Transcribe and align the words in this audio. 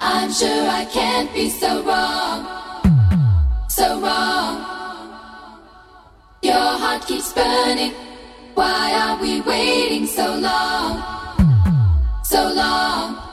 I'm 0.00 0.32
sure 0.32 0.68
I 0.68 0.84
can't 0.84 1.32
be 1.34 1.50
so 1.50 1.82
wrong. 1.82 2.46
So 3.68 4.00
wrong. 4.00 4.64
Your 6.42 6.54
heart 6.54 7.06
keeps 7.06 7.32
burning. 7.32 7.92
Why 8.54 8.92
are 8.94 9.20
we 9.20 9.40
waiting 9.40 10.06
so 10.06 10.36
long? 10.36 11.02
So 12.24 12.52
long. 12.54 13.27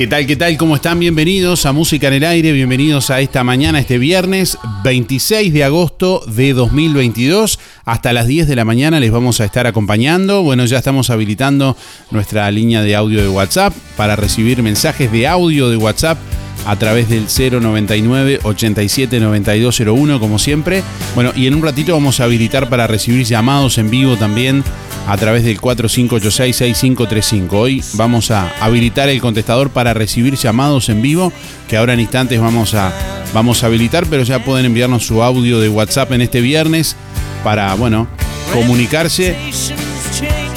¿Qué 0.00 0.06
tal? 0.06 0.26
¿Qué 0.26 0.34
tal? 0.34 0.56
¿Cómo 0.56 0.76
están? 0.76 0.98
Bienvenidos 0.98 1.66
a 1.66 1.72
Música 1.72 2.08
en 2.08 2.14
el 2.14 2.24
Aire, 2.24 2.52
bienvenidos 2.52 3.10
a 3.10 3.20
esta 3.20 3.44
mañana, 3.44 3.80
este 3.80 3.98
viernes 3.98 4.56
26 4.82 5.52
de 5.52 5.62
agosto 5.62 6.22
de 6.26 6.54
2022. 6.54 7.58
Hasta 7.84 8.14
las 8.14 8.26
10 8.26 8.48
de 8.48 8.56
la 8.56 8.64
mañana 8.64 8.98
les 8.98 9.10
vamos 9.10 9.42
a 9.42 9.44
estar 9.44 9.66
acompañando. 9.66 10.42
Bueno, 10.42 10.64
ya 10.64 10.78
estamos 10.78 11.10
habilitando 11.10 11.76
nuestra 12.10 12.50
línea 12.50 12.80
de 12.80 12.96
audio 12.96 13.20
de 13.20 13.28
WhatsApp 13.28 13.74
para 13.98 14.16
recibir 14.16 14.62
mensajes 14.62 15.12
de 15.12 15.28
audio 15.28 15.68
de 15.68 15.76
WhatsApp 15.76 16.16
a 16.64 16.76
través 16.76 17.10
del 17.10 17.26
099 17.26 18.40
87 18.42 19.20
9201 19.20 20.18
como 20.18 20.38
siempre. 20.38 20.82
Bueno, 21.14 21.32
y 21.36 21.46
en 21.46 21.54
un 21.54 21.62
ratito 21.62 21.92
vamos 21.92 22.20
a 22.20 22.24
habilitar 22.24 22.70
para 22.70 22.86
recibir 22.86 23.26
llamados 23.26 23.76
en 23.76 23.90
vivo 23.90 24.16
también 24.16 24.64
a 25.06 25.16
través 25.16 25.44
del 25.44 25.60
4586-6535. 25.60 27.52
Hoy 27.52 27.84
vamos 27.94 28.30
a 28.30 28.50
habilitar 28.60 29.08
el 29.08 29.20
contestador 29.20 29.70
para 29.70 29.94
recibir 29.94 30.36
llamados 30.36 30.88
en 30.88 31.02
vivo, 31.02 31.32
que 31.68 31.76
ahora 31.76 31.94
en 31.94 32.00
instantes 32.00 32.40
vamos 32.40 32.74
a, 32.74 32.92
vamos 33.32 33.62
a 33.62 33.66
habilitar, 33.66 34.06
pero 34.06 34.22
ya 34.22 34.44
pueden 34.44 34.66
enviarnos 34.66 35.06
su 35.06 35.22
audio 35.22 35.60
de 35.60 35.68
WhatsApp 35.68 36.12
en 36.12 36.22
este 36.22 36.40
viernes 36.40 36.96
para, 37.42 37.74
bueno, 37.74 38.08
comunicarse 38.52 39.36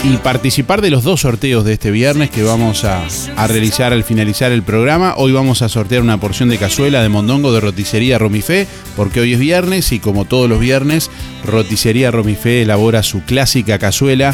y 0.04 0.18
participar 0.18 0.82
de 0.82 0.90
los 0.90 1.04
dos 1.04 1.22
sorteos 1.22 1.64
de 1.64 1.74
este 1.74 1.90
viernes 1.90 2.30
que 2.30 2.44
vamos 2.44 2.84
a, 2.84 3.08
realizar 3.48 3.94
al 3.94 4.04
finalizar 4.04 4.52
el 4.52 4.62
programa. 4.62 5.14
Hoy 5.18 5.32
vamos 5.32 5.62
a 5.62 5.70
sortear 5.70 6.02
una 6.02 6.20
porción 6.20 6.50
de 6.50 6.58
cazuela 6.58 7.02
de 7.02 7.08
mondongo 7.08 7.54
de 7.54 7.62
roticería 7.62 8.20
Romifé, 8.20 8.68
porque 8.98 9.22
hoy 9.22 9.34
es 9.34 9.40
viernes 9.40 9.94
y 9.94 10.00
como 10.00 10.26
todos 10.26 10.50
los 10.50 10.60
viernes, 10.60 11.10
roticería 11.46 12.12
Romifé 12.12 12.64
elabora 12.64 13.02
su 13.02 13.24
clásica 13.24 13.80
cazuela. 13.80 14.34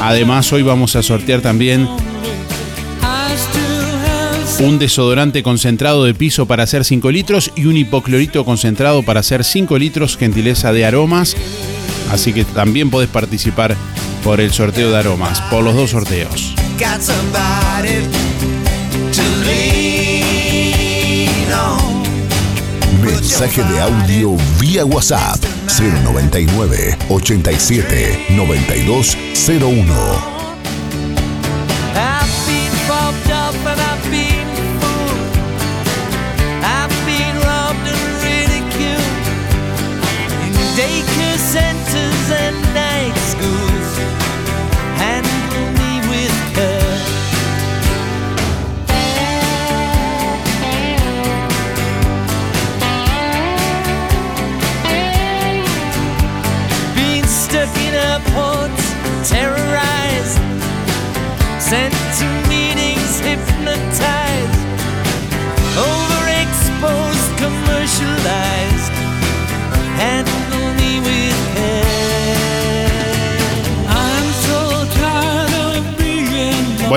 Además, 0.00 0.50
hoy 0.52 0.62
vamos 0.62 0.96
a 0.96 1.02
sortear 1.02 1.42
también 1.42 1.86
un 4.60 4.78
desodorante 4.78 5.42
concentrado 5.42 6.04
de 6.04 6.14
piso 6.14 6.46
para 6.46 6.62
hacer 6.62 6.86
5 6.86 7.10
litros 7.10 7.52
y 7.56 7.66
un 7.66 7.76
hipoclorito 7.76 8.46
concentrado 8.46 9.02
para 9.02 9.20
hacer 9.20 9.44
5 9.44 9.76
litros, 9.76 10.16
gentileza 10.16 10.72
de 10.72 10.86
aromas. 10.86 11.36
Así 12.10 12.32
que 12.32 12.44
también 12.44 12.88
podés 12.88 13.10
participar 13.10 13.76
por 14.26 14.40
el 14.40 14.52
sorteo 14.52 14.90
de 14.90 14.98
aromas, 14.98 15.40
por 15.42 15.62
los 15.62 15.76
dos 15.76 15.90
sorteos. 15.90 16.52
Mensaje 23.00 23.62
de 23.62 23.80
audio 23.80 24.36
vía 24.58 24.84
WhatsApp 24.84 25.38
099 25.78 26.98
87 27.08 28.26
9201. 28.30 30.35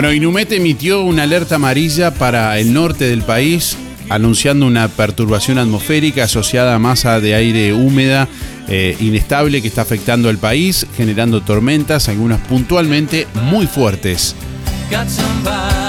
Bueno, 0.09 0.23
Inumete 0.23 0.55
emitió 0.55 1.03
una 1.03 1.21
alerta 1.21 1.57
amarilla 1.57 2.11
para 2.11 2.57
el 2.57 2.73
norte 2.73 3.07
del 3.07 3.21
país, 3.21 3.77
anunciando 4.09 4.65
una 4.65 4.87
perturbación 4.87 5.59
atmosférica 5.59 6.23
asociada 6.23 6.73
a 6.73 6.79
masa 6.79 7.19
de 7.19 7.35
aire 7.35 7.73
húmeda 7.73 8.27
eh, 8.67 8.97
inestable 9.01 9.61
que 9.61 9.67
está 9.67 9.83
afectando 9.83 10.27
al 10.29 10.39
país, 10.39 10.87
generando 10.97 11.41
tormentas, 11.41 12.09
algunas 12.09 12.41
puntualmente 12.41 13.27
muy 13.51 13.67
fuertes. 13.67 14.35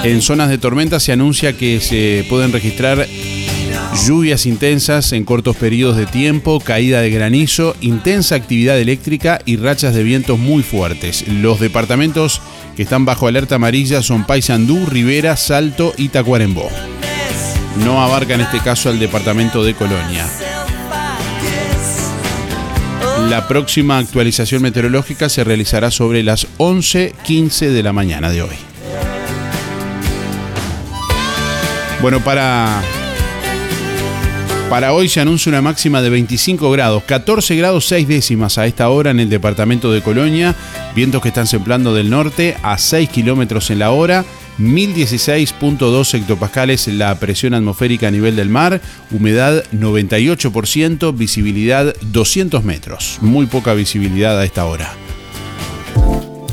En 0.03 0.21
zonas 0.21 0.49
de 0.49 0.59
tormenta 0.59 0.99
se 0.99 1.13
anuncia 1.13 1.57
que 1.57 1.79
se 1.79 2.23
pueden 2.29 2.51
registrar 2.51 3.07
lluvias 3.95 4.45
intensas 4.45 5.11
en 5.13 5.25
cortos 5.25 5.55
periodos 5.55 5.97
de 5.97 6.05
tiempo, 6.05 6.59
caída 6.59 7.01
de 7.01 7.09
granizo, 7.09 7.75
intensa 7.81 8.35
actividad 8.35 8.79
eléctrica 8.79 9.39
y 9.45 9.57
rachas 9.57 9.93
de 9.93 10.03
vientos 10.03 10.39
muy 10.39 10.63
fuertes. 10.63 11.27
Los 11.27 11.59
departamentos 11.59 12.41
que 12.75 12.83
están 12.83 13.05
bajo 13.05 13.27
alerta 13.27 13.55
amarilla 13.55 14.01
son 14.01 14.25
Paysandú, 14.25 14.85
Rivera, 14.85 15.35
Salto 15.37 15.93
y 15.97 16.09
Tacuarembó. 16.09 16.69
No 17.83 18.01
abarca 18.01 18.35
en 18.35 18.41
este 18.41 18.59
caso 18.59 18.89
al 18.89 18.99
departamento 18.99 19.63
de 19.63 19.73
Colonia. 19.73 20.27
La 23.29 23.47
próxima 23.47 23.97
actualización 23.97 24.61
meteorológica 24.61 25.29
se 25.29 25.43
realizará 25.43 25.91
sobre 25.91 26.23
las 26.23 26.47
11.15 26.57 27.69
de 27.69 27.83
la 27.83 27.93
mañana 27.93 28.29
de 28.29 28.41
hoy. 28.41 28.55
Bueno, 32.01 32.19
para 32.21 32.81
para 34.71 34.93
hoy 34.93 35.09
se 35.09 35.19
anuncia 35.19 35.49
una 35.49 35.61
máxima 35.61 36.01
de 36.01 36.09
25 36.09 36.71
grados, 36.71 37.03
14 37.03 37.57
grados 37.57 37.85
6 37.87 38.07
décimas 38.07 38.57
a 38.57 38.65
esta 38.67 38.87
hora 38.87 39.11
en 39.11 39.19
el 39.19 39.29
departamento 39.29 39.91
de 39.91 40.01
Colonia, 40.01 40.55
vientos 40.95 41.21
que 41.21 41.27
están 41.27 41.45
semplando 41.45 41.93
del 41.93 42.09
norte 42.09 42.55
a 42.63 42.77
6 42.77 43.09
kilómetros 43.09 43.69
en 43.69 43.79
la 43.79 43.91
hora, 43.91 44.23
1016.2 44.59 46.13
hectopascales 46.13 46.87
la 46.87 47.13
presión 47.19 47.53
atmosférica 47.53 48.07
a 48.07 48.11
nivel 48.11 48.37
del 48.37 48.47
mar, 48.47 48.79
humedad 49.11 49.61
98%, 49.73 51.17
visibilidad 51.17 51.93
200 52.03 52.63
metros, 52.63 53.17
muy 53.19 53.47
poca 53.47 53.73
visibilidad 53.73 54.39
a 54.39 54.45
esta 54.45 54.63
hora. 54.63 54.93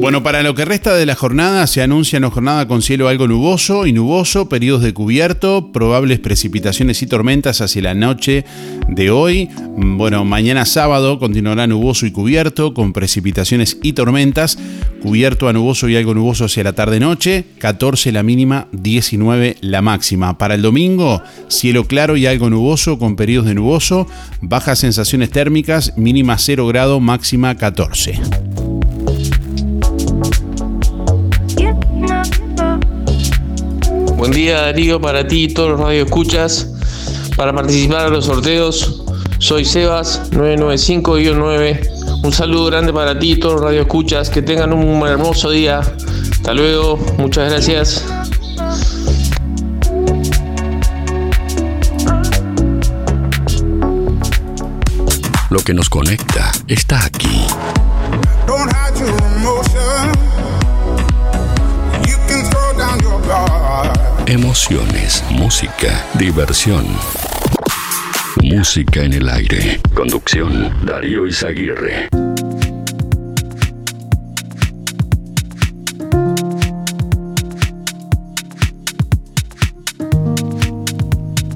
Bueno, 0.00 0.22
para 0.22 0.42
lo 0.42 0.54
que 0.54 0.64
resta 0.64 0.94
de 0.94 1.04
la 1.04 1.14
jornada 1.14 1.66
se 1.66 1.82
anuncia 1.82 2.18
una 2.18 2.30
jornada 2.30 2.66
con 2.66 2.80
cielo 2.80 3.08
algo 3.08 3.28
nuboso 3.28 3.84
y 3.84 3.92
nuboso, 3.92 4.48
periodos 4.48 4.82
de 4.82 4.94
cubierto, 4.94 5.72
probables 5.72 6.18
precipitaciones 6.20 7.02
y 7.02 7.06
tormentas 7.06 7.60
hacia 7.60 7.82
la 7.82 7.92
noche 7.92 8.46
de 8.88 9.10
hoy. 9.10 9.50
Bueno, 9.76 10.24
mañana 10.24 10.64
sábado 10.64 11.18
continuará 11.18 11.66
nuboso 11.66 12.06
y 12.06 12.12
cubierto 12.12 12.72
con 12.72 12.94
precipitaciones 12.94 13.76
y 13.82 13.92
tormentas, 13.92 14.58
cubierto 15.02 15.48
a 15.48 15.52
nuboso 15.52 15.86
y 15.86 15.96
algo 15.96 16.14
nuboso 16.14 16.46
hacia 16.46 16.64
la 16.64 16.72
tarde-noche, 16.72 17.44
14 17.58 18.10
la 18.10 18.22
mínima, 18.22 18.68
19 18.72 19.58
la 19.60 19.82
máxima. 19.82 20.38
Para 20.38 20.54
el 20.54 20.62
domingo, 20.62 21.22
cielo 21.48 21.84
claro 21.84 22.16
y 22.16 22.24
algo 22.24 22.48
nuboso 22.48 22.98
con 22.98 23.16
periodos 23.16 23.48
de 23.48 23.54
nuboso, 23.54 24.06
bajas 24.40 24.78
sensaciones 24.78 25.28
térmicas, 25.28 25.92
mínima 25.98 26.38
0 26.38 26.66
grado, 26.68 27.00
máxima 27.00 27.54
14. 27.54 28.69
Buen 34.20 34.32
día 34.32 34.60
Darío 34.60 35.00
para 35.00 35.26
ti 35.26 35.44
y 35.44 35.48
todos 35.48 35.70
los 35.70 35.80
radioescuchas. 35.80 36.68
Para 37.38 37.54
participar 37.54 38.04
a 38.04 38.08
los 38.10 38.26
sorteos 38.26 39.02
soy 39.38 39.64
Sebas 39.64 40.30
995-9. 40.32 42.22
Un 42.22 42.30
saludo 42.30 42.66
grande 42.66 42.92
para 42.92 43.18
ti 43.18 43.32
y 43.32 43.36
todos 43.36 43.54
los 43.54 43.62
radioescuchas. 43.62 44.28
Que 44.28 44.42
tengan 44.42 44.74
un 44.74 45.08
hermoso 45.08 45.48
día. 45.48 45.80
Hasta 46.32 46.52
luego. 46.52 46.98
Muchas 47.16 47.50
gracias. 47.50 48.04
Lo 55.48 55.60
que 55.60 55.72
nos 55.72 55.88
conecta 55.88 56.52
está 56.68 57.06
aquí. 57.06 57.46
Emociones, 64.30 65.24
música, 65.28 66.06
diversión. 66.14 66.86
Música 68.44 69.02
en 69.02 69.14
el 69.14 69.28
aire. 69.28 69.80
Conducción, 69.92 70.72
Darío 70.86 71.26
Izaguirre. 71.26 72.08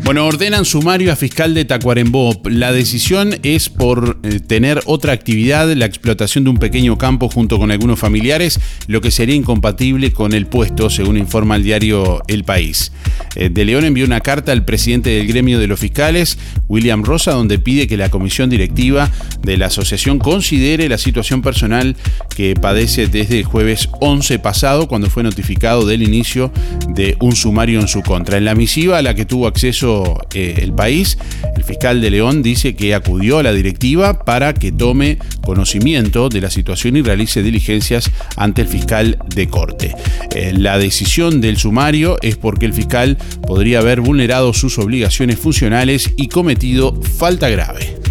Bueno, 0.04 0.26
ordenan 0.26 0.66
sumario 0.66 1.10
a 1.10 1.16
fiscal 1.16 1.54
de 1.54 1.64
Tacuarembó. 1.64 2.38
La 2.44 2.72
decisión 2.72 3.36
es 3.42 3.70
por 3.70 4.18
eh, 4.22 4.38
tener 4.38 4.82
otra 4.84 5.14
actividad, 5.14 5.72
la 5.72 5.86
explotación 5.86 6.44
de 6.44 6.50
un 6.50 6.58
pequeño 6.58 6.98
campo 6.98 7.30
junto 7.30 7.58
con 7.58 7.70
algunos 7.70 7.98
familiares, 7.98 8.60
lo 8.86 9.00
que 9.00 9.10
sería 9.10 9.34
incompatible 9.34 10.12
con 10.12 10.34
el 10.34 10.44
puesto, 10.44 10.90
según 10.90 11.16
informa 11.16 11.56
el 11.56 11.62
diario 11.62 12.20
El 12.28 12.44
País. 12.44 12.92
Eh, 13.34 13.48
de 13.48 13.64
León 13.64 13.86
envió 13.86 14.04
una 14.04 14.20
carta 14.20 14.52
al 14.52 14.66
presidente 14.66 15.08
del 15.08 15.26
gremio 15.26 15.58
de 15.58 15.68
los 15.68 15.80
fiscales, 15.80 16.36
William 16.68 17.02
Rosa, 17.02 17.32
donde 17.32 17.58
pide 17.58 17.86
que 17.86 17.96
la 17.96 18.10
comisión 18.10 18.50
directiva 18.50 19.10
de 19.40 19.56
la 19.56 19.66
asociación 19.66 20.18
considere 20.18 20.86
la 20.90 20.98
situación 20.98 21.40
personal 21.40 21.96
que 22.36 22.52
padece 22.60 23.06
desde 23.06 23.38
el 23.38 23.44
jueves 23.46 23.88
11 24.02 24.38
pasado, 24.38 24.86
cuando 24.86 25.08
fue 25.08 25.22
notificado 25.22 25.86
del 25.86 26.02
inicio 26.02 26.52
de 26.90 27.16
un 27.20 27.34
sumario 27.34 27.80
en 27.80 27.88
su 27.88 28.02
contra. 28.02 28.36
En 28.36 28.44
la 28.44 28.54
misiva 28.54 28.98
a 28.98 29.02
la 29.02 29.14
que 29.14 29.24
tuvo 29.24 29.46
acceso 29.46 29.93
eh, 30.34 30.58
el 30.58 30.72
país, 30.72 31.18
el 31.56 31.64
fiscal 31.64 32.00
de 32.00 32.10
León 32.10 32.42
dice 32.42 32.74
que 32.74 32.94
acudió 32.94 33.38
a 33.38 33.42
la 33.42 33.52
directiva 33.52 34.24
para 34.24 34.54
que 34.54 34.72
tome 34.72 35.18
conocimiento 35.42 36.28
de 36.28 36.40
la 36.40 36.50
situación 36.50 36.96
y 36.96 37.02
realice 37.02 37.42
diligencias 37.42 38.10
ante 38.36 38.62
el 38.62 38.68
fiscal 38.68 39.18
de 39.34 39.48
corte. 39.48 39.94
Eh, 40.34 40.52
la 40.56 40.78
decisión 40.78 41.40
del 41.40 41.58
sumario 41.58 42.16
es 42.22 42.36
porque 42.36 42.66
el 42.66 42.72
fiscal 42.72 43.16
podría 43.46 43.80
haber 43.80 44.00
vulnerado 44.00 44.52
sus 44.52 44.78
obligaciones 44.78 45.38
funcionales 45.38 46.10
y 46.16 46.28
cometido 46.28 47.00
falta 47.02 47.48
grave. 47.48 48.04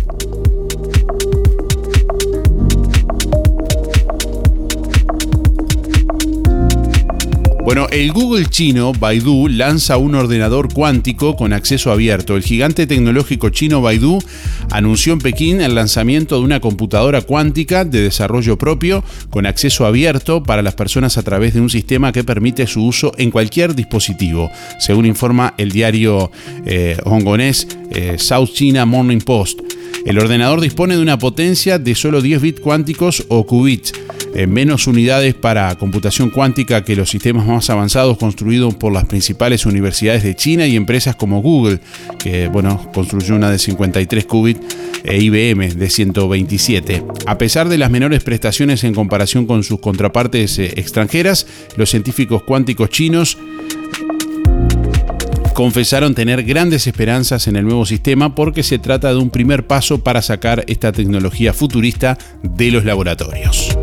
Bueno, 7.65 7.88
el 7.91 8.12
Google 8.12 8.48
chino 8.48 8.91
Baidu 8.91 9.48
lanza 9.48 9.96
un 9.96 10.15
ordenador 10.15 10.72
cuántico 10.74 11.38
con 11.38 11.53
acceso 11.53 11.93
abierto. 11.93 12.36
El 12.36 12.43
gigante 12.43 12.86
tecnológico 12.88 13.50
chino 13.51 13.82
Baidu 13.82 14.20
anunció 14.70 15.13
en 15.13 15.20
Pekín 15.20 15.62
el 15.62 15.74
lanzamiento 15.74 16.38
de 16.38 16.43
una 16.43 16.60
computadora 16.60 17.22
cuántica 17.22 17.86
de 17.86 18.01
desarrollo 18.01 18.58
propio 18.58 19.01
con 19.29 19.46
acceso 19.46 19.86
abierto 19.86 20.43
para 20.43 20.62
las 20.62 20.75
personas 20.75 21.17
a 21.17 21.24
través 21.24 21.53
de 21.53 21.62
un 21.62 21.70
sistema 21.70 22.12
que 22.12 22.25
permite 22.25 22.67
su 22.67 22.84
uso 22.86 23.13
en 23.17 23.32
cualquier 23.32 23.75
dispositivo, 23.75 24.51
según 24.77 25.05
informa 25.05 25.53
el 25.58 25.72
diario 25.72 26.32
eh, 26.65 26.98
hongkonés 27.05 27.70
eh, 27.91 28.17
South 28.20 28.50
China 28.53 28.86
Morning 28.86 29.20
Post. 29.20 29.62
El 30.05 30.20
ordenador 30.20 30.60
dispone 30.60 30.98
de 30.98 31.01
una 31.01 31.17
potencia 31.17 31.79
de 31.79 31.96
solo 31.96 32.22
10 32.22 32.41
bits 32.41 32.60
cuánticos 32.60 33.24
o 33.29 33.46
qubits 33.46 33.93
menos 34.48 34.88
unidades 34.88 35.36
para 35.36 35.75
computación 35.75 36.32
cuántica 36.32 36.84
que 36.84 36.96
los 36.96 37.08
sistemas 37.08 37.46
más 37.46 37.52
avanzados 37.69 38.17
construidos 38.17 38.75
por 38.75 38.91
las 38.91 39.05
principales 39.05 39.65
universidades 39.65 40.24
de 40.24 40.36
China 40.36 40.67
y 40.67 40.75
empresas 40.75 41.15
como 41.15 41.41
Google, 41.41 41.79
que 42.19 42.48
bueno, 42.48 42.89
construyó 42.93 43.36
una 43.36 43.51
de 43.51 43.60
53 43.60 44.25
qubits, 44.25 44.62
e 45.03 45.22
IBM 45.22 45.75
de 45.75 45.89
127. 45.89 47.03
A 47.25 47.38
pesar 47.38 47.67
de 47.67 47.77
las 47.77 47.91
menores 47.91 48.24
prestaciones 48.24 48.83
en 48.83 48.93
comparación 48.93 49.45
con 49.45 49.63
sus 49.63 49.79
contrapartes 49.79 50.57
eh, 50.60 50.74
extranjeras, 50.77 51.45
los 51.75 51.89
científicos 51.89 52.43
cuánticos 52.43 52.89
chinos 52.89 53.38
confesaron 55.53 56.15
tener 56.15 56.43
grandes 56.43 56.88
esperanzas 56.88 57.48
en 57.48 57.55
el 57.55 57.65
nuevo 57.65 57.86
sistema 57.86 58.33
porque 58.33 58.63
se 58.63 58.79
trata 58.79 59.10
de 59.10 59.19
un 59.19 59.29
primer 59.29 59.67
paso 59.67 60.03
para 60.03 60.22
sacar 60.22 60.63
esta 60.67 60.91
tecnología 60.91 61.53
futurista 61.53 62.17
de 62.41 62.72
los 62.72 62.86
laboratorios. 62.86 63.77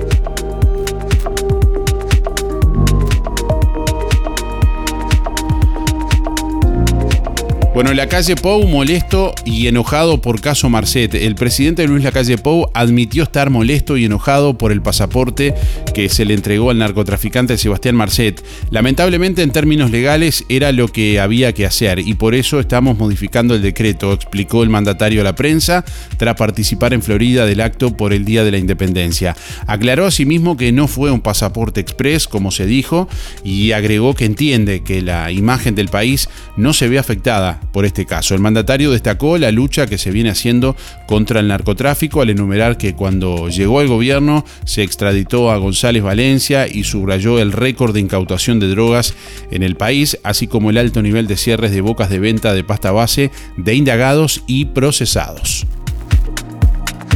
Bueno, 7.80 7.94
la 7.94 8.08
calle 8.08 8.36
Pou 8.36 8.68
molesto 8.68 9.34
y 9.46 9.66
enojado 9.66 10.20
por 10.20 10.42
caso 10.42 10.68
Marcet. 10.68 11.14
El 11.14 11.34
presidente 11.34 11.88
Luis 11.88 12.04
Lacalle 12.04 12.36
Pou 12.36 12.70
admitió 12.74 13.22
estar 13.22 13.48
molesto 13.48 13.96
y 13.96 14.04
enojado 14.04 14.58
por 14.58 14.70
el 14.70 14.82
pasaporte 14.82 15.54
que 15.94 16.10
se 16.10 16.26
le 16.26 16.34
entregó 16.34 16.68
al 16.68 16.76
narcotraficante 16.76 17.56
Sebastián 17.56 17.96
Marcet. 17.96 18.44
Lamentablemente 18.70 19.40
en 19.40 19.50
términos 19.50 19.90
legales 19.90 20.44
era 20.50 20.72
lo 20.72 20.88
que 20.88 21.20
había 21.20 21.54
que 21.54 21.64
hacer 21.64 22.00
y 22.00 22.12
por 22.12 22.34
eso 22.34 22.60
estamos 22.60 22.98
modificando 22.98 23.54
el 23.54 23.62
decreto, 23.62 24.12
explicó 24.12 24.62
el 24.62 24.68
mandatario 24.68 25.22
a 25.22 25.24
la 25.24 25.34
prensa 25.34 25.82
tras 26.18 26.34
participar 26.34 26.92
en 26.92 27.00
Florida 27.00 27.46
del 27.46 27.62
acto 27.62 27.96
por 27.96 28.12
el 28.12 28.26
Día 28.26 28.44
de 28.44 28.50
la 28.50 28.58
Independencia. 28.58 29.34
Aclaró 29.66 30.04
asimismo 30.04 30.58
que 30.58 30.70
no 30.70 30.86
fue 30.86 31.10
un 31.10 31.22
pasaporte 31.22 31.80
express 31.80 32.28
como 32.28 32.50
se 32.50 32.66
dijo 32.66 33.08
y 33.42 33.72
agregó 33.72 34.12
que 34.12 34.26
entiende 34.26 34.82
que 34.82 35.00
la 35.00 35.32
imagen 35.32 35.74
del 35.74 35.88
país 35.88 36.28
no 36.58 36.74
se 36.74 36.86
ve 36.86 36.98
afectada 36.98 37.58
por 37.72 37.84
este 37.84 38.06
caso. 38.06 38.34
El 38.34 38.40
mandatario 38.40 38.90
destacó 38.90 39.38
la 39.38 39.50
lucha 39.50 39.86
que 39.86 39.98
se 39.98 40.10
viene 40.10 40.30
haciendo 40.30 40.76
contra 41.06 41.40
el 41.40 41.48
narcotráfico 41.48 42.22
al 42.22 42.30
enumerar 42.30 42.76
que 42.76 42.94
cuando 42.94 43.48
llegó 43.48 43.80
al 43.80 43.88
gobierno 43.88 44.44
se 44.64 44.82
extraditó 44.82 45.50
a 45.50 45.56
González 45.56 46.02
Valencia 46.02 46.66
y 46.66 46.84
subrayó 46.84 47.38
el 47.38 47.52
récord 47.52 47.94
de 47.94 48.00
incautación 48.00 48.60
de 48.60 48.68
drogas 48.68 49.14
en 49.50 49.62
el 49.62 49.76
país, 49.76 50.18
así 50.22 50.46
como 50.46 50.70
el 50.70 50.78
alto 50.78 51.02
nivel 51.02 51.26
de 51.26 51.36
cierres 51.36 51.72
de 51.72 51.80
bocas 51.80 52.10
de 52.10 52.18
venta 52.18 52.54
de 52.54 52.64
pasta 52.64 52.92
base 52.92 53.30
de 53.56 53.74
indagados 53.74 54.42
y 54.46 54.66
procesados. 54.66 55.66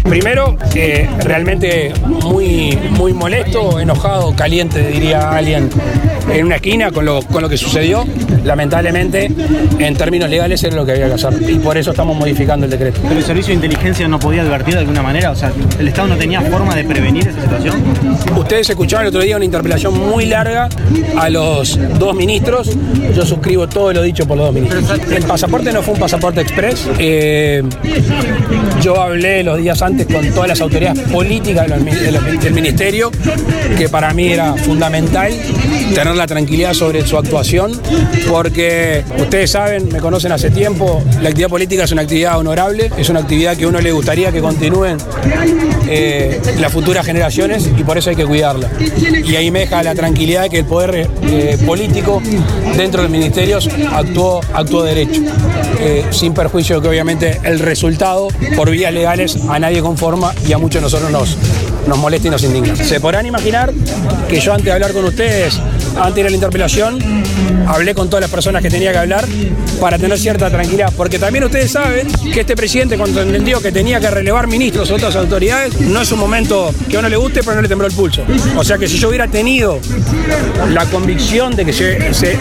Primero, 0.04 0.56
eh, 0.74 1.08
realmente 1.20 1.92
muy, 2.22 2.78
muy 2.90 3.12
molesto, 3.12 3.80
enojado, 3.80 4.34
caliente, 4.36 4.86
diría 4.86 5.30
alguien, 5.30 5.70
en 6.30 6.46
una 6.46 6.56
esquina 6.56 6.90
con 6.90 7.04
lo, 7.04 7.22
con 7.22 7.42
lo 7.42 7.48
que 7.48 7.56
sucedió. 7.56 8.04
Lamentablemente, 8.44 9.30
en 9.78 9.96
términos 9.96 10.28
legales 10.28 10.62
era 10.62 10.76
lo 10.76 10.84
que 10.84 10.92
había 10.92 11.06
que 11.08 11.14
hacer 11.14 11.50
y 11.50 11.58
por 11.58 11.78
eso 11.78 11.92
estamos 11.92 12.16
modificando 12.16 12.66
el 12.66 12.70
decreto. 12.70 13.00
¿Pero 13.02 13.18
el 13.18 13.24
servicio 13.24 13.48
de 13.48 13.54
inteligencia 13.54 14.06
no 14.06 14.18
podía 14.18 14.42
advertir 14.42 14.74
de 14.74 14.80
alguna 14.80 15.02
manera? 15.02 15.30
O 15.30 15.34
sea, 15.34 15.50
¿el 15.78 15.88
Estado 15.88 16.08
no 16.08 16.16
tenía 16.16 16.42
forma 16.42 16.74
de 16.74 16.84
prevenir 16.84 17.28
esa 17.28 17.40
situación? 17.40 17.82
Ustedes 18.36 18.68
escucharon 18.68 19.06
el 19.06 19.08
otro 19.08 19.22
día 19.22 19.36
una 19.36 19.46
interpelación 19.46 19.98
muy 19.98 20.26
larga 20.26 20.68
a 21.18 21.30
los 21.30 21.78
dos 21.98 22.14
ministros. 22.14 22.76
Yo 23.14 23.24
suscribo 23.24 23.66
todo 23.66 23.92
lo 23.92 24.02
dicho 24.02 24.26
por 24.26 24.36
los 24.36 24.46
dos 24.46 24.54
ministros. 24.54 25.00
El 25.10 25.24
pasaporte 25.24 25.72
no 25.72 25.82
fue 25.82 25.94
un 25.94 26.00
pasaporte 26.00 26.42
express. 26.42 26.86
Eh, 26.98 27.62
yo 28.82 29.00
hablé 29.00 29.42
los 29.42 29.56
días 29.58 29.80
antes 29.80 29.93
con 30.10 30.28
todas 30.30 30.48
las 30.48 30.60
autoridades 30.60 31.08
políticas 31.08 31.68
del 31.68 32.52
ministerio, 32.52 33.10
que 33.76 33.88
para 33.88 34.12
mí 34.12 34.32
era 34.32 34.54
fundamental 34.54 35.32
tener 35.94 36.14
la 36.14 36.26
tranquilidad 36.26 36.74
sobre 36.74 37.06
su 37.06 37.16
actuación, 37.16 37.80
porque 38.28 39.04
ustedes 39.18 39.50
saben, 39.50 39.88
me 39.92 40.00
conocen 40.00 40.32
hace 40.32 40.50
tiempo, 40.50 41.02
la 41.20 41.28
actividad 41.28 41.48
política 41.48 41.84
es 41.84 41.92
una 41.92 42.02
actividad 42.02 42.38
honorable, 42.38 42.90
es 42.96 43.08
una 43.08 43.20
actividad 43.20 43.56
que 43.56 43.66
uno 43.66 43.80
le 43.80 43.92
gustaría 43.92 44.32
que 44.32 44.40
continúen 44.40 44.98
eh, 45.88 46.40
las 46.58 46.72
futuras 46.72 47.04
generaciones 47.04 47.70
y 47.76 47.84
por 47.84 47.98
eso 47.98 48.10
hay 48.10 48.16
que 48.16 48.24
cuidarla. 48.24 48.70
Y 49.24 49.36
ahí 49.36 49.50
me 49.50 49.60
deja 49.60 49.82
la 49.82 49.94
tranquilidad 49.94 50.42
de 50.42 50.50
que 50.50 50.58
el 50.60 50.64
poder 50.64 51.08
eh, 51.22 51.58
político 51.64 52.22
dentro 52.76 53.02
del 53.02 53.10
ministerio 53.10 53.58
actuó, 53.92 54.40
actuó 54.52 54.82
derecho, 54.82 55.22
eh, 55.80 56.04
sin 56.10 56.34
perjuicio 56.34 56.76
de 56.76 56.82
que 56.82 56.88
obviamente 56.88 57.40
el 57.44 57.58
resultado 57.58 58.28
por 58.56 58.70
vías 58.70 58.92
legales 58.92 59.38
a 59.48 59.58
nadie 59.58 59.80
conforma 59.84 60.34
y 60.48 60.52
a 60.52 60.58
muchos 60.58 60.80
de 60.80 60.80
nosotros 60.80 61.10
nos, 61.10 61.36
nos 61.86 61.98
molesta 61.98 62.28
y 62.28 62.30
nos 62.30 62.42
indigna. 62.42 62.74
Se 62.74 62.98
podrán 62.98 63.26
imaginar 63.26 63.72
que 64.28 64.40
yo 64.40 64.52
antes 64.52 64.66
de 64.66 64.72
hablar 64.72 64.92
con 64.92 65.04
ustedes, 65.04 65.60
antes 65.96 66.14
de 66.14 66.20
ir 66.22 66.26
a 66.26 66.30
la 66.30 66.34
interpelación, 66.34 66.98
hablé 67.68 67.94
con 67.94 68.08
todas 68.08 68.22
las 68.22 68.30
personas 68.30 68.62
que 68.62 68.70
tenía 68.70 68.92
que 68.92 68.98
hablar 68.98 69.24
para 69.80 69.98
tener 69.98 70.18
cierta 70.18 70.50
tranquilidad, 70.50 70.92
porque 70.96 71.18
también 71.18 71.44
ustedes 71.44 71.70
saben 71.70 72.08
que 72.32 72.40
este 72.40 72.56
presidente 72.56 72.96
cuando 72.96 73.20
entendió 73.20 73.60
que 73.60 73.72
tenía 73.72 74.00
que 74.00 74.10
relevar 74.10 74.46
ministros 74.46 74.90
o 74.90 74.94
otras 74.94 75.14
autoridades, 75.16 75.78
no 75.80 76.00
es 76.00 76.10
un 76.12 76.18
momento 76.18 76.72
que 76.88 76.96
a 76.96 77.00
uno 77.00 77.08
le 77.08 77.16
guste, 77.16 77.40
pero 77.40 77.56
no 77.56 77.62
le 77.62 77.68
tembló 77.68 77.86
el 77.86 77.92
pulso. 77.92 78.22
O 78.56 78.64
sea 78.64 78.78
que 78.78 78.88
si 78.88 78.98
yo 78.98 79.08
hubiera 79.08 79.28
tenido 79.28 79.78
la 80.70 80.86
convicción 80.86 81.54
de 81.54 81.64
que 81.64 81.72
se, 81.72 82.36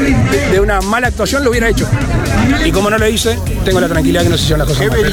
de 0.51 0.59
una 0.59 0.81
mala 0.81 1.07
actuación, 1.07 1.43
lo 1.43 1.49
hubiera 1.49 1.69
hecho. 1.69 1.87
Y 2.65 2.71
como 2.71 2.89
no 2.89 2.97
lo 2.97 3.07
hice, 3.07 3.37
tengo 3.65 3.79
la 3.81 3.89
tranquilidad 3.89 4.23
que 4.23 4.29
no 4.29 4.37
se 4.37 4.43
hicieron 4.43 4.59
las 4.59 4.67
cosas 4.67 4.87
mal. 4.87 5.12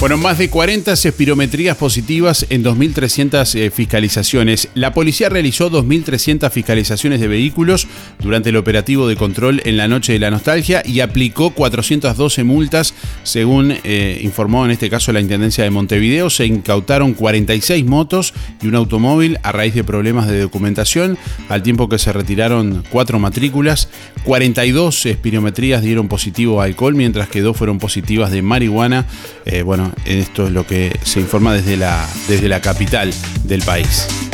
Bueno, 0.00 0.16
más 0.16 0.38
de 0.38 0.48
40 0.48 0.92
espirometrías 0.92 1.76
positivas 1.76 2.46
en 2.50 2.62
2.300 2.62 3.52
eh, 3.56 3.70
fiscalizaciones. 3.72 4.68
La 4.74 4.92
policía 4.92 5.28
realizó 5.28 5.72
2.300 5.72 6.52
fiscalizaciones 6.52 7.18
de 7.18 7.26
vehículos 7.26 7.88
durante 8.20 8.50
el 8.50 8.56
operativo 8.58 9.08
de 9.08 9.16
control 9.16 9.60
en 9.64 9.76
la 9.76 9.88
noche 9.88 10.12
de 10.12 10.20
la 10.20 10.30
nostalgia 10.30 10.84
y 10.86 11.00
aplicó 11.00 11.50
412 11.50 12.44
multas, 12.44 12.94
según 13.24 13.74
eh, 13.82 14.20
informó 14.22 14.64
en 14.64 14.70
este 14.70 14.88
caso 14.88 15.12
la 15.12 15.20
Intendencia 15.20 15.64
de 15.64 15.70
Montevideo. 15.70 16.30
Se 16.30 16.46
incautaron 16.46 17.14
46 17.14 17.84
motos 17.84 18.34
y 18.62 18.68
un 18.68 18.76
automóvil 18.76 19.40
a 19.42 19.50
raíz 19.50 19.74
de 19.74 19.82
problemas 19.82 20.28
de 20.28 20.42
documentación, 20.42 21.18
al 21.48 21.64
tiempo 21.64 21.88
que 21.88 21.98
se 21.98 22.12
retiraron 22.12 22.84
cuatro 22.88 23.18
matrículas. 23.18 23.88
42 24.24 25.06
espirometrías 25.06 25.82
dieron 25.82 26.06
positivo 26.06 26.62
alcohol, 26.62 26.94
mientras 26.94 27.28
que 27.28 27.40
dos 27.40 27.56
fueron 27.56 27.80
positivas 27.80 28.30
de 28.30 28.42
marihuana. 28.42 29.04
Eh, 29.44 29.62
bueno, 29.62 29.87
esto 30.04 30.46
es 30.46 30.52
lo 30.52 30.66
que 30.66 30.98
se 31.02 31.20
informa 31.20 31.54
desde 31.54 31.76
la, 31.76 32.06
desde 32.28 32.48
la 32.48 32.60
capital 32.60 33.12
del 33.44 33.62
país. 33.62 34.27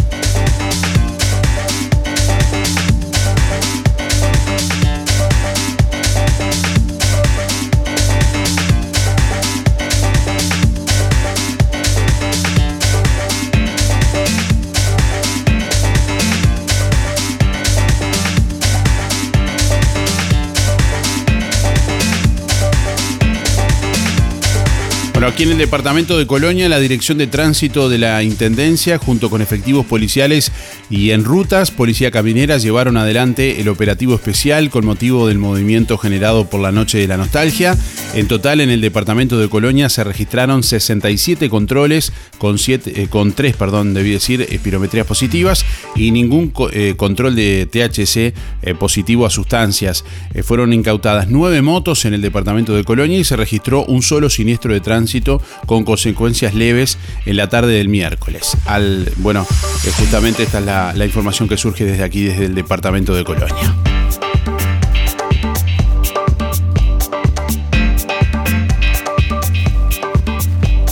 Aquí 25.27 25.45
en 25.45 25.53
el 25.53 25.59
departamento 25.59 26.19
de 26.19 26.27
Colonia, 26.27 26.69
la 26.69 26.79
Dirección 26.79 27.17
de 27.17 27.27
Tránsito 27.27 27.89
de 27.89 27.97
la 27.97 28.23
Intendencia, 28.23 28.99
junto 28.99 29.31
con 29.31 29.41
efectivos 29.41 29.87
policiales 29.87 30.53
y 30.91 31.13
en 31.13 31.25
rutas, 31.25 31.71
Policía 31.71 32.11
Caminera 32.11 32.59
llevaron 32.59 32.99
adelante 32.99 33.59
el 33.63 33.71
operativo 33.71 34.15
especial 34.15 34.69
con 34.69 34.85
motivo 34.85 35.27
del 35.27 35.39
movimiento 35.39 35.97
generado 35.97 36.51
por 36.51 36.61
la 36.61 36.73
Noche 36.73 36.99
de 36.99 37.09
la 37.09 37.17
Nostalgia. 37.17 37.75
En 38.13 38.29
total, 38.29 38.61
en 38.61 38.69
el 38.69 38.83
departamento 38.83 39.39
de 39.39 39.49
Colonia 39.49 39.89
se 39.89 40.05
registraron 40.05 40.63
67 40.63 41.49
controles 41.49 42.13
con, 42.37 42.59
siete, 42.59 43.03
eh, 43.03 43.09
con 43.09 43.33
3, 43.33 43.57
perdón, 43.57 43.95
debí 43.95 44.11
decir, 44.11 44.43
espirometrías 44.43 45.07
positivas 45.07 45.65
y 45.97 46.11
ningún 46.11 46.53
eh, 46.73 46.95
control 46.99 47.35
de 47.35 47.67
THC 47.67 48.35
eh, 48.63 48.75
positivo 48.79 49.25
a 49.25 49.31
sustancias. 49.31 50.05
fueron 50.43 50.75
incautadas 50.75 51.29
nueve 51.31 51.63
motos 51.63 52.05
en 52.05 52.13
el 52.13 52.21
departamento 52.21 52.77
de 52.77 52.85
Colonia 52.85 53.19
y 53.19 53.25
se 53.25 53.37
registró 53.37 53.85
un 53.87 54.03
solo 54.03 54.29
siniestro 54.29 54.75
de 54.75 54.81
tránsito 54.81 55.14
con 55.67 55.85
consecuencias 55.85 56.55
leves 56.55 56.99
en 57.27 57.37
la 57.37 57.49
tarde 57.49 57.75
del 57.75 57.89
miércoles. 57.89 58.57
Bueno, 59.17 59.47
eh, 59.87 59.93
justamente 59.99 60.43
esta 60.43 60.59
es 60.59 60.65
la, 60.65 60.93
la 60.95 61.05
información 61.05 61.49
que 61.49 61.57
surge 61.57 61.85
desde 61.85 62.05
aquí, 62.05 62.25
desde 62.25 62.47
el 62.47 62.55
departamento 62.55 63.15
de 63.15 63.25
Colonia. 63.25 63.94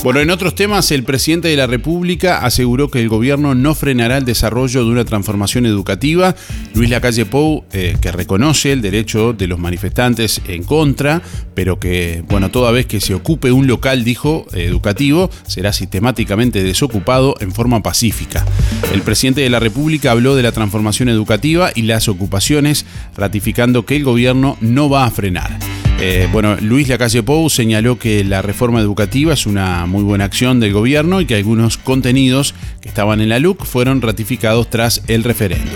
Bueno, 0.03 0.19
en 0.19 0.31
otros 0.31 0.53
temas, 0.53 0.91
el 0.91 1.03
presidente 1.03 1.47
de 1.47 1.55
la 1.55 1.65
República 1.65 2.39
aseguró 2.39 2.91
que 2.91 2.99
el 2.99 3.07
gobierno 3.07 3.55
no 3.55 3.73
frenará 3.73 4.17
el 4.17 4.25
desarrollo 4.25 4.83
de 4.83 4.91
una 4.91 5.05
transformación 5.05 5.65
educativa. 5.65 6.35
Luis 6.73 6.89
Lacalle 6.89 7.25
Pou, 7.25 7.63
eh, 7.71 7.95
que 8.01 8.11
reconoce 8.11 8.73
el 8.73 8.81
derecho 8.81 9.31
de 9.31 9.47
los 9.47 9.59
manifestantes 9.59 10.41
en 10.45 10.63
contra, 10.63 11.21
pero 11.55 11.79
que, 11.79 12.21
bueno, 12.27 12.51
toda 12.51 12.71
vez 12.71 12.85
que 12.85 12.99
se 12.99 13.15
ocupe 13.15 13.53
un 13.53 13.65
local, 13.65 14.03
dijo, 14.03 14.45
educativo, 14.51 15.29
será 15.47 15.71
sistemáticamente 15.71 16.63
desocupado 16.63 17.35
en 17.39 17.53
forma 17.53 17.81
pacífica. 17.81 18.45
El 18.93 19.03
presidente 19.03 19.39
de 19.39 19.49
la 19.49 19.61
República 19.61 20.11
habló 20.11 20.35
de 20.35 20.43
la 20.43 20.51
transformación 20.51 21.07
educativa 21.07 21.71
y 21.73 21.83
las 21.83 22.09
ocupaciones, 22.09 22.85
ratificando 23.15 23.85
que 23.85 23.95
el 23.95 24.03
gobierno 24.03 24.57
no 24.59 24.89
va 24.89 25.05
a 25.05 25.11
frenar. 25.11 25.82
Eh, 25.99 26.27
bueno, 26.31 26.57
Luis 26.59 26.87
Lacalle 26.87 27.23
Pou 27.23 27.49
señaló 27.49 27.97
que 27.97 28.23
la 28.23 28.41
reforma 28.41 28.81
educativa 28.81 29.33
es 29.33 29.45
una 29.45 29.85
muy 29.85 30.03
buena 30.03 30.25
acción 30.25 30.59
del 30.59 30.73
gobierno 30.73 31.21
y 31.21 31.25
que 31.25 31.35
algunos 31.35 31.77
contenidos 31.77 32.55
que 32.81 32.89
estaban 32.89 33.21
en 33.21 33.29
la 33.29 33.39
LUC 33.39 33.63
fueron 33.63 34.01
ratificados 34.01 34.69
tras 34.69 35.01
el 35.07 35.23
referéndum. 35.23 35.71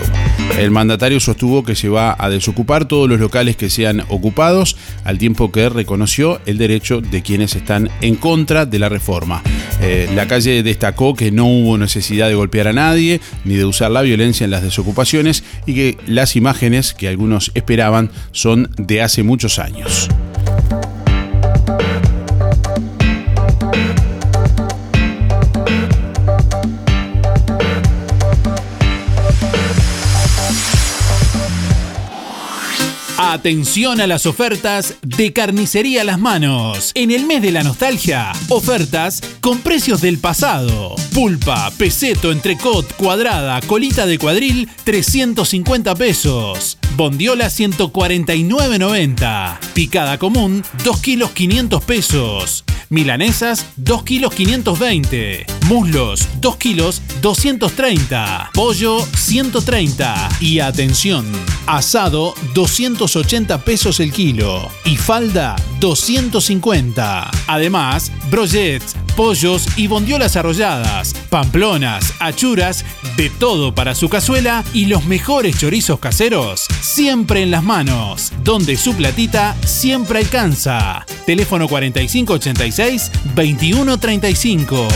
El 0.58 0.70
mandatario 0.72 1.20
sostuvo 1.20 1.62
que 1.62 1.76
se 1.76 1.88
va 1.88 2.16
a 2.18 2.28
desocupar 2.28 2.86
todos 2.86 3.08
los 3.08 3.20
locales 3.20 3.56
que 3.56 3.70
sean 3.70 4.04
ocupados, 4.08 4.76
al 5.04 5.16
tiempo 5.16 5.52
que 5.52 5.68
reconoció 5.68 6.40
el 6.46 6.58
derecho 6.58 7.00
de 7.00 7.22
quienes 7.22 7.54
están 7.54 7.90
en 8.00 8.16
contra 8.16 8.66
de 8.66 8.78
la 8.80 8.88
reforma. 8.88 9.42
Eh, 9.80 10.10
la 10.14 10.26
calle 10.26 10.64
destacó 10.64 11.14
que 11.14 11.30
no 11.30 11.46
hubo 11.46 11.78
necesidad 11.78 12.28
de 12.28 12.34
golpear 12.34 12.66
a 12.66 12.72
nadie 12.72 13.20
ni 13.44 13.54
de 13.54 13.64
usar 13.64 13.92
la 13.92 14.02
violencia 14.02 14.44
en 14.44 14.50
las 14.50 14.62
desocupaciones 14.62 15.44
y 15.64 15.74
que 15.74 15.96
las 16.06 16.34
imágenes 16.34 16.92
que 16.92 17.06
algunos 17.06 17.52
esperaban 17.54 18.10
son 18.32 18.68
de 18.76 19.02
hace 19.02 19.22
muchos 19.22 19.60
años. 19.60 20.07
Atención 33.38 34.00
a 34.00 34.06
las 34.06 34.26
ofertas 34.26 34.94
de 35.02 35.32
Carnicería 35.32 36.02
Las 36.02 36.18
Manos. 36.18 36.92
En 36.94 37.10
el 37.10 37.26
mes 37.26 37.42
de 37.42 37.52
la 37.52 37.62
nostalgia, 37.62 38.32
ofertas 38.48 39.22
con 39.40 39.58
precios 39.58 40.00
del 40.00 40.18
pasado. 40.18 40.96
Pulpa, 41.12 41.70
peseto, 41.78 42.32
entrecot, 42.32 42.90
cuadrada, 42.96 43.60
colita 43.60 44.06
de 44.06 44.18
cuadril, 44.18 44.68
350 44.84 45.94
pesos. 45.94 46.77
Bondiola 46.98 47.46
149.90. 47.46 49.58
Picada 49.72 50.18
común, 50.18 50.64
2 50.82 51.00
kilos 51.00 51.30
500 51.30 51.84
pesos. 51.84 52.64
Milanesas, 52.88 53.66
2 53.76 54.02
kilos 54.02 54.34
520. 54.34 55.46
Muslos, 55.68 56.26
2 56.40 56.56
kilos 56.56 57.02
230. 57.20 58.50
Pollo, 58.54 59.00
130. 59.00 60.28
Y 60.40 60.60
atención, 60.60 61.26
asado, 61.66 62.34
280 62.54 63.64
pesos 63.64 64.00
el 64.00 64.10
kilo. 64.10 64.66
Y 64.86 64.96
falda, 64.96 65.56
250. 65.78 67.30
Además, 67.46 68.10
brochets, 68.30 68.96
pollos 69.14 69.66
y 69.76 69.88
bondiolas 69.88 70.36
arrolladas, 70.36 71.14
pamplonas, 71.28 72.14
achuras, 72.18 72.86
de 73.18 73.28
todo 73.28 73.74
para 73.74 73.94
su 73.94 74.08
cazuela 74.08 74.64
y 74.72 74.86
los 74.86 75.04
mejores 75.04 75.58
chorizos 75.58 75.98
caseros, 75.98 76.66
siempre 76.80 77.42
en 77.42 77.50
las 77.50 77.62
manos, 77.62 78.32
donde 78.42 78.78
su 78.78 78.94
platita 78.94 79.54
siempre 79.66 80.20
alcanza. 80.20 81.04
Teléfono 81.26 81.68
4586 81.68 83.12
2135. 83.34 84.88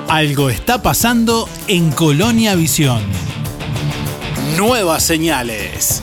Algo 0.08 0.50
está 0.50 0.82
pasando 0.82 1.48
en 1.68 1.92
Colonia 1.92 2.56
Visión. 2.56 3.00
Nuevas 4.56 5.04
señales. 5.04 6.02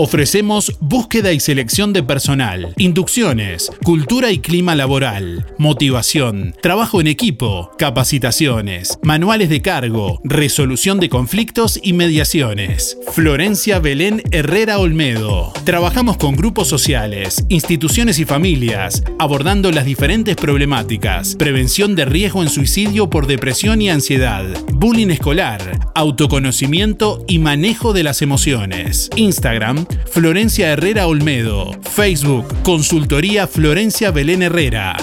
Ofrecemos 0.00 0.76
búsqueda 0.78 1.32
y 1.32 1.40
selección 1.40 1.92
de 1.92 2.04
personal, 2.04 2.72
inducciones, 2.76 3.68
cultura 3.82 4.30
y 4.30 4.38
clima 4.38 4.76
laboral, 4.76 5.44
motivación, 5.58 6.54
trabajo 6.62 7.00
en 7.00 7.08
equipo, 7.08 7.72
capacitaciones, 7.78 9.00
manuales 9.02 9.48
de 9.48 9.60
cargo, 9.60 10.20
resolución 10.22 11.00
de 11.00 11.08
conflictos 11.08 11.80
y 11.82 11.94
mediaciones. 11.94 12.96
Florencia 13.10 13.80
Belén 13.80 14.22
Herrera 14.30 14.78
Olmedo. 14.78 15.52
Trabajamos 15.64 16.16
con 16.16 16.36
grupos 16.36 16.68
sociales, 16.68 17.44
instituciones 17.48 18.20
y 18.20 18.24
familias, 18.24 19.02
abordando 19.18 19.72
las 19.72 19.84
diferentes 19.84 20.36
problemáticas, 20.36 21.34
prevención 21.34 21.96
de 21.96 22.04
riesgo 22.04 22.44
en 22.44 22.50
suicidio 22.50 23.10
por 23.10 23.26
depresión 23.26 23.82
y 23.82 23.90
ansiedad, 23.90 24.46
bullying 24.72 25.10
escolar, 25.10 25.90
autoconocimiento 25.96 27.24
y 27.26 27.40
manejo 27.40 27.92
de 27.92 28.04
las 28.04 28.22
emociones. 28.22 29.10
Instagram 29.16 29.87
Florencia 30.10 30.72
Herrera 30.72 31.06
Olmedo. 31.06 31.72
Facebook, 31.82 32.46
Consultoría 32.62 33.46
Florencia 33.46 34.10
Belén 34.10 34.42
Herrera. 34.42 34.96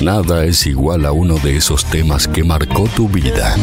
Nada 0.00 0.44
es 0.44 0.66
igual 0.66 1.06
a 1.06 1.12
uno 1.12 1.38
de 1.38 1.56
esos 1.56 1.84
temas 1.86 2.28
que 2.28 2.44
marcó 2.44 2.84
tu 2.94 3.08
vida. 3.08 3.56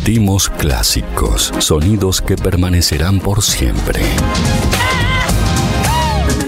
Latimos 0.00 0.48
clásicos, 0.48 1.52
sonidos 1.58 2.22
que 2.22 2.34
permanecerán 2.34 3.20
por 3.20 3.42
siempre. 3.42 4.00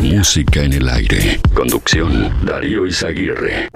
Música 0.00 0.62
en 0.62 0.72
el 0.72 0.88
aire. 0.88 1.38
Conducción, 1.52 2.32
Darío 2.46 2.86
Izaguirre. 2.86 3.68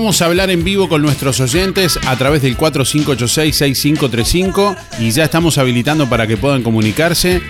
Vamos 0.00 0.22
a 0.22 0.24
hablar 0.24 0.48
en 0.48 0.64
vivo 0.64 0.88
con 0.88 1.02
nuestros 1.02 1.40
oyentes 1.40 2.00
a 2.06 2.16
través 2.16 2.40
del 2.40 2.56
4586-6535 2.56 4.74
y 4.98 5.10
ya 5.10 5.24
estamos 5.24 5.58
habilitando 5.58 6.08
para 6.08 6.26
que 6.26 6.38
puedan 6.38 6.62
comunicarse 6.62 7.42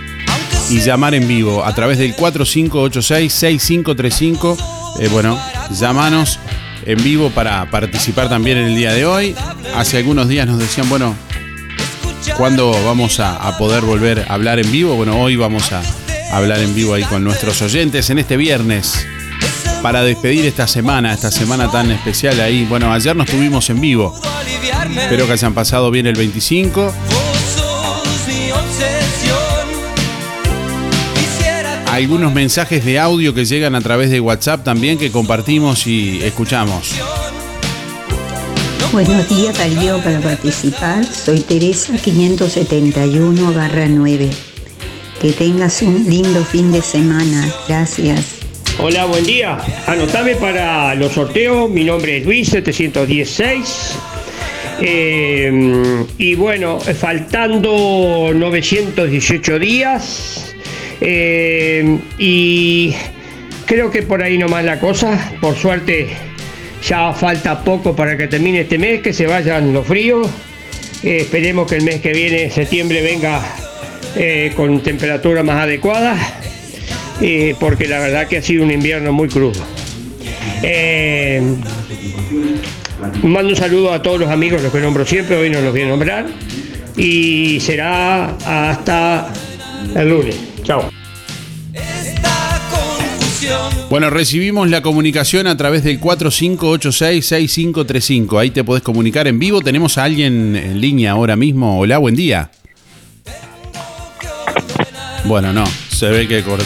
y 0.69 0.81
llamar 0.81 1.15
en 1.15 1.29
vivo 1.29 1.65
a 1.65 1.73
través 1.77 1.99
del 1.99 2.17
4586-6535. 2.17 4.57
Eh, 4.99 5.07
bueno, 5.13 5.41
llamanos 5.71 6.41
en 6.87 7.01
vivo 7.05 7.31
para 7.31 7.71
participar 7.71 8.29
también 8.29 8.59
en 8.59 8.65
el 8.65 8.75
día 8.75 8.95
de 8.95 9.07
hoy. 9.07 9.37
Hace 9.77 9.99
algunos 9.99 10.27
días 10.27 10.49
nos 10.49 10.59
decían, 10.59 10.89
bueno, 10.89 11.15
¿cuándo 12.37 12.73
vamos 12.85 13.21
a, 13.21 13.37
a 13.37 13.57
poder 13.59 13.85
volver 13.85 14.27
a 14.29 14.35
hablar 14.35 14.59
en 14.59 14.73
vivo? 14.73 14.97
Bueno, 14.97 15.21
hoy 15.21 15.37
vamos 15.37 15.71
a 15.71 15.83
hablar 16.33 16.59
en 16.59 16.75
vivo 16.75 16.95
ahí 16.95 17.05
con 17.05 17.23
nuestros 17.23 17.63
oyentes 17.63 18.11
en 18.11 18.19
este 18.19 18.37
viernes 18.37 19.07
para 19.83 20.03
despedir 20.03 20.47
esta 20.47 20.67
semana, 20.67 21.13
esta 21.13 21.31
semana 21.31 21.71
tan 21.71 21.91
especial 21.91 22.41
ahí. 22.41 22.65
Bueno, 22.65 22.93
ayer 22.93 23.17
nos 23.17 23.27
tuvimos 23.27 23.69
en 23.71 23.81
vivo. 23.81 24.15
Espero 24.97 25.27
que 25.27 25.33
hayan 25.33 25.55
pasado 25.55 25.91
bien 25.91 26.07
el 26.07 26.15
25. 26.15 26.83
Vos 26.83 26.93
sos 27.55 28.29
mi 28.29 28.51
obsesión. 28.51 29.39
Quisiera 31.15 31.85
Algunos 31.93 32.33
mensajes 32.33 32.85
de 32.85 32.99
audio 32.99 33.35
que 33.35 33.45
llegan 33.45 33.75
a 33.75 33.81
través 33.81 34.11
de 34.11 34.21
WhatsApp 34.21 34.65
también 34.65 34.99
que 34.99 35.11
compartimos 35.11 35.87
y 35.87 36.23
escuchamos. 36.23 36.95
Buenos 38.93 39.29
días, 39.29 39.57
Darío, 39.57 40.03
para 40.03 40.21
participar. 40.21 41.05
Soy 41.05 41.41
Teresa 41.41 41.97
571 41.97 43.53
barra 43.53 43.87
9. 43.89 44.31
Que 45.23 45.33
tengas 45.33 45.83
un 45.83 46.05
lindo 46.09 46.45
fin 46.45 46.73
de 46.73 46.83
semana. 46.83 47.49
Gracias. 47.69 48.40
Hola, 48.79 49.05
buen 49.05 49.25
día. 49.25 49.59
Anotame 49.87 50.37
para 50.37 50.95
los 50.95 51.13
sorteos. 51.13 51.69
Mi 51.71 51.85
nombre 51.85 52.19
es 52.19 52.25
Luis 52.25 52.49
716. 52.49 53.99
Eh, 54.83 56.05
y 56.17 56.35
bueno, 56.35 56.81
faltando 56.81 58.31
918 58.35 59.59
días. 59.59 60.55
eh, 61.03 61.99
y 62.19 62.95
creo 63.67 63.91
que 63.91 64.03
por 64.03 64.23
ahí 64.23 64.39
nomás 64.39 64.65
la 64.65 64.79
cosa. 64.81 65.33
Por 65.41 65.57
suerte 65.57 66.09
ya 66.87 67.13
falta 67.13 67.63
poco 67.63 67.95
para 67.95 68.17
que 68.17 68.27
termine 68.29 68.63
este 68.63 68.79
mes, 68.79 69.03
que 69.03 69.13
se 69.13 69.27
vayan 69.27 69.73
los 69.75 69.87
fríos. 69.87 70.27
Eh, 71.03 71.19
esperemos 71.23 71.69
que 71.69 71.77
el 71.77 71.83
mes 71.83 72.01
que 72.01 72.13
viene, 72.13 72.51
septiembre, 72.51 73.03
venga 73.03 73.43
eh, 74.17 74.53
con 74.57 74.83
temperatura 74.83 75.43
más 75.43 75.65
adecuada 75.65 76.17
eh, 77.21 77.55
porque 77.59 77.87
la 77.87 77.99
verdad 77.99 78.29
que 78.29 78.39
ha 78.39 78.43
sido 78.43 78.65
un 78.65 78.71
invierno 78.71 79.13
muy 79.13 79.29
crudo. 79.29 79.61
Eh, 80.63 81.43
mando 83.23 83.51
un 83.51 83.57
saludo 83.57 83.93
a 83.93 84.01
todos 84.03 84.21
los 84.21 84.31
amigos, 84.31 84.63
los 84.63 84.73
que 84.73 84.81
nombro 84.81 85.05
siempre, 85.07 85.37
hoy 85.37 85.51
no 85.51 85.61
los 85.61 85.73
voy 85.73 85.83
a 85.83 85.89
nombrar, 85.89 86.27
y 86.97 87.61
será 87.61 88.37
hasta 88.37 89.33
el 89.95 90.09
lunes. 90.09 90.37
Chao. 90.63 90.91
Bueno, 93.89 94.11
recibimos 94.11 94.69
la 94.71 94.83
comunicación 94.83 95.49
a 95.49 95.57
través 95.57 95.83
del 95.83 96.01
4586-6535. 96.01 98.39
Ahí 98.39 98.51
te 98.51 98.63
podés 98.63 98.85
comunicar 98.85 99.27
en 99.27 99.41
vivo. 99.41 99.63
Tenemos 99.63 99.99
a 99.99 100.05
alguien 100.05 100.55
en 100.55 100.81
línea 100.81 101.11
ahora 101.13 101.35
mismo. 101.35 101.81
Hola, 101.81 101.99
buen 101.99 102.15
día. 102.15 102.53
Bueno, 105.25 105.53
no, 105.53 105.65
se 106.01 106.09
ve 106.09 106.27
que 106.27 106.41
no, 106.41 106.57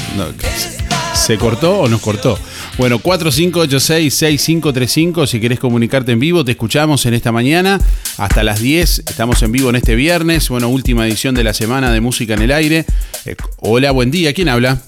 se 1.12 1.36
cortó 1.38 1.80
o 1.80 1.88
nos 1.88 2.00
cortó. 2.00 2.38
Bueno, 2.78 3.00
4586-6535, 3.00 5.26
si 5.26 5.40
querés 5.40 5.58
comunicarte 5.58 6.12
en 6.12 6.20
vivo, 6.20 6.44
te 6.44 6.52
escuchamos 6.52 7.04
en 7.06 7.14
esta 7.14 7.32
mañana 7.32 7.80
hasta 8.16 8.44
las 8.44 8.60
10. 8.60 9.00
Estamos 9.00 9.42
en 9.42 9.50
vivo 9.50 9.70
en 9.70 9.76
este 9.76 9.96
viernes, 9.96 10.48
bueno, 10.50 10.68
última 10.68 11.04
edición 11.04 11.34
de 11.34 11.42
la 11.42 11.52
semana 11.52 11.90
de 11.90 12.00
Música 12.00 12.34
en 12.34 12.42
el 12.42 12.52
Aire. 12.52 12.84
Eh, 13.26 13.34
hola, 13.56 13.90
buen 13.90 14.12
día, 14.12 14.32
¿quién 14.32 14.48
habla? 14.48 14.78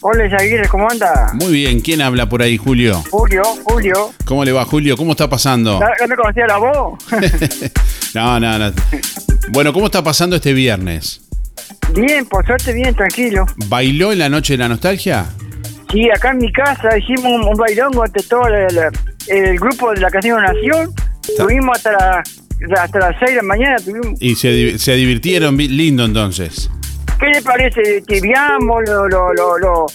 Hola, 0.00 0.28
Jaguir, 0.28 0.66
¿cómo 0.68 0.90
anda? 0.90 1.30
Muy 1.34 1.52
bien, 1.52 1.80
¿quién 1.80 2.02
habla 2.02 2.28
por 2.28 2.42
ahí, 2.42 2.56
Julio? 2.56 3.04
Julio, 3.08 3.44
Julio. 3.62 4.10
¿Cómo 4.24 4.44
le 4.44 4.50
va, 4.50 4.64
Julio? 4.64 4.96
¿Cómo 4.96 5.12
está 5.12 5.30
pasando? 5.30 5.78
¿Ya 5.78 5.92
ya 6.00 6.08
me 6.08 6.16
conocía 6.16 6.48
la 6.48 6.56
voz? 6.56 6.98
No, 8.14 8.38
no, 8.38 8.58
no. 8.58 8.72
Bueno, 9.50 9.72
¿cómo 9.72 9.86
está 9.86 10.04
pasando 10.04 10.36
este 10.36 10.52
viernes? 10.52 11.23
Bien, 11.94 12.26
por 12.26 12.44
suerte, 12.46 12.72
bien, 12.72 12.94
tranquilo. 12.94 13.46
¿Bailó 13.68 14.12
en 14.12 14.18
la 14.18 14.28
noche 14.28 14.54
de 14.54 14.58
la 14.58 14.68
nostalgia? 14.68 15.26
Sí, 15.92 16.08
acá 16.10 16.30
en 16.32 16.38
mi 16.38 16.52
casa 16.52 16.96
hicimos 16.98 17.24
un, 17.32 17.44
un 17.48 17.54
bailongo 17.56 18.04
entre 18.04 18.22
todo 18.24 18.46
el, 18.48 18.76
el- 18.76 18.90
el 19.28 19.58
grupo 19.58 19.92
de 19.92 20.00
la 20.00 20.10
Casino 20.10 20.40
Nación. 20.40 20.90
Tuvimos 21.36 21.76
hasta, 21.76 21.92
la- 21.92 22.22
hasta 22.82 22.98
las 22.98 23.16
6 23.20 23.30
de 23.30 23.36
la 23.36 23.42
mañana. 23.42 23.76
Tuvimos, 23.76 24.20
Y 24.20 24.34
se, 24.34 24.78
se 24.78 24.94
divirtieron 24.94 25.56
vi- 25.56 25.68
lindo 25.68 26.04
entonces. 26.04 26.68
¿Qué 27.20 27.26
le 27.30 27.42
parece? 27.42 28.02
Tibiamos, 28.06 28.82
lo, 28.86 29.08
lo, 29.08 29.32
lo, 29.32 29.58
lo, 29.58 29.86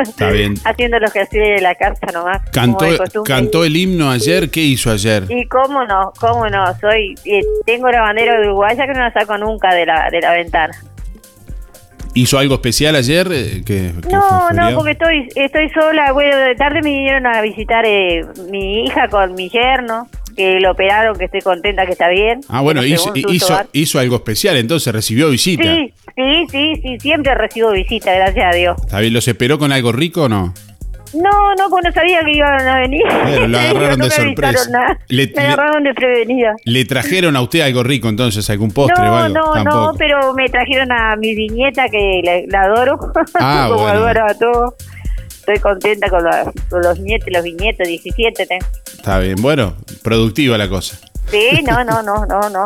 Está 0.01 0.31
bien. 0.31 0.55
haciendo 0.65 0.97
lo 0.97 1.07
que 1.11 1.21
hacía 1.21 1.41
de 1.43 1.61
la 1.61 1.75
casa 1.75 2.07
nomás. 2.11 2.41
Cantó, 2.51 2.87
cantó 3.23 3.63
el 3.63 3.77
himno 3.77 4.09
ayer, 4.09 4.49
¿qué 4.49 4.61
hizo 4.61 4.91
ayer? 4.91 5.25
Y 5.29 5.45
cómo 5.47 5.85
no, 5.85 6.11
cómo 6.19 6.49
no, 6.49 6.65
soy, 6.79 7.13
eh, 7.25 7.41
tengo 7.65 7.89
la 7.91 8.01
bandera 8.01 8.33
de 8.39 8.47
uruguaya 8.47 8.87
que 8.87 8.93
no 8.93 9.01
la 9.01 9.13
saco 9.13 9.37
nunca 9.37 9.73
de 9.75 9.85
la, 9.85 10.09
de 10.09 10.19
la 10.19 10.33
ventana. 10.33 10.73
¿Hizo 12.13 12.39
algo 12.39 12.55
especial 12.55 12.95
ayer? 12.95 13.27
eh, 13.31 13.93
No, 14.11 14.49
no, 14.49 14.75
porque 14.75 14.91
estoy, 14.93 15.29
estoy 15.35 15.69
sola. 15.69 16.11
Bueno, 16.13 16.35
de 16.37 16.55
tarde 16.55 16.81
me 16.81 16.89
vinieron 16.89 17.27
a 17.27 17.41
visitar 17.41 17.85
eh, 17.85 18.25
mi 18.49 18.85
hija 18.85 19.07
con 19.09 19.35
mi 19.35 19.49
yerno, 19.49 20.07
que 20.37 20.59
lo 20.61 20.71
operaron, 20.71 21.17
que 21.17 21.25
estoy 21.25 21.41
contenta 21.41 21.85
que 21.85 21.91
está 21.93 22.07
bien. 22.09 22.39
Ah, 22.47 22.61
bueno, 22.61 22.81
nos 22.81 22.89
hizo, 22.89 23.57
hizo, 23.73 23.99
algo 23.99 24.15
especial, 24.15 24.55
entonces 24.55 24.93
recibió 24.93 25.29
visita. 25.29 25.63
Sí, 25.63 25.93
sí, 26.15 26.45
sí, 26.49 26.73
sí, 26.81 26.99
siempre 26.99 27.35
recibo 27.35 27.71
visita, 27.71 28.13
gracias 28.13 28.53
a 28.53 28.55
Dios. 28.55 28.77
¿Está 28.85 28.99
bien? 28.99 29.13
¿Los 29.13 29.27
esperó 29.27 29.57
con 29.59 29.71
algo 29.73 29.91
rico 29.91 30.23
o 30.23 30.29
no? 30.29 30.53
No, 31.13 31.55
no, 31.57 31.69
pues 31.69 31.85
no 31.85 31.91
sabía 31.93 32.19
que 32.19 32.33
iban 32.35 32.67
a 32.67 32.79
venir. 32.81 33.01
Lo 33.47 33.57
agarraron 33.57 33.97
No 33.97 34.05
de 34.05 34.11
sorpresa. 34.11 34.69
nada. 34.69 34.99
Le- 35.07 35.31
me 35.35 35.41
agarraron 35.41 35.83
de 35.83 35.93
prevenida. 35.93 36.53
¿Le 36.65 36.83
trajeron 36.83 37.35
a 37.37 37.41
usted 37.41 37.61
algo 37.61 37.81
rico 37.81 38.09
entonces? 38.09 38.49
¿Algún 38.49 38.71
postre 38.71 39.03
o 39.05 39.07
no, 39.07 39.15
algo? 39.15 39.37
no, 39.39 39.53
Tampoco. 39.53 39.77
no, 39.77 39.93
pero 39.97 40.33
me 40.33 40.49
trajeron 40.49 40.91
a 40.91 41.15
mi 41.15 41.33
viñeta 41.33 41.87
que 41.89 42.21
la, 42.23 42.41
la 42.47 42.65
adoro. 42.65 42.99
Ah, 43.39 43.67
Como 43.69 43.83
bueno. 43.83 43.99
adoro 43.99 44.25
a 44.29 44.33
todos. 44.37 44.73
Estoy 45.47 45.59
contenta 45.61 46.09
con, 46.09 46.25
la- 46.25 46.51
con 46.69 46.81
los 46.81 46.99
nietos, 46.99 47.29
los 47.31 47.41
viñetos, 47.41 47.87
17 47.87 48.45
tengo. 48.45 48.65
Está 48.97 49.19
bien, 49.19 49.37
bueno, 49.41 49.77
productiva 50.03 50.57
la 50.57 50.67
cosa. 50.67 50.99
Sí, 51.29 51.61
no, 51.67 51.83
no, 51.83 52.01
no, 52.01 52.25
no, 52.25 52.49
no. 52.49 52.65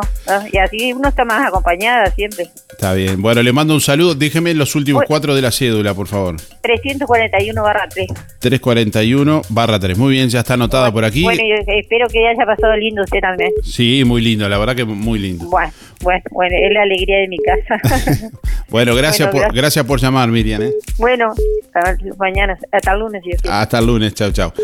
Y 0.52 0.58
así 0.58 0.92
uno 0.92 1.08
está 1.08 1.24
más 1.24 1.46
acompañada 1.48 2.06
siempre. 2.12 2.48
Está 2.70 2.94
bien. 2.94 3.20
Bueno, 3.20 3.42
le 3.42 3.52
mando 3.52 3.74
un 3.74 3.80
saludo. 3.80 4.14
Déjeme 4.14 4.54
los 4.54 4.74
últimos 4.74 5.04
cuatro 5.06 5.34
de 5.34 5.42
la 5.42 5.50
cédula, 5.50 5.94
por 5.94 6.06
favor. 6.06 6.36
341 6.62 7.62
barra 7.62 7.88
3. 7.88 8.06
341 8.38 9.42
barra 9.48 9.78
3. 9.78 9.98
Muy 9.98 10.12
bien, 10.14 10.28
ya 10.28 10.40
está 10.40 10.54
anotada 10.54 10.92
por 10.92 11.04
aquí. 11.04 11.22
Bueno, 11.22 11.42
y 11.42 11.52
espero 11.80 12.06
que 12.08 12.26
haya 12.28 12.44
pasado 12.46 12.76
lindo 12.76 13.02
usted 13.02 13.20
también. 13.20 13.50
Sí, 13.62 14.04
muy 14.04 14.20
lindo, 14.22 14.48
la 14.48 14.58
verdad 14.58 14.76
que 14.76 14.84
muy 14.84 15.18
lindo. 15.18 15.46
Bueno, 15.46 15.72
bueno, 16.00 16.22
bueno, 16.30 16.56
es 16.60 16.72
la 16.72 16.82
alegría 16.82 17.18
de 17.18 17.28
mi 17.28 17.38
casa. 17.38 17.80
Bueno, 18.68 18.94
gracias, 18.94 19.28
Bueno, 19.30 19.32
por, 19.32 19.40
gracias. 19.40 19.54
gracias 19.62 19.84
por 19.84 20.00
llamar, 20.00 20.28
Miriam. 20.30 20.62
¿eh? 20.62 20.72
bueno, 20.96 21.34
hasta 21.74 21.94
mañana, 22.16 22.56
hasta 22.70 22.92
el 22.92 23.00
lunes. 23.00 23.22
Quiere. 23.22 23.38
Hasta 23.50 23.78
el 23.78 23.86
lunes, 23.86 24.14
chao, 24.14 24.32
chao. 24.32 24.54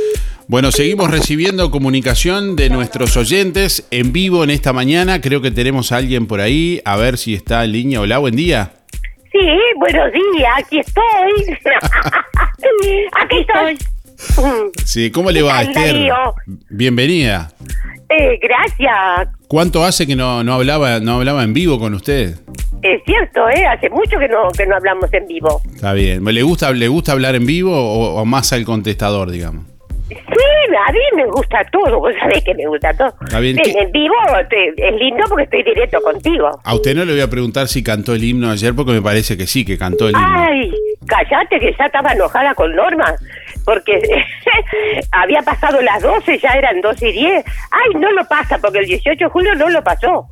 Bueno, 0.51 0.73
seguimos 0.73 1.11
recibiendo 1.11 1.71
comunicación 1.71 2.57
de 2.57 2.71
nuestros 2.71 3.19
oyentes 3.19 3.87
en 3.91 4.15
vivo 4.15 4.45
en 4.45 4.49
esta 4.49 4.73
mañana. 4.73 5.21
Creo 5.21 5.43
que 5.43 5.51
tenemos 5.51 5.93
a 5.93 5.99
alguien 5.99 6.27
por 6.27 6.41
ahí. 6.41 6.81
A 6.87 6.97
ver 6.97 7.19
si 7.19 7.35
está 7.35 7.65
en 7.65 7.73
línea. 7.73 8.01
Hola, 8.01 8.17
buen 8.17 8.35
día. 8.35 8.71
Sí, 9.31 9.39
buenos 9.79 10.11
días, 10.11 10.51
aquí 10.57 10.79
estoy. 10.79 11.55
aquí 13.21 13.37
estoy. 13.41 13.79
Sí, 14.85 15.13
¿cómo 15.13 15.31
le 15.31 15.43
va, 15.43 15.61
¿Qué 15.61 15.67
tal, 15.67 15.85
Esther? 15.85 15.95
Darío? 15.95 16.35
Bienvenida. 16.71 17.53
Eh, 18.09 18.41
gracias. 18.43 19.29
¿Cuánto 19.47 19.85
hace 19.85 20.09
que 20.09 20.17
no, 20.17 20.43
no 20.43 20.55
hablaba 20.55 20.99
no 20.99 21.17
hablaba 21.17 21.45
en 21.45 21.53
vivo 21.53 21.79
con 21.79 21.95
usted? 21.95 22.37
Es 22.83 23.03
cierto, 23.05 23.49
¿eh? 23.51 23.65
Hace 23.67 23.91
mucho 23.91 24.19
que 24.19 24.27
no, 24.27 24.49
que 24.57 24.67
no 24.67 24.75
hablamos 24.77 25.13
en 25.13 25.27
vivo. 25.29 25.61
Está 25.73 25.93
bien. 25.93 26.25
¿Le 26.25 26.43
gusta, 26.43 26.73
le 26.73 26.89
gusta 26.89 27.13
hablar 27.13 27.37
en 27.37 27.47
vivo 27.47 27.77
o, 27.77 28.21
o 28.21 28.25
más 28.25 28.53
al 28.53 28.65
contestador, 28.65 29.31
digamos? 29.31 29.78
Sí, 30.09 30.15
a 30.17 30.93
mí 30.93 30.99
me 31.17 31.27
gusta 31.27 31.59
todo, 31.71 31.99
vos 32.01 32.13
sabés 32.19 32.43
que 32.43 32.55
me 32.55 32.67
gusta 32.67 32.93
todo. 32.95 33.13
Bien, 33.41 33.59
En 33.59 33.63
¿qué- 33.65 33.79
el 33.79 33.91
vivo 33.93 34.15
es 34.51 34.95
lindo 35.01 35.25
porque 35.29 35.45
estoy 35.45 35.63
directo 35.63 36.01
contigo. 36.01 36.51
A 36.65 36.75
usted 36.75 36.95
no 36.95 37.05
le 37.05 37.13
voy 37.13 37.21
a 37.21 37.29
preguntar 37.29 37.69
si 37.69 37.83
cantó 37.85 38.15
el 38.15 38.25
himno 38.25 38.51
ayer 38.51 38.75
porque 38.75 38.93
me 38.93 39.03
parece 39.03 39.37
que 39.37 39.47
sí, 39.47 39.65
que 39.65 39.77
cantó 39.77 40.09
el 40.09 40.15
himno. 40.15 40.27
Ay, 40.27 40.73
cállate 41.07 41.61
que 41.61 41.75
ya 41.79 41.87
estaba 41.87 42.13
enojada 42.13 42.55
con 42.55 42.75
Norma, 42.75 43.15
porque 43.69 44.01
había 45.13 45.43
pasado 45.43 45.83
las 45.83 46.01
12, 46.01 46.39
ya 46.39 46.49
eran 46.53 46.81
12 46.81 47.11
y 47.11 47.13
10. 47.13 47.45
Ay, 47.71 48.01
no 48.01 48.11
lo 48.13 48.25
pasa, 48.25 48.57
porque 48.57 48.79
el 48.79 48.87
18 48.87 49.25
de 49.27 49.31
julio 49.31 49.55
no 49.57 49.69
lo 49.69 49.85
pasó. 49.85 50.27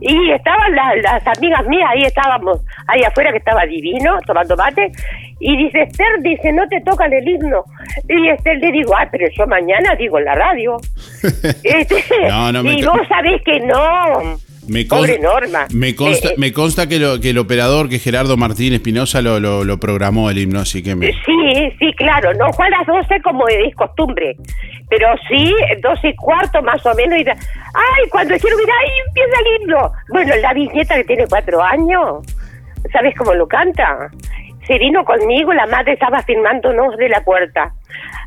Y 0.00 0.32
estaban 0.32 0.74
las, 0.74 0.96
las 1.00 1.38
amigas 1.38 1.64
mías, 1.68 1.88
ahí 1.88 2.02
estábamos, 2.02 2.58
ahí 2.88 3.04
afuera 3.04 3.30
que 3.30 3.38
estaba 3.38 3.64
divino, 3.64 4.18
tomando 4.26 4.56
mate, 4.56 4.90
y 5.38 5.56
dice, 5.56 5.82
Esther, 5.82 6.20
dice, 6.20 6.52
no 6.52 6.66
te 6.66 6.80
tocan 6.80 7.12
el 7.12 7.28
himno. 7.28 7.62
Y 8.08 8.28
Esther 8.28 8.58
le 8.58 8.72
digo, 8.72 8.92
ay, 8.96 9.06
pero 9.12 9.28
yo 9.38 9.46
mañana 9.46 9.94
digo 9.94 10.18
en 10.18 10.24
la 10.24 10.34
radio. 10.34 10.76
Este, 11.62 12.02
No, 12.28 12.50
no, 12.50 12.64
me 12.64 12.72
y 12.72 12.84
vos 12.84 13.06
sabés 13.08 13.40
que 13.42 13.60
no. 13.60 14.36
Me 14.70 14.84
Pobre 14.84 15.18
consta, 15.18 15.40
Norma. 15.40 15.66
me 15.74 15.96
consta, 15.96 16.28
Eh, 16.28 16.34
me 16.36 16.52
consta 16.52 16.88
que, 16.88 17.00
lo, 17.00 17.20
que 17.20 17.30
el 17.30 17.38
operador, 17.38 17.88
que 17.88 17.98
Gerardo 17.98 18.36
Martín 18.36 18.72
Espinosa, 18.72 19.20
lo, 19.20 19.40
lo, 19.40 19.64
lo 19.64 19.78
programó 19.80 20.30
el 20.30 20.38
himno, 20.38 20.60
así 20.60 20.80
que 20.80 20.94
me... 20.94 21.08
Sí, 21.08 21.72
sí, 21.78 21.92
claro, 21.94 22.32
no 22.34 22.52
fue 22.52 22.66
a 22.66 22.70
las 22.70 22.86
12 22.86 23.20
como 23.22 23.48
es 23.48 23.74
costumbre, 23.74 24.36
pero 24.88 25.08
sí, 25.28 25.52
12 25.82 26.08
y 26.08 26.14
cuarto 26.14 26.62
más 26.62 26.86
o 26.86 26.94
menos. 26.94 27.18
Y, 27.18 27.24
ay, 27.28 28.08
cuando 28.10 28.34
dijeron, 28.34 28.58
mira, 28.60 28.74
ahí 28.80 28.90
empieza 29.08 29.40
el 29.40 29.62
himno. 29.62 29.92
Bueno, 30.10 30.34
la 30.40 30.54
bisnieta 30.54 30.94
que 30.94 31.04
tiene 31.04 31.26
cuatro 31.28 31.60
años, 31.62 32.24
¿sabes 32.92 33.14
cómo 33.16 33.34
lo 33.34 33.48
canta? 33.48 34.08
Se 34.68 34.78
vino 34.78 35.04
conmigo, 35.04 35.52
la 35.52 35.66
madre 35.66 35.94
estaba 35.94 36.22
filmándonos 36.22 36.96
de 36.96 37.08
la 37.08 37.24
puerta. 37.24 37.72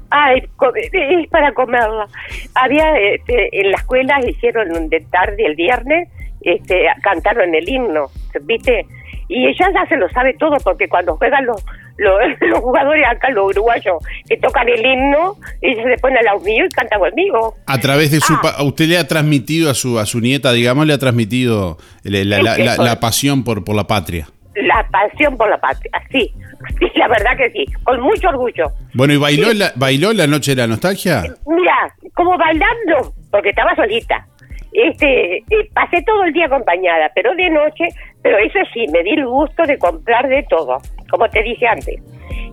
Ay, 0.09 0.43
es 0.91 1.29
para 1.29 1.53
comerla. 1.53 2.05
Había, 2.53 2.91
este, 2.97 3.61
en 3.61 3.71
la 3.71 3.77
escuela 3.77 4.19
hicieron 4.27 4.89
de 4.89 4.99
tarde 5.09 5.45
el 5.45 5.55
viernes, 5.55 6.09
este, 6.43 6.85
cantaron 7.01 7.53
el 7.55 7.67
himno, 7.67 8.07
¿viste? 8.43 8.85
Y 9.29 9.47
ella 9.47 9.69
ya 9.73 9.85
se 9.87 9.95
lo 9.95 10.07
sabe 10.09 10.35
todo 10.37 10.57
porque 10.63 10.87
cuando 10.87 11.15
juegan 11.15 11.45
los, 11.45 11.63
los, 11.97 12.13
los 12.41 12.59
jugadores 12.59 13.05
acá, 13.09 13.29
los 13.31 13.45
uruguayos, 13.47 13.95
que 14.27 14.37
tocan 14.37 14.67
el 14.67 14.85
himno, 14.85 15.37
ella 15.61 15.83
se 15.83 15.97
pone 16.01 16.17
al 16.19 16.25
lado 16.25 16.39
mío 16.41 16.65
y 16.65 16.69
canta 16.69 16.99
conmigo. 16.99 17.55
A 17.65 17.77
través 17.79 18.11
de 18.11 18.17
Ah. 18.17 18.25
su... 18.27 18.41
pa- 18.41 18.61
Usted 18.63 18.85
le 18.85 18.97
ha 18.97 19.07
transmitido 19.07 19.71
a 19.71 19.73
su, 19.73 19.97
a 19.97 20.05
su 20.05 20.19
nieta, 20.19 20.51
digamos, 20.51 20.85
le 20.85 20.93
ha 20.93 20.97
transmitido 20.99 21.77
la, 22.03 22.23
la- 22.25 22.41
la- 22.43 22.57
la- 22.57 22.77
la 22.77 22.99
pasión 22.99 23.43
por, 23.43 23.63
por 23.63 23.75
la 23.75 23.85
patria. 23.87 24.27
La 24.55 24.85
pasión 24.91 25.35
por 25.35 25.49
la 25.49 25.57
patria, 25.59 25.89
sí, 26.11 26.31
sí, 26.77 26.85
la 26.95 27.07
verdad 27.07 27.31
que 27.35 27.49
sí, 27.49 27.65
con 27.83 27.99
mucho 28.01 28.27
orgullo. 28.29 28.67
Bueno, 28.93 29.13
¿y 29.13 29.17
bailó, 29.17 29.51
la, 29.53 29.71
bailó 29.75 30.13
la 30.13 30.27
noche 30.27 30.51
de 30.53 30.61
la 30.61 30.67
nostalgia? 30.67 31.23
Mira, 31.47 31.73
como 32.13 32.37
bailando, 32.37 33.13
porque 33.31 33.49
estaba 33.49 33.75
solita. 33.75 34.27
Este, 34.73 35.43
pasé 35.73 36.01
todo 36.03 36.23
el 36.23 36.33
día 36.33 36.45
acompañada, 36.45 37.11
pero 37.13 37.35
de 37.35 37.49
noche, 37.49 37.89
pero 38.21 38.37
eso 38.37 38.59
sí, 38.73 38.87
me 38.91 39.03
di 39.03 39.11
el 39.11 39.25
gusto 39.25 39.63
de 39.63 39.77
comprar 39.77 40.27
de 40.27 40.43
todo, 40.49 40.77
como 41.09 41.29
te 41.29 41.43
dije 41.43 41.67
antes. 41.67 42.01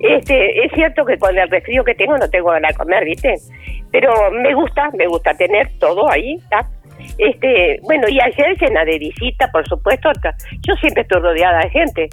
Este, 0.00 0.64
es 0.64 0.72
cierto 0.72 1.04
que 1.04 1.18
con 1.18 1.36
el 1.36 1.48
resfrío 1.48 1.84
que 1.84 1.94
tengo 1.94 2.16
no 2.16 2.28
tengo 2.28 2.50
ganas 2.50 2.72
de 2.72 2.78
comer, 2.78 3.04
¿viste? 3.04 3.34
Pero 3.90 4.12
me 4.30 4.54
gusta, 4.54 4.90
me 4.96 5.06
gusta 5.06 5.34
tener 5.34 5.68
todo 5.78 6.10
ahí. 6.10 6.38
Este, 7.18 7.78
bueno, 7.82 8.08
y 8.08 8.20
ayer 8.20 8.56
llena 8.60 8.84
de 8.84 8.98
visita, 8.98 9.48
por 9.52 9.66
supuesto. 9.68 10.10
Yo 10.66 10.74
siempre 10.76 11.02
estoy 11.02 11.20
rodeada 11.20 11.60
de 11.60 11.70
gente, 11.70 12.08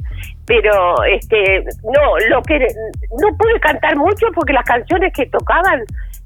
pero 0.45 1.03
este, 1.05 1.63
no, 1.83 2.17
lo 2.29 2.41
que 2.43 2.59
no 2.59 3.37
pude 3.37 3.59
cantar 3.61 3.95
mucho 3.95 4.27
porque 4.35 4.53
las 4.53 4.65
canciones 4.65 5.13
que 5.13 5.25
tocaban 5.27 5.81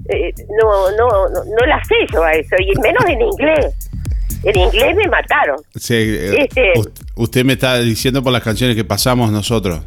eh, 0.09 0.33
no, 0.61 0.91
no, 0.91 1.07
no, 1.29 1.43
no 1.43 1.65
las 1.67 1.87
sé 1.87 1.95
yo 2.11 2.23
a 2.23 2.33
eso, 2.33 2.55
y 2.59 2.77
menos 2.79 3.03
en 3.07 3.21
inglés. 3.21 3.89
En 4.43 4.57
inglés 4.59 4.95
me 4.95 5.07
mataron. 5.07 5.57
Sí, 5.75 5.93
eh, 5.95 6.35
Este- 6.49 6.73
usted 7.15 7.45
me 7.45 7.53
está 7.53 7.77
diciendo 7.79 8.23
por 8.23 8.33
las 8.33 8.41
canciones 8.41 8.75
que 8.75 8.83
pasamos 8.83 9.31
nosotros. 9.31 9.81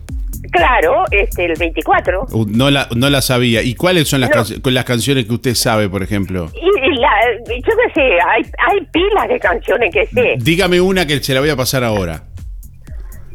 Claro, 0.53 1.05
este, 1.11 1.47
el 1.47 1.55
24. 1.59 2.27
Uh, 2.31 2.47
No 2.49 2.71
la, 2.71 2.87
no 2.95 3.09
la 3.11 3.21
sabía. 3.23 3.63
¿Y 3.63 3.75
cuáles 3.75 4.07
son 4.09 4.21
las, 4.21 4.31
No. 4.31 4.63
con 4.63 4.75
las 4.75 4.85
canciones 4.85 5.25
que 5.25 5.33
usted 5.33 5.55
sabe, 5.55 5.89
por 5.89 6.03
ejemplo? 6.03 6.51
Y 6.55 6.74
la, 6.97 7.11
yo 7.49 7.73
qué 7.77 7.93
sé, 7.95 8.19
hay, 8.29 8.43
hay 8.69 8.81
pilas 8.93 9.29
de 9.29 9.39
canciones 9.41 9.93
que 9.93 10.07
sé. 10.07 10.35
Dígame 10.39 10.81
una 10.81 11.07
que 11.07 11.23
se 11.23 11.35
la 11.35 11.41
voy 11.41 11.51
a 11.51 11.57
pasar 11.57 11.85
ahora. 11.85 12.23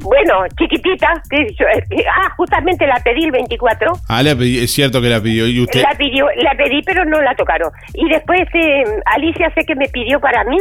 Bueno, 0.02 0.46
chiquitita, 0.58 1.08
que 1.30 1.46
yo- 1.60 1.66
eh, 1.68 2.06
ah, 2.16 2.30
justamente 2.38 2.88
la 2.88 2.96
pedí 3.04 3.26
el 3.26 3.32
24. 3.32 3.92
Ah, 4.08 4.24
la 4.24 4.32
pedí- 4.34 4.60
es 4.64 4.72
cierto 4.72 5.02
que 5.02 5.10
la 5.10 5.20
pidió. 5.22 5.46
¿Y 5.46 5.60
usted? 5.62 5.82
La 5.82 5.98
pidió, 5.98 6.26
la 6.38 6.56
pedí, 6.56 6.82
pero 6.84 7.04
no 7.04 7.22
la 7.22 7.36
tocaron. 7.36 7.70
Y 7.94 8.08
después 8.08 8.40
este, 8.42 8.84
Alicia 9.06 9.52
sé 9.54 9.66
que 9.66 9.76
me 9.76 9.88
pidió 9.90 10.20
para 10.22 10.46
mí. 10.46 10.58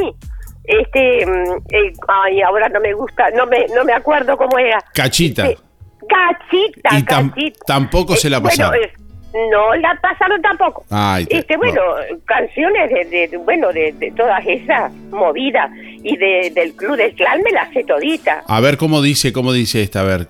Este, 0.65 1.25
mm, 1.25 1.53
eh, 1.73 1.93
ay, 2.09 2.43
ahora 2.43 2.69
no 2.69 2.81
me 2.81 2.93
gusta, 2.95 3.31
no 3.37 3.47
me, 3.47 3.67
no 3.75 3.85
me 3.85 3.93
acuerdo 3.93 4.37
cómo 4.37 4.59
era. 4.59 4.79
Cachita. 4.93 5.47
Este, 5.47 5.63
cachita, 6.09 6.99
Y 6.99 7.03
tam- 7.05 7.31
cachita. 7.31 7.59
tampoco 7.65 8.17
se 8.17 8.29
la 8.29 8.39
Bueno, 8.41 8.57
pasaron. 8.57 8.75
eh, 8.85 8.93
no 9.51 9.75
la 9.77 9.99
pasaron 10.01 10.41
tampoco. 10.43 10.85
Ay, 10.91 11.27
te- 11.27 11.38
Este, 11.38 11.57
bueno, 11.57 11.81
canciones 12.25 12.91
de, 13.11 13.37
bueno, 13.45 13.73
de, 13.73 13.93
de 13.93 14.11
todas 14.12 14.45
esas 14.47 14.93
movidas 15.11 15.71
y 16.03 16.17
de, 16.17 16.51
del 16.55 16.73
Club 16.75 16.97
del 16.97 17.14
Clan 17.14 17.43
me 17.43 17.51
las 17.51 17.71
sé 17.73 17.85
todita. 17.85 18.43
A 18.47 18.61
ver 18.61 18.77
cómo 18.79 19.03
dice, 19.03 19.33
cómo 19.33 19.53
dice 19.53 19.83
esta, 19.83 20.01
a 20.01 20.05
ver. 20.05 20.27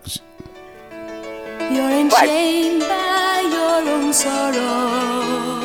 You're 1.71 1.93
enchained 2.01 2.81
by 2.81 3.43
your 3.51 3.89
own 3.95 4.13
sorrow. 4.15 5.59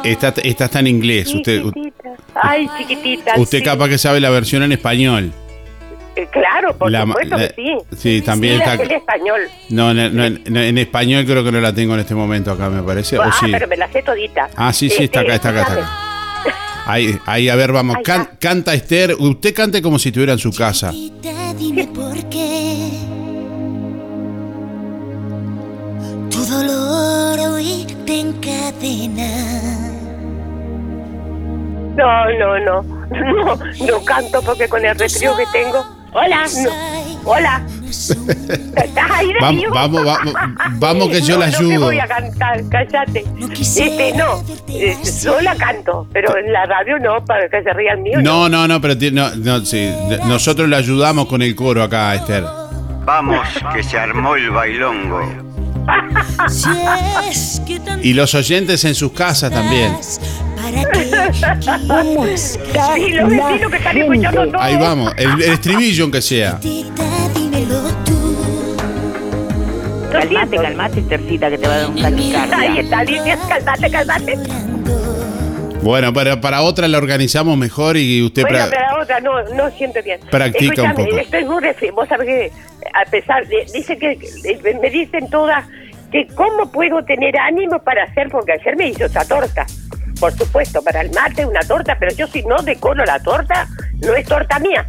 Esta, 0.03 0.33
esta 0.43 0.65
está 0.65 0.79
en 0.79 0.87
inglés. 0.87 1.33
Usted, 1.33 1.63
Ay, 2.35 2.67
chiquitita. 2.77 3.33
usted 3.37 3.59
sí. 3.59 3.63
capaz 3.63 3.89
que 3.89 3.97
sabe 3.97 4.19
la 4.19 4.29
versión 4.29 4.63
en 4.63 4.71
español. 4.71 5.31
Eh, 6.15 6.27
Claro, 6.31 6.77
por 6.77 6.89
La- 6.91 7.01
supuesto 7.05 7.37
la- 7.37 7.47
que 7.49 7.55
sí. 7.55 7.77
sí, 7.97 8.21
también 8.21 8.55
Sí, 8.57 8.63
está- 8.63 8.83
en 8.83 8.91
español. 8.91 9.41
No, 9.69 9.93
no, 9.93 10.09
no, 10.09 10.23
en, 10.25 10.41
no, 10.47 10.61
en 10.61 10.77
español 10.77 11.25
creo 11.25 11.43
que 11.43 11.51
no 11.51 11.59
la 11.59 11.73
tengo 11.73 11.93
en 11.95 11.99
este 12.01 12.15
momento 12.15 12.51
acá, 12.51 12.69
me 12.69 12.81
parece. 12.83 13.17
ah, 13.17 13.27
¿O 13.27 13.31
sí? 13.45 13.51
pero 13.51 13.67
me 13.67 13.75
la 13.77 13.91
sé 13.91 14.01
todita. 14.01 14.47
Ah, 14.55 14.71
sí, 14.71 14.89
sí, 14.89 15.03
está 15.05 15.21
acá, 15.21 15.35
está 15.35 15.49
acá, 15.49 15.61
está 15.61 15.73
acá. 15.73 15.89
Ahí, 16.87 17.17
ahí, 17.25 17.49
a 17.49 17.55
ver, 17.55 17.71
vamos. 17.71 17.97
Can- 18.03 18.29
canta 18.39 18.73
Esther. 18.75 19.15
Usted 19.17 19.53
cante 19.55 19.81
como 19.81 19.97
si 19.99 20.09
estuviera 20.09 20.33
en 20.33 20.39
su 20.39 20.51
casa. 20.53 20.91
Dime 21.57 21.87
por 21.87 22.13
qué 22.29 22.89
tu 26.29 26.45
dolor 26.45 26.94
te 28.05 28.19
encadena. 28.19 29.27
No, 31.95 32.29
no, 32.39 32.59
no. 32.59 32.95
No, 33.05 33.55
no 33.55 34.05
canto 34.05 34.41
porque 34.41 34.67
con 34.67 34.83
el 34.83 34.97
resfrío 34.97 35.35
que 35.37 35.45
tengo. 35.53 35.85
Hola, 36.11 36.45
no. 36.63 36.69
Hola. 37.29 37.61
¿Estás 37.85 39.11
ahí 39.11 39.27
de 39.27 39.39
Vamos, 39.39 39.65
vamos, 39.71 40.05
vamos, 40.05 40.33
vamos 40.79 41.09
que 41.09 41.21
yo 41.21 41.35
no, 41.35 41.39
la 41.41 41.45
No 41.47 41.51
te 41.51 41.57
ayudo. 41.57 41.85
voy 41.85 41.99
a 41.99 42.07
cantar, 42.07 42.61
cállate. 42.69 43.25
Este, 43.51 44.13
no, 44.13 44.43
eh, 44.69 44.97
yo 45.23 45.41
la 45.41 45.55
canto, 45.55 46.07
pero 46.11 46.37
en 46.37 46.51
la 46.51 46.65
radio 46.65 46.99
no, 46.99 47.23
para 47.25 47.47
que 47.49 47.61
se 47.63 47.73
rían 47.73 48.01
mío. 48.01 48.19
No, 48.21 48.49
no, 48.49 48.67
no, 48.67 48.81
pero 48.81 48.95
no, 49.11 49.35
no, 49.35 49.59
sí, 49.65 49.93
nosotros 50.25 50.67
le 50.67 50.77
ayudamos 50.77 51.27
con 51.27 51.41
el 51.41 51.55
coro 51.55 51.83
acá, 51.83 52.15
Esther. 52.15 52.43
Vamos, 53.05 53.47
que 53.73 53.83
se 53.83 53.97
armó 53.97 54.35
el 54.35 54.49
bailongo. 54.49 55.44
Y 58.01 58.13
los 58.13 58.35
oyentes 58.35 58.83
en 58.85 58.95
sus 58.95 59.11
casas 59.11 59.51
también. 59.51 59.95
para 60.55 60.83
que 60.91 61.09
¿Cómo 61.87 62.25
está 62.25 62.97
Y 62.97 63.13
los 63.13 63.29
vecinos 63.29 63.71
que 63.71 63.77
están 63.77 63.97
escuchando 63.97 64.45
todo. 64.47 64.61
Ahí 64.61 64.75
vamos, 64.77 65.13
el, 65.17 65.31
el 65.41 65.53
estribillo 65.53 66.03
aunque 66.03 66.21
sea. 66.21 66.59
Calmate, 70.11 70.57
calmate, 70.57 71.01
Tercita, 71.01 71.49
que 71.49 71.57
te 71.57 71.67
va 71.67 71.73
a 71.73 71.77
dar 71.79 71.89
un 71.89 71.97
Ahí 71.97 72.03
taquicardia. 72.03 72.81
está, 72.81 72.99
Alicia, 72.99 73.37
calmate, 73.49 73.91
calmate. 73.91 74.74
Bueno, 75.85 76.11
para, 76.13 76.41
para 76.41 76.63
otra 76.63 76.87
la 76.87 76.97
organizamos 76.97 77.55
mejor 77.59 77.95
y 77.95 78.23
usted... 78.23 78.41
Bueno, 78.41 78.57
la 78.57 78.99
otra 78.99 79.19
no, 79.19 79.43
no 79.53 79.69
siento 79.69 80.01
bien. 80.01 80.19
Practica 80.31 80.81
un 80.81 80.93
poco. 80.95 81.17
Estoy 81.19 81.45
muy 81.45 81.61
resfri- 81.63 81.93
Vos 81.93 82.09
sabés 82.09 82.25
que, 82.27 82.51
a 82.91 83.05
pesar 83.11 83.45
de. 83.45 83.67
Dice 83.71 83.95
que. 83.95 84.17
que- 84.17 84.79
Me 84.81 84.89
dicen 84.89 85.29
todas 85.29 85.63
que 86.11 86.25
cómo 86.33 86.71
puedo 86.71 87.05
tener 87.05 87.37
ánimo 87.37 87.77
para 87.83 88.05
hacer, 88.05 88.29
porque 88.31 88.53
ayer 88.53 88.75
me 88.75 88.87
hizo 88.87 89.05
esa 89.05 89.27
torta. 89.27 89.67
Por 90.19 90.31
supuesto, 90.33 90.81
para 90.81 91.01
el 91.01 91.11
mate 91.11 91.45
una 91.45 91.59
torta, 91.61 91.95
pero 91.99 92.11
yo 92.15 92.25
si 92.25 92.41
no 92.41 92.57
decoro 92.63 93.05
la 93.05 93.19
torta, 93.21 93.67
no 94.01 94.15
es 94.15 94.25
torta 94.25 94.57
mía. 94.57 94.87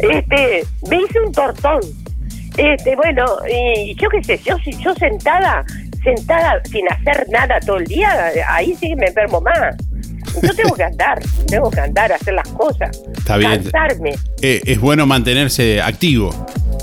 Este, 0.00 0.64
me 0.90 0.96
hice 1.02 1.20
un 1.24 1.30
tortón. 1.32 1.78
Este, 2.56 2.96
bueno, 2.96 3.26
y 3.48 3.94
yo 3.94 4.08
qué 4.08 4.24
sé, 4.24 4.38
yo, 4.44 4.56
si 4.58 4.72
yo 4.82 4.92
sentada, 4.96 5.64
sentada 6.02 6.60
sin 6.64 6.90
hacer 6.90 7.26
nada 7.28 7.60
todo 7.60 7.76
el 7.76 7.84
día, 7.84 8.32
ahí 8.48 8.74
sí 8.74 8.88
que 8.88 8.96
me 8.96 9.06
enfermo 9.06 9.40
más. 9.40 9.76
Yo 10.42 10.54
tengo 10.54 10.74
que 10.74 10.84
andar, 10.84 11.18
tengo 11.46 11.70
que 11.70 11.80
andar 11.80 12.12
hacer 12.12 12.34
las 12.34 12.48
cosas. 12.48 13.00
Está 13.16 13.36
bien. 13.36 13.62
Cansarme. 13.62 14.14
Eh, 14.42 14.60
es 14.64 14.80
bueno 14.80 15.06
mantenerse 15.06 15.80
activo. 15.80 16.30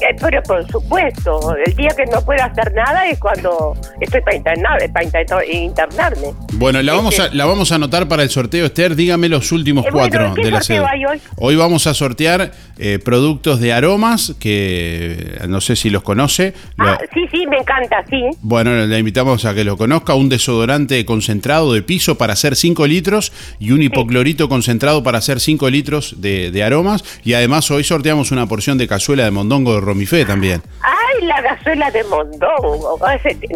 Eh, 0.02 0.16
pero 0.20 0.42
por 0.44 0.70
supuesto, 0.70 1.56
el 1.66 1.74
día 1.76 1.90
que 1.96 2.06
no 2.08 2.20
puedo 2.26 2.44
hacer 2.44 2.74
nada 2.74 3.08
es 3.08 3.20
cuando 3.20 3.74
estoy 4.02 4.22
para 4.22 4.36
internar, 4.36 4.80
para 4.92 5.06
inter- 5.06 5.28
internarme. 5.52 6.34
Bueno, 6.54 6.82
la 6.82 6.94
vamos 6.94 7.20
a, 7.20 7.30
la 7.34 7.46
vamos 7.46 7.72
a 7.72 7.76
anotar 7.76 8.08
para 8.08 8.24
el 8.24 8.30
sorteo, 8.30 8.66
Esther. 8.66 8.96
Dígame 8.96 9.30
los 9.30 9.52
últimos 9.52 9.86
Eh, 9.86 9.90
bueno, 9.92 10.10
cuatro 10.10 10.34
¿qué 10.36 10.44
de 10.46 10.52
la 10.52 10.90
hay 10.90 11.06
hoy? 11.06 11.22
Hoy 11.38 11.56
vamos 11.56 11.88
a 11.88 11.94
sortear 11.94 12.52
eh, 12.80 13.00
productos 13.04 13.60
de 13.60 13.72
aromas 13.74 14.34
que 14.40 15.38
no 15.48 15.62
sé 15.62 15.76
si 15.76 15.90
los 15.90 16.04
conoce. 16.04 16.54
Lo- 16.78 16.86
Ah, 16.94 17.00
sí, 17.14 17.22
sí, 17.32 17.46
me 17.48 17.58
encanta, 17.58 18.04
sí. 18.10 18.22
Bueno, 18.42 18.74
le 18.86 19.00
invitamos 19.00 19.46
a 19.46 19.54
que 19.54 19.64
lo 19.64 19.78
conozca. 19.78 20.16
Un 20.16 20.30
desodorante 20.30 21.06
concentrado 21.06 21.74
de 21.74 21.82
piso 21.82 22.18
para 22.18 22.34
hacer 22.34 22.56
5 22.56 22.88
litros 22.88 23.32
y 23.60 23.72
un 23.72 23.82
hipoclorito 23.82 24.50
concentrado 24.50 25.04
para 25.04 25.18
hacer 25.18 25.40
5 25.40 25.70
litros 25.70 26.16
de, 26.22 26.64
aromas. 26.64 27.04
Y 27.24 27.34
además 27.34 27.70
hoy 27.72 27.84
sorteamos 27.84 28.32
una 28.32 28.48
porción 28.48 28.78
de 28.78 28.88
cazuela 28.88 29.26
de 29.26 29.32
mondongo 29.32 29.74
de 29.76 29.82
Romifé 29.82 30.26
también. 30.26 30.62
Ay, 30.82 31.26
la 31.26 31.42
gazuela 31.42 31.92
de 31.92 32.04
Mondongo. 32.06 32.98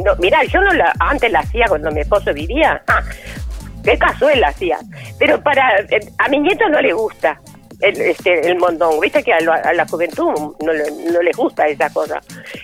No, 0.03 0.15
mirá, 0.19 0.43
yo 0.45 0.61
no 0.61 0.73
la, 0.73 0.93
antes 0.99 1.31
la 1.31 1.39
hacía 1.39 1.65
cuando 1.67 1.91
mi 1.91 2.01
esposo 2.01 2.33
vivía. 2.33 2.81
Ah, 2.87 3.01
qué 3.83 3.97
cazuela 3.97 4.49
hacía. 4.49 4.77
Pero 5.19 5.41
para 5.41 5.79
eh, 5.81 5.99
a 6.17 6.27
mi 6.29 6.39
nieto 6.39 6.67
no 6.69 6.81
le 6.81 6.93
gusta 6.93 7.39
el, 7.81 8.01
este, 8.01 8.49
el 8.49 8.57
mondongo. 8.57 8.99
Viste 8.99 9.23
que 9.23 9.33
a, 9.33 9.39
lo- 9.41 9.53
a 9.53 9.73
la 9.73 9.87
juventud 9.87 10.31
no, 10.33 10.73
no 11.11 11.21
les 11.21 11.35
gusta 11.37 11.67
esa 11.67 11.89
cosa. 11.89 12.19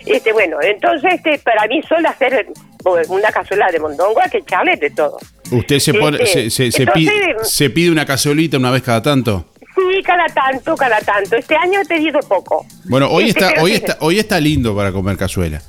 Este, 0.05 0.33
bueno, 0.33 0.57
entonces 0.61 1.13
este, 1.15 1.39
para 1.39 1.67
mí 1.67 1.81
solo 1.83 2.09
hacer 2.09 2.33
eh, 2.33 2.47
una 3.09 3.29
cazuela 3.31 3.67
de 3.71 3.79
mondongo 3.79 4.19
hay 4.21 4.29
que 4.29 4.37
echarle 4.39 4.75
de 4.77 4.89
todo. 4.89 5.17
Usted 5.51 5.79
se, 5.79 5.93
pone, 5.93 6.17
Este, 6.23 6.49
se, 6.49 6.49
se- 6.49 6.71
se 6.71 6.83
entonces- 6.83 7.11
pide, 7.11 7.35
se 7.43 7.69
pide 7.69 7.91
una 7.91 8.05
cazuelita 8.05 8.57
una 8.57 8.71
vez 8.71 8.81
cada 8.81 9.01
tanto. 9.01 9.45
Sí, 9.75 10.03
cada 10.03 10.25
tanto, 10.27 10.75
cada 10.75 10.99
tanto. 10.99 11.35
Este 11.35 11.55
año 11.55 11.81
he 11.81 11.85
pedido 11.85 12.19
poco. 12.21 12.65
Bueno, 12.85 13.07
hoy 13.09 13.29
Este, 13.29 13.45
está, 13.45 13.61
hoy 13.61 13.71
está, 13.73 13.97
hoy 14.01 14.19
está 14.19 14.39
lindo 14.39 14.75
para 14.75 14.91
comer 14.91 15.17
cazuela. 15.17 15.61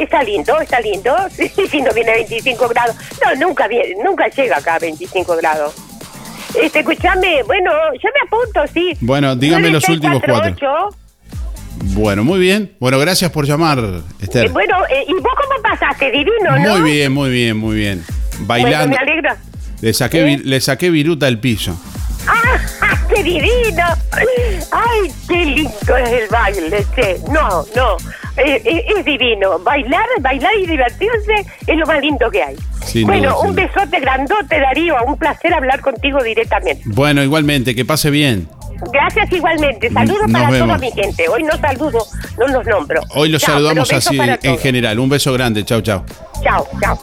Está 0.00 0.22
lindo, 0.22 0.60
está 0.60 0.80
lindo. 0.80 1.14
Sí, 1.70 1.80
no 1.80 1.92
viene 1.92 2.10
a 2.12 2.14
25 2.14 2.68
grados. 2.68 2.96
No, 3.24 3.46
nunca 3.46 3.68
viene, 3.68 3.94
nunca 4.02 4.26
llega 4.28 4.56
acá 4.56 4.76
a 4.76 4.78
25 4.80 5.36
grados. 5.36 5.74
Este, 6.60 6.80
escúchame, 6.80 7.42
bueno, 7.44 7.70
yo 7.94 8.08
me 8.14 8.20
apunto, 8.26 8.72
sí. 8.72 8.96
Bueno, 9.00 9.34
dígame 9.36 9.70
los 9.70 9.88
últimos 9.88 10.22
cuatro. 10.24 10.50
9648. 10.50 10.98
Bueno, 11.94 12.24
muy 12.24 12.38
bien. 12.38 12.72
Bueno, 12.78 12.98
gracias 12.98 13.30
por 13.30 13.46
llamar, 13.46 13.78
Esther. 14.20 14.46
Eh, 14.46 14.48
bueno, 14.50 14.76
eh, 14.90 15.04
¿y 15.08 15.12
vos 15.14 15.32
cómo 15.34 15.62
pasaste? 15.62 16.10
Divino, 16.10 16.58
¿no? 16.58 16.78
Muy 16.78 16.90
bien, 16.92 17.12
muy 17.12 17.30
bien, 17.30 17.56
muy 17.56 17.76
bien. 17.76 18.04
Bueno, 18.06 18.46
Bailando. 18.46 18.88
me 18.88 18.96
alegra. 18.96 19.36
Le 19.80 19.92
saqué, 19.92 20.22
vi- 20.24 20.36
le 20.38 20.60
saqué 20.60 20.90
viruta 20.90 21.26
al 21.26 21.38
piso. 21.40 21.76
¡Ah, 22.28 22.96
qué 23.14 23.22
divino! 23.24 23.84
¡Ay, 24.70 25.12
qué 25.28 25.44
lindo 25.44 25.96
es 25.96 26.08
el 26.10 26.28
baile! 26.28 26.86
che. 26.94 27.16
No, 27.32 27.64
no, 27.74 27.96
es 28.44 29.04
divino. 29.04 29.58
Bailar, 29.60 30.06
bailar 30.20 30.52
y 30.58 30.66
divertirse 30.66 31.46
es 31.66 31.76
lo 31.76 31.86
más 31.86 32.00
lindo 32.00 32.30
que 32.30 32.42
hay. 32.42 32.56
Sin 32.84 33.06
bueno, 33.06 33.30
duda, 33.30 33.48
un 33.48 33.54
besote 33.54 34.00
grandote, 34.00 34.60
Darío. 34.60 34.96
Un 35.06 35.16
placer 35.16 35.54
hablar 35.54 35.80
contigo 35.80 36.22
directamente. 36.22 36.82
Bueno, 36.86 37.22
igualmente, 37.22 37.74
que 37.74 37.84
pase 37.84 38.10
bien. 38.10 38.48
Gracias 38.92 39.30
igualmente. 39.32 39.90
Saludos 39.90 40.22
Nos 40.22 40.32
para 40.32 40.50
vemos. 40.50 40.68
toda 40.68 40.78
mi 40.78 40.90
gente. 40.90 41.28
Hoy 41.28 41.44
no 41.44 41.56
saludo, 41.58 42.04
no 42.38 42.46
los 42.48 42.66
nombro. 42.66 43.00
Hoy 43.10 43.28
los 43.28 43.40
Chao, 43.40 43.54
saludamos 43.54 43.92
así 43.92 44.18
en 44.42 44.58
general. 44.58 44.98
Un 44.98 45.08
beso 45.08 45.32
grande. 45.32 45.64
Chau, 45.64 45.80
chau. 45.80 46.04
Chao, 46.42 46.66
chao. 46.80 46.98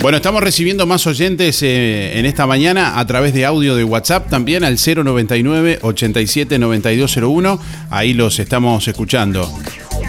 Bueno, 0.00 0.18
estamos 0.18 0.42
recibiendo 0.42 0.86
más 0.86 1.06
oyentes 1.06 1.62
eh, 1.62 2.18
en 2.18 2.26
esta 2.26 2.46
mañana 2.46 2.98
a 3.00 3.06
través 3.06 3.32
de 3.34 3.44
audio 3.44 3.74
de 3.74 3.82
WhatsApp 3.82 4.28
también 4.28 4.62
al 4.62 4.76
099 4.76 5.80
87 5.82 6.58
9201. 6.58 7.58
Ahí 7.90 8.12
los 8.12 8.38
estamos 8.38 8.86
escuchando. 8.86 9.50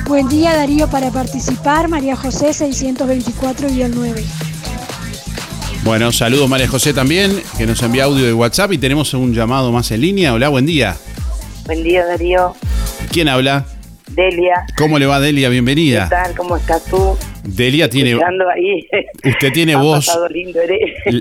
Buen 0.06 0.28
día 0.30 0.56
Darío 0.56 0.88
para 0.90 1.10
participar, 1.10 1.88
María 1.88 2.16
José 2.16 2.50
624-9. 2.50 4.24
Bueno, 5.84 6.12
saludos 6.12 6.50
María 6.50 6.68
José 6.68 6.94
también, 6.94 7.42
que 7.58 7.66
nos 7.66 7.82
envía 7.82 8.04
audio 8.04 8.26
de 8.26 8.34
WhatsApp 8.34 8.74
y 8.74 8.78
tenemos 8.78 9.14
un 9.14 9.34
llamado 9.34 9.72
más 9.72 9.90
en 9.92 10.02
línea. 10.02 10.34
Hola, 10.34 10.50
buen 10.50 10.66
día. 10.66 10.96
Buen 11.66 11.82
día, 11.84 12.06
Darío. 12.06 12.54
¿Quién 13.12 13.30
habla? 13.30 13.66
Delia. 14.10 14.66
¿Cómo 14.78 15.00
le 15.00 15.06
va 15.06 15.20
Delia? 15.20 15.48
¿Qué 15.48 15.52
Bienvenida. 15.54 16.08
tal? 16.10 16.36
¿Cómo 16.36 16.58
estás 16.58 16.84
tú? 16.86 17.18
Delia 17.48 17.90
tiene, 17.90 18.14
ahí. 18.54 18.88
usted 19.24 19.52
tiene 19.54 19.74
Ha 19.78 19.82
voz. 19.82 20.12
lindo. 20.32 20.60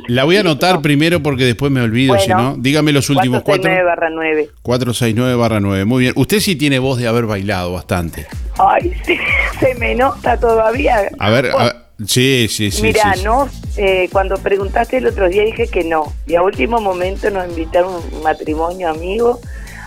La 0.08 0.24
voy 0.24 0.36
a 0.36 0.40
anotar 0.40 0.82
primero 0.82 1.22
porque 1.22 1.44
después 1.44 1.70
me 1.70 1.80
olvido, 1.80 2.18
si 2.18 2.32
Bueno, 2.32 2.50
no. 2.52 2.56
Dígame 2.58 2.92
los 2.92 3.08
últimos 3.10 3.42
cuatro. 3.42 3.70
469 3.70 3.84
barra 3.84 4.10
9. 4.10 4.48
469 4.62 5.34
barra 5.36 5.60
9. 5.60 5.84
Muy 5.84 6.02
bien. 6.02 6.12
Usted 6.16 6.40
sí 6.40 6.56
tiene 6.56 6.78
voz 6.78 6.98
de 6.98 7.06
haber 7.06 7.26
bailado 7.26 7.72
bastante. 7.72 8.26
Ay, 8.58 8.92
sí, 9.06 9.16
se 9.60 9.74
me 9.76 9.94
nota 9.94 10.38
todavía. 10.38 11.10
A 11.18 11.30
ver, 11.30 11.50
a 11.56 11.64
ver, 11.64 11.76
sí, 12.06 12.46
sí, 12.50 12.70
sí. 12.70 12.82
Mira, 12.82 13.12
sí, 13.14 13.20
sí. 13.20 13.24
no, 13.24 13.48
eh, 13.76 14.08
cuando 14.10 14.36
preguntaste 14.38 14.96
el 14.98 15.06
otro 15.06 15.28
día 15.28 15.44
dije 15.44 15.68
que 15.68 15.84
no. 15.84 16.12
Y 16.26 16.34
a 16.34 16.42
último 16.42 16.80
momento 16.80 17.30
nos 17.30 17.48
invitaron 17.48 17.94
un 18.12 18.22
matrimonio 18.22 18.88
amigo 18.90 19.40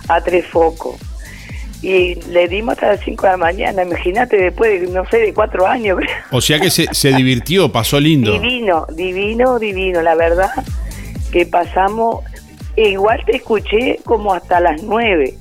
a 0.08 0.22
Tres 0.22 0.46
Focos. 0.46 0.96
Y 1.82 2.16
le 2.30 2.48
dimos 2.48 2.74
hasta 2.74 2.90
las 2.90 3.00
5 3.02 3.26
de 3.26 3.32
la 3.32 3.38
mañana. 3.38 3.84
Imagínate, 3.84 4.38
después 4.38 4.82
de, 4.82 4.88
no 4.88 5.06
sé, 5.10 5.20
de 5.20 5.34
cuatro 5.34 5.66
años. 5.66 6.00
O 6.32 6.42
sea 6.42 6.60
que 6.60 6.70
se, 6.70 6.94
se 6.94 7.14
divirtió, 7.14 7.72
pasó 7.72 8.00
lindo. 8.00 8.34
Divino, 8.34 8.86
divino, 8.94 9.60
divino. 9.60 10.02
La 10.02 10.16
verdad 10.16 10.50
que 11.32 11.46
pasamos. 11.46 12.24
e 12.76 12.90
igual 12.90 13.24
te 13.26 13.38
escuché 13.38 14.00
como 14.04 14.34
hasta 14.34 14.60
las 14.60 14.84
nueve 14.84 15.36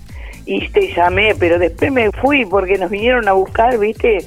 y 0.46 0.66
te 0.68 0.92
llamé, 0.94 1.34
pero 1.38 1.58
después 1.58 1.92
me 1.92 2.10
fui 2.10 2.46
porque 2.46 2.78
nos 2.78 2.90
vinieron 2.90 3.28
a 3.28 3.32
buscar, 3.32 3.78
¿viste? 3.78 4.18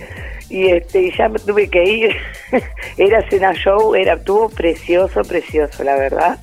Y 0.49 0.67
este 0.67 1.03
y 1.03 1.17
ya 1.17 1.29
me 1.29 1.39
tuve 1.39 1.67
que 1.67 1.83
ir. 1.83 2.15
era 2.97 3.27
cena 3.29 3.53
show, 3.53 3.95
era 3.95 4.13
estuvo 4.13 4.49
precioso, 4.49 5.23
precioso, 5.23 5.83
la 5.83 5.95
verdad. 5.95 6.39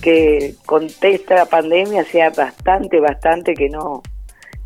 Que 0.00 0.54
contesta 0.64 1.34
la 1.34 1.46
pandemia, 1.46 2.02
hacía 2.02 2.30
bastante, 2.30 3.00
bastante 3.00 3.54
que 3.54 3.68
no 3.68 4.02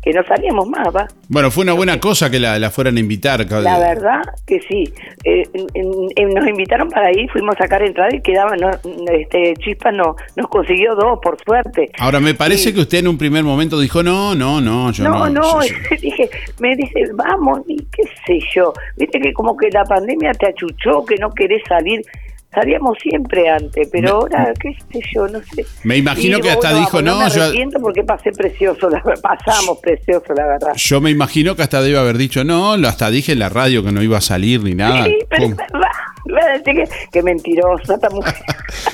que 0.01 0.11
no 0.13 0.23
salíamos 0.23 0.67
más, 0.67 0.87
va. 0.95 1.07
Bueno, 1.29 1.51
fue 1.51 1.63
una 1.63 1.73
buena 1.73 1.99
cosa 1.99 2.29
que 2.31 2.39
la, 2.39 2.57
la 2.59 2.69
fueran 2.71 2.97
a 2.97 2.99
invitar. 2.99 3.45
La 3.61 3.77
verdad 3.77 4.21
que 4.47 4.59
sí. 4.61 4.91
Eh, 5.23 5.43
nos 6.33 6.47
invitaron 6.47 6.89
para 6.89 7.11
ir, 7.11 7.29
fuimos 7.31 7.55
a 7.55 7.59
sacar 7.63 7.83
entrada 7.83 8.09
y 8.15 8.21
quedaban, 8.21 8.59
no, 8.59 8.69
este, 9.13 9.53
Chispa 9.59 9.91
no, 9.91 10.15
nos 10.35 10.47
consiguió 10.47 10.95
dos, 10.95 11.19
por 11.21 11.37
suerte. 11.43 11.91
Ahora, 11.99 12.19
me 12.19 12.33
parece 12.33 12.73
que 12.73 12.79
usted 12.81 12.99
en 12.99 13.07
un 13.09 13.17
primer 13.17 13.43
momento 13.43 13.79
dijo, 13.79 14.01
no, 14.03 14.33
no, 14.35 14.59
no, 14.59 14.91
yo 14.91 15.03
No, 15.03 15.29
no. 15.29 15.41
no, 15.41 15.63
yo- 15.63 15.73
yo- 15.91 15.97
dije, 16.01 16.29
me 16.59 16.75
dice, 16.75 17.03
vamos, 17.13 17.61
y 17.67 17.77
qué 17.91 18.03
sé 18.25 18.39
yo. 18.55 18.73
Viste 18.97 19.19
que 19.19 19.33
como 19.33 19.55
que 19.55 19.69
la 19.69 19.83
pandemia 19.85 20.31
te 20.33 20.47
achuchó, 20.47 21.05
que 21.05 21.15
no 21.17 21.29
querés 21.31 21.61
salir. 21.67 22.01
Salíamos 22.53 22.97
siempre 23.01 23.47
antes, 23.49 23.87
pero 23.91 24.15
ahora, 24.15 24.51
qué 24.61 24.75
sé 24.91 24.99
yo, 25.15 25.25
no 25.29 25.39
sé. 25.41 25.65
Me 25.83 25.95
imagino 25.95 26.39
que 26.39 26.49
hasta 26.51 26.73
dijo, 26.73 26.97
vamos, 26.97 27.03
no, 27.03 27.19
me 27.23 27.29
yo- 27.29 27.43
arrepiento 27.43 27.79
porque 27.79 28.03
pasé 28.03 28.31
precioso, 28.33 28.89
la, 28.89 29.01
pasamos 29.21 29.79
precioso, 29.81 30.33
la 30.33 30.45
verdad. 30.45 30.73
Yo 30.75 30.99
me 30.99 31.11
imagino 31.11 31.55
que 31.55 31.61
hasta 31.63 31.81
debe 31.81 31.97
haber 31.97 32.17
dicho, 32.17 32.43
no, 32.43 32.75
lo 32.75 32.89
hasta 32.89 33.09
dije 33.09 33.31
en 33.31 33.39
la 33.39 33.47
radio 33.47 33.83
que 33.85 33.93
no 33.93 34.01
iba 34.03 34.17
a 34.17 34.21
salir 34.21 34.61
ni 34.63 34.75
nada. 34.75 35.05
Sí, 35.05 35.17
pero 35.29 35.55
¿Cómo? 36.23 36.37
es 36.37 36.45
verdad. 36.45 36.47
Va 36.47 36.53
a 36.53 36.57
decir 36.57 36.75
que, 36.75 37.09
que 37.11 37.23
mentirosa 37.23 37.93
esta 37.95 38.09
mujer. 38.09 38.33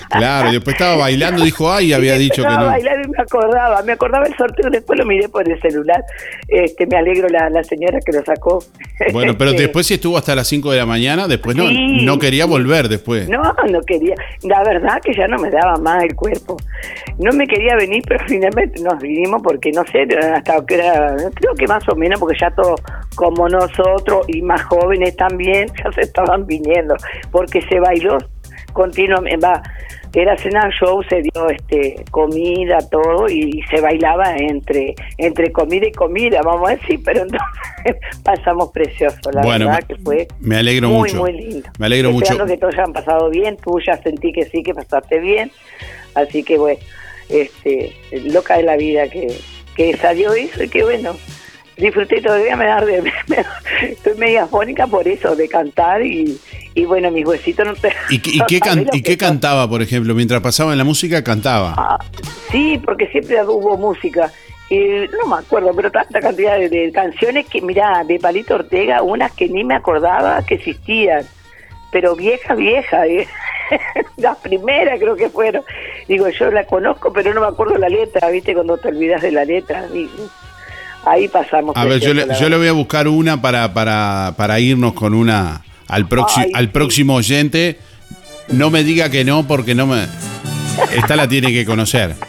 Claro, 0.09 0.51
después 0.51 0.73
estaba 0.75 0.95
bailando, 0.95 1.43
dijo, 1.43 1.69
ay, 1.71 1.91
había 1.91 2.13
dicho 2.17 2.35
que 2.35 2.47
Estaba 2.47 2.61
no. 2.61 2.67
bailando 2.67 3.07
y 3.09 3.11
me 3.11 3.21
acordaba, 3.21 3.81
me 3.83 3.91
acordaba 3.91 4.25
el 4.25 4.35
sorteo, 4.37 4.69
después 4.71 4.97
lo 4.97 5.05
miré 5.05 5.27
por 5.27 5.47
el 5.47 5.59
celular. 5.61 6.01
Este, 6.47 6.87
me 6.87 6.97
alegro 6.97 7.27
la, 7.27 7.49
la 7.49 7.61
señora 7.63 7.99
que 8.03 8.13
lo 8.13 8.23
sacó. 8.23 8.63
Bueno, 9.13 9.37
pero 9.37 9.51
Este, 9.51 9.63
después 9.63 9.85
si 9.85 9.93
estuvo 9.95 10.17
hasta 10.17 10.33
las 10.33 10.47
5 10.47 10.71
de 10.71 10.77
la 10.77 10.85
mañana, 10.85 11.27
después 11.27 11.55
no, 11.57 11.67
Sí. 11.67 12.03
no 12.05 12.17
quería 12.19 12.45
volver 12.45 12.87
después. 12.87 13.27
No, 13.29 13.41
no 13.69 13.81
quería. 13.81 14.15
La 14.43 14.63
verdad 14.63 14.99
que 15.03 15.13
ya 15.13 15.27
no 15.27 15.37
me 15.37 15.51
daba 15.51 15.75
más 15.77 16.03
el 16.03 16.15
cuerpo. 16.15 16.57
No 17.19 17.31
me 17.33 17.45
quería 17.45 17.75
venir, 17.75 18.01
pero 18.07 18.23
finalmente 18.27 18.81
nos 18.81 18.97
vinimos 18.99 19.41
porque 19.43 19.71
no 19.71 19.83
sé, 19.91 20.07
hasta 20.33 20.65
que 20.65 20.75
era, 20.75 21.15
creo 21.35 21.53
que 21.53 21.67
más 21.67 21.87
o 21.89 21.95
menos, 21.95 22.19
porque 22.19 22.37
ya 22.39 22.49
todos 22.51 22.79
como 23.15 23.47
nosotros 23.49 24.25
y 24.29 24.41
más 24.41 24.63
jóvenes 24.63 25.15
también 25.17 25.67
ya 25.83 25.91
se 25.91 26.01
estaban 26.01 26.47
viniendo, 26.47 26.95
porque 27.31 27.61
se 27.63 27.79
bailó 27.79 28.17
continuamente, 28.73 29.37
va, 29.45 29.61
era 30.13 30.37
cena 30.37 30.69
show, 30.79 31.03
se 31.03 31.21
dio 31.21 31.49
este 31.49 32.03
comida, 32.11 32.77
todo, 32.89 33.27
y 33.29 33.61
se 33.69 33.81
bailaba 33.81 34.35
entre 34.37 34.95
entre 35.17 35.51
comida 35.51 35.87
y 35.87 35.91
comida, 35.91 36.41
vamos 36.43 36.69
a 36.69 36.75
decir, 36.75 36.99
pero 37.03 37.21
entonces 37.23 37.47
pasamos 38.23 38.71
precioso, 38.71 39.31
la 39.31 39.41
Bueno, 39.41 39.65
verdad 39.67 39.81
me- 39.87 39.95
que 39.95 40.01
fue 40.03 40.27
Me 40.39 40.57
alegro 40.57 40.89
muy, 40.89 41.09
mucho. 41.09 41.21
muy 41.21 41.33
lindo. 41.33 41.69
Me 41.77 41.85
alegro 41.87 42.09
Esperando 42.09 42.43
mucho. 42.45 42.53
que 42.53 42.59
todos 42.59 42.73
hayan 42.75 42.93
pasado 42.93 43.29
bien, 43.29 43.57
tú 43.57 43.79
ya 43.85 43.97
sentí 43.97 44.31
que 44.31 44.45
sí, 44.45 44.63
que 44.63 44.73
pasaste 44.73 45.19
bien, 45.19 45.51
así 46.15 46.43
que 46.43 46.57
bueno, 46.57 46.79
este, 47.29 47.93
loca 48.25 48.57
de 48.57 48.63
la 48.63 48.77
vida 48.77 49.07
que, 49.09 49.27
que 49.75 49.95
salió 49.97 50.33
eso 50.33 50.63
y 50.63 50.69
que 50.69 50.83
bueno, 50.83 51.15
disfruté 51.77 52.21
todavía, 52.21 52.55
me 52.55 52.65
da 52.65 52.81
de, 52.81 53.03
estoy 53.81 54.15
media 54.17 54.43
afónica 54.43 54.87
por 54.87 55.07
eso, 55.07 55.35
de 55.35 55.47
cantar 55.47 56.01
y, 56.05 56.37
y 56.73 56.85
bueno, 56.85 57.11
mis 57.11 57.25
huesitos 57.25 57.65
no 57.67 57.73
te... 57.75 57.91
¿Y, 58.09 58.19
qué- 58.19 58.31
y 58.31 58.39
qué, 58.47 58.59
can- 58.61 58.87
y 58.91 59.01
qué 59.01 59.17
cantaba, 59.17 59.69
por 59.69 59.81
ejemplo? 59.81 60.13
Mientras 60.15 60.41
pasaba 60.41 60.71
en 60.71 60.77
la 60.77 60.83
música, 60.83 61.23
cantaba. 61.23 61.73
Ah, 61.77 61.99
Sí, 62.51 62.81
porque 62.83 63.07
siempre 63.07 63.43
hubo 63.43 63.77
música. 63.77 64.31
Eh, 64.69 65.07
no 65.21 65.27
me 65.35 65.41
acuerdo, 65.41 65.71
pero 65.75 65.91
tanta 65.91 66.19
cantidad 66.21 66.57
de, 66.57 66.69
de 66.69 66.91
canciones 66.91 67.45
que, 67.47 67.61
mira, 67.61 68.03
de 68.05 68.19
Palito 68.19 68.55
Ortega, 68.55 69.01
unas 69.01 69.31
que 69.33 69.47
ni 69.49 69.63
me 69.63 69.75
acordaba 69.75 70.41
que 70.45 70.55
existían, 70.55 71.25
pero 71.91 72.15
vieja, 72.15 72.55
vieja. 72.55 73.05
eh. 73.07 73.27
Las 74.17 74.37
primeras 74.37 74.97
creo 74.99 75.15
que 75.17 75.29
fueron. 75.29 75.63
Digo, 76.07 76.29
yo 76.29 76.49
la 76.51 76.65
conozco, 76.65 77.11
pero 77.11 77.33
no 77.33 77.41
me 77.41 77.47
acuerdo 77.47 77.77
la 77.77 77.89
letra, 77.89 78.29
¿viste? 78.29 78.53
Cuando 78.53 78.77
te 78.77 78.87
olvidas 78.87 79.21
de 79.21 79.31
la 79.31 79.43
letra. 79.45 79.85
y 79.93 80.09
ahí 81.09 81.27
pasamos. 81.27 81.75
A 81.75 81.85
ver, 81.85 81.99
yo 81.99 82.13
le, 82.13 82.27
yo 82.39 82.49
le 82.49 82.57
voy 82.57 82.67
a 82.67 82.71
buscar 82.73 83.07
una 83.07 83.41
para, 83.41 83.73
para, 83.73 84.33
para 84.37 84.59
irnos 84.59 84.93
con 84.93 85.13
una 85.13 85.61
al, 85.87 86.07
proxi- 86.09 86.43
Ay, 86.45 86.51
al 86.53 86.69
próximo 86.71 87.15
oyente. 87.15 87.79
No 88.49 88.69
me 88.69 88.83
diga 88.83 89.09
que 89.09 89.23
no, 89.25 89.47
porque 89.47 89.75
no 89.75 89.87
me. 89.87 90.05
Esta 90.95 91.15
la 91.15 91.27
tiene 91.27 91.51
que 91.51 91.65
conocer. 91.65 92.15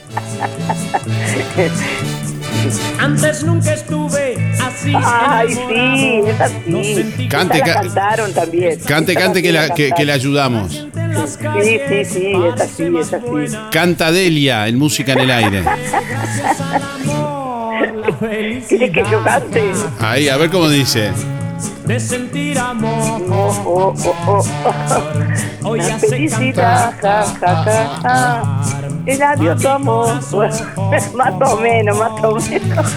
Antes 2.99 3.45
nunca 3.45 3.73
estuve 3.73 4.37
así. 4.61 4.93
Ay, 4.95 5.49
sí, 5.55 6.21
esa 6.29 6.49
sí. 6.49 7.29
Cante, 7.29 7.59
la 7.59 7.65
cantaron 7.75 8.33
también. 8.33 8.81
Cante, 8.81 9.15
cante 9.15 9.43
que 9.43 9.53
la, 9.53 9.71
que, 9.71 9.93
que 9.93 10.05
la 10.05 10.15
ayudamos. 10.15 10.73
Sí, 10.73 10.89
sí, 11.89 12.05
sí, 12.05 12.33
es 12.55 12.61
así, 12.61 12.85
es 12.99 13.13
así. 13.13 13.57
Canta 13.71 14.11
Delia 14.11 14.67
en 14.67 14.77
música 14.77 15.13
en 15.13 15.19
el 15.21 15.31
aire. 15.31 15.63
¿Quieres 18.69 18.91
que 18.91 19.05
yo 19.11 19.23
cante? 19.23 19.73
Ahí, 20.01 20.29
a 20.29 20.37
ver 20.37 20.51
cómo 20.51 20.69
dice. 20.69 21.13
De 21.87 21.99
sentir 21.99 22.59
amor. 22.59 23.23
Oh, 23.31 23.55
oh, 23.65 23.95
oh, 24.27 24.45
oh. 25.65 25.69
Hoy 25.69 25.81
La 25.81 25.99
felicidad, 25.99 26.95
ja, 27.01 27.25
ja, 27.41 27.65
ja, 27.65 28.01
ja. 28.03 28.63
El 29.07 29.23
adiós 29.23 29.61
tu 29.61 29.69
amor. 29.69 30.15
más 31.15 31.35
o 31.41 31.57
menos, 31.57 31.99
más 31.99 32.25
o 32.25 32.37
menos. 32.37 32.97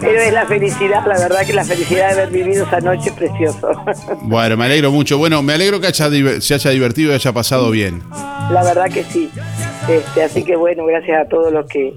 Pero 0.00 0.20
es 0.20 0.32
la 0.32 0.46
felicidad, 0.46 1.06
la 1.06 1.18
verdad 1.18 1.46
que 1.46 1.52
la 1.52 1.64
felicidad 1.64 2.08
de 2.08 2.12
haber 2.20 2.30
vivido 2.30 2.64
esa 2.64 2.80
noche 2.80 3.08
es 3.08 3.14
precioso. 3.14 3.70
Bueno, 4.22 4.56
me 4.56 4.66
alegro 4.66 4.90
mucho. 4.90 5.18
Bueno, 5.18 5.42
me 5.42 5.54
alegro 5.54 5.80
que 5.80 5.88
haya 5.88 6.08
se 6.40 6.54
haya 6.54 6.70
divertido 6.70 7.12
y 7.12 7.14
haya 7.14 7.32
pasado 7.32 7.70
bien. 7.70 8.02
La 8.50 8.62
verdad 8.62 8.90
que 8.90 9.04
sí. 9.04 9.30
Este, 9.88 10.22
así 10.22 10.44
que 10.44 10.56
bueno, 10.56 10.84
gracias 10.86 11.26
a 11.26 11.28
todos 11.28 11.52
los 11.52 11.66
que, 11.66 11.94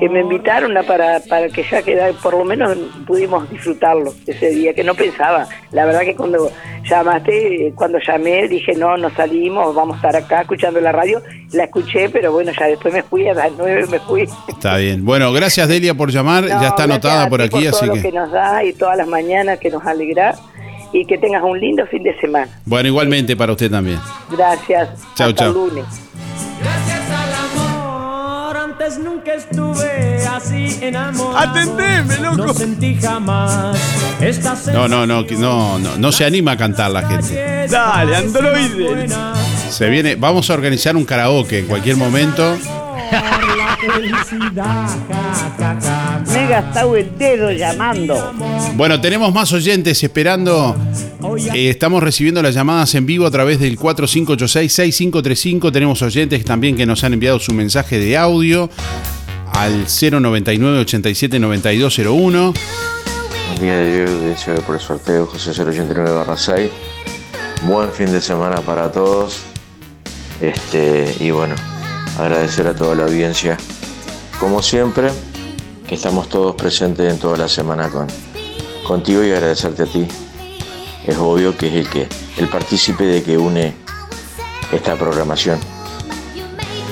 que 0.00 0.08
me 0.08 0.20
invitaron 0.20 0.74
a 0.78 0.82
para, 0.82 1.20
para 1.20 1.48
que 1.48 1.62
ya 1.62 1.82
queda, 1.82 2.10
por 2.22 2.32
lo 2.32 2.44
menos 2.44 2.76
pudimos 3.06 3.48
disfrutarlo 3.50 4.14
ese 4.26 4.48
día, 4.48 4.72
que 4.72 4.82
no 4.82 4.94
pensaba. 4.94 5.46
La 5.72 5.84
verdad 5.84 6.00
que 6.00 6.16
cuando 6.16 6.50
llamaste, 6.84 7.74
cuando 7.76 7.98
llamé, 7.98 8.48
dije 8.48 8.74
no, 8.74 8.96
no 8.96 9.10
salimos, 9.10 9.74
vamos 9.74 9.96
a 9.96 9.96
estar 9.98 10.16
acá 10.16 10.40
escuchando 10.40 10.80
la 10.80 10.90
radio. 10.90 11.22
La 11.52 11.64
escuché, 11.64 12.08
pero 12.08 12.32
bueno, 12.32 12.50
ya 12.58 12.66
después 12.66 12.94
me 12.94 13.02
fui, 13.02 13.28
a 13.28 13.34
las 13.34 13.52
nueve 13.58 13.84
me 13.90 13.98
fui. 14.00 14.26
Está 14.48 14.78
bien. 14.78 15.04
Bueno, 15.04 15.32
gracias 15.32 15.68
Delia 15.68 15.92
por 15.92 16.10
llamar. 16.10 16.44
No, 16.44 16.48
ya 16.48 16.68
está 16.68 16.84
anotada 16.84 17.28
por 17.28 17.42
aquí, 17.42 17.66
todo 17.66 17.76
así 17.76 17.86
lo 17.86 17.92
que. 17.92 18.02
que 18.02 18.12
nos 18.12 18.32
da 18.32 18.64
y 18.64 18.72
todas 18.72 18.96
las 18.96 19.06
mañanas 19.06 19.58
que 19.58 19.68
nos 19.68 19.84
alegra 19.84 20.34
y 20.94 21.04
que 21.04 21.18
tengas 21.18 21.42
un 21.42 21.60
lindo 21.60 21.86
fin 21.88 22.02
de 22.02 22.18
semana. 22.20 22.48
Bueno, 22.64 22.88
igualmente 22.88 23.36
para 23.36 23.52
usted 23.52 23.70
también. 23.70 24.00
Gracias. 24.30 24.88
Chau. 25.14 25.28
el 25.38 25.52
lunes. 25.52 25.84
Gracias 28.80 28.98
a 28.98 29.02
pues 29.02 29.12
nunca 29.12 29.34
estuve 29.34 30.26
así 30.26 30.78
enamorado. 30.80 31.50
Atendeme, 31.50 32.16
loco. 32.16 32.36
No 32.36 32.54
sentí 32.54 32.94
jamás 32.94 33.76
esta 34.22 34.56
No, 34.72 34.88
no, 34.88 35.06
no, 35.06 35.22
no, 35.22 35.78
no, 35.78 35.98
no 35.98 36.12
se 36.12 36.24
anima 36.24 36.52
a 36.52 36.56
cantar 36.56 36.90
la 36.90 37.06
gente. 37.06 37.66
Dale, 37.68 38.16
androide. 38.16 39.06
Se 39.68 39.90
viene, 39.90 40.14
vamos 40.14 40.48
a 40.48 40.54
organizar 40.54 40.96
un 40.96 41.04
karaoke 41.04 41.58
en 41.58 41.66
cualquier 41.66 41.96
momento. 41.96 42.58
La 43.56 43.76
felicidad. 43.76 44.88
Ja, 45.08 45.54
ja, 45.58 45.78
ja. 45.80 46.22
Me 46.26 46.44
he 46.44 46.48
gastado 46.48 46.96
el 46.96 47.16
dedo 47.18 47.50
llamando. 47.50 48.32
Bueno, 48.74 49.00
tenemos 49.00 49.32
más 49.32 49.50
oyentes 49.52 50.02
esperando. 50.02 50.76
Eh, 51.54 51.70
estamos 51.70 52.02
recibiendo 52.02 52.42
las 52.42 52.54
llamadas 52.54 52.94
en 52.94 53.06
vivo 53.06 53.24
a 53.26 53.30
través 53.30 53.58
del 53.60 53.78
4586-6535. 53.78 55.72
Tenemos 55.72 56.02
oyentes 56.02 56.44
también 56.44 56.76
que 56.76 56.84
nos 56.86 57.04
han 57.04 57.14
enviado 57.14 57.38
su 57.38 57.52
mensaje 57.52 57.98
de 57.98 58.16
audio 58.16 58.68
al 59.52 59.86
099-879201. 59.86 62.54
Buenos 63.60 63.60
días, 63.60 63.86
Diego, 63.86 64.10
deseo 64.26 64.62
por 64.62 64.76
el 64.76 64.80
sorteo 64.80 65.26
José 65.26 65.50
089 65.50 66.10
barra 66.10 66.36
6. 66.36 66.70
Buen 67.64 67.90
fin 67.90 68.12
de 68.12 68.20
semana 68.20 68.60
para 68.60 68.90
todos. 68.90 69.40
Este, 70.40 71.14
y 71.20 71.30
bueno, 71.30 71.54
agradecer 72.18 72.66
a 72.66 72.74
toda 72.74 72.94
la 72.94 73.04
audiencia, 73.04 73.56
como 74.38 74.62
siempre, 74.62 75.10
que 75.88 75.94
estamos 75.94 76.28
todos 76.28 76.54
presentes 76.54 77.12
en 77.12 77.18
toda 77.18 77.36
la 77.36 77.48
semana 77.48 77.88
con, 77.88 78.06
contigo 78.86 79.24
y 79.24 79.30
agradecerte 79.30 79.82
a 79.84 79.86
ti. 79.86 80.06
Es 81.06 81.16
obvio 81.16 81.56
que 81.56 81.68
es 81.68 81.74
el 81.74 81.88
que, 81.88 82.08
el 82.36 82.48
partícipe 82.48 83.04
de 83.04 83.22
que 83.22 83.38
une 83.38 83.74
esta 84.72 84.96
programación. 84.96 85.58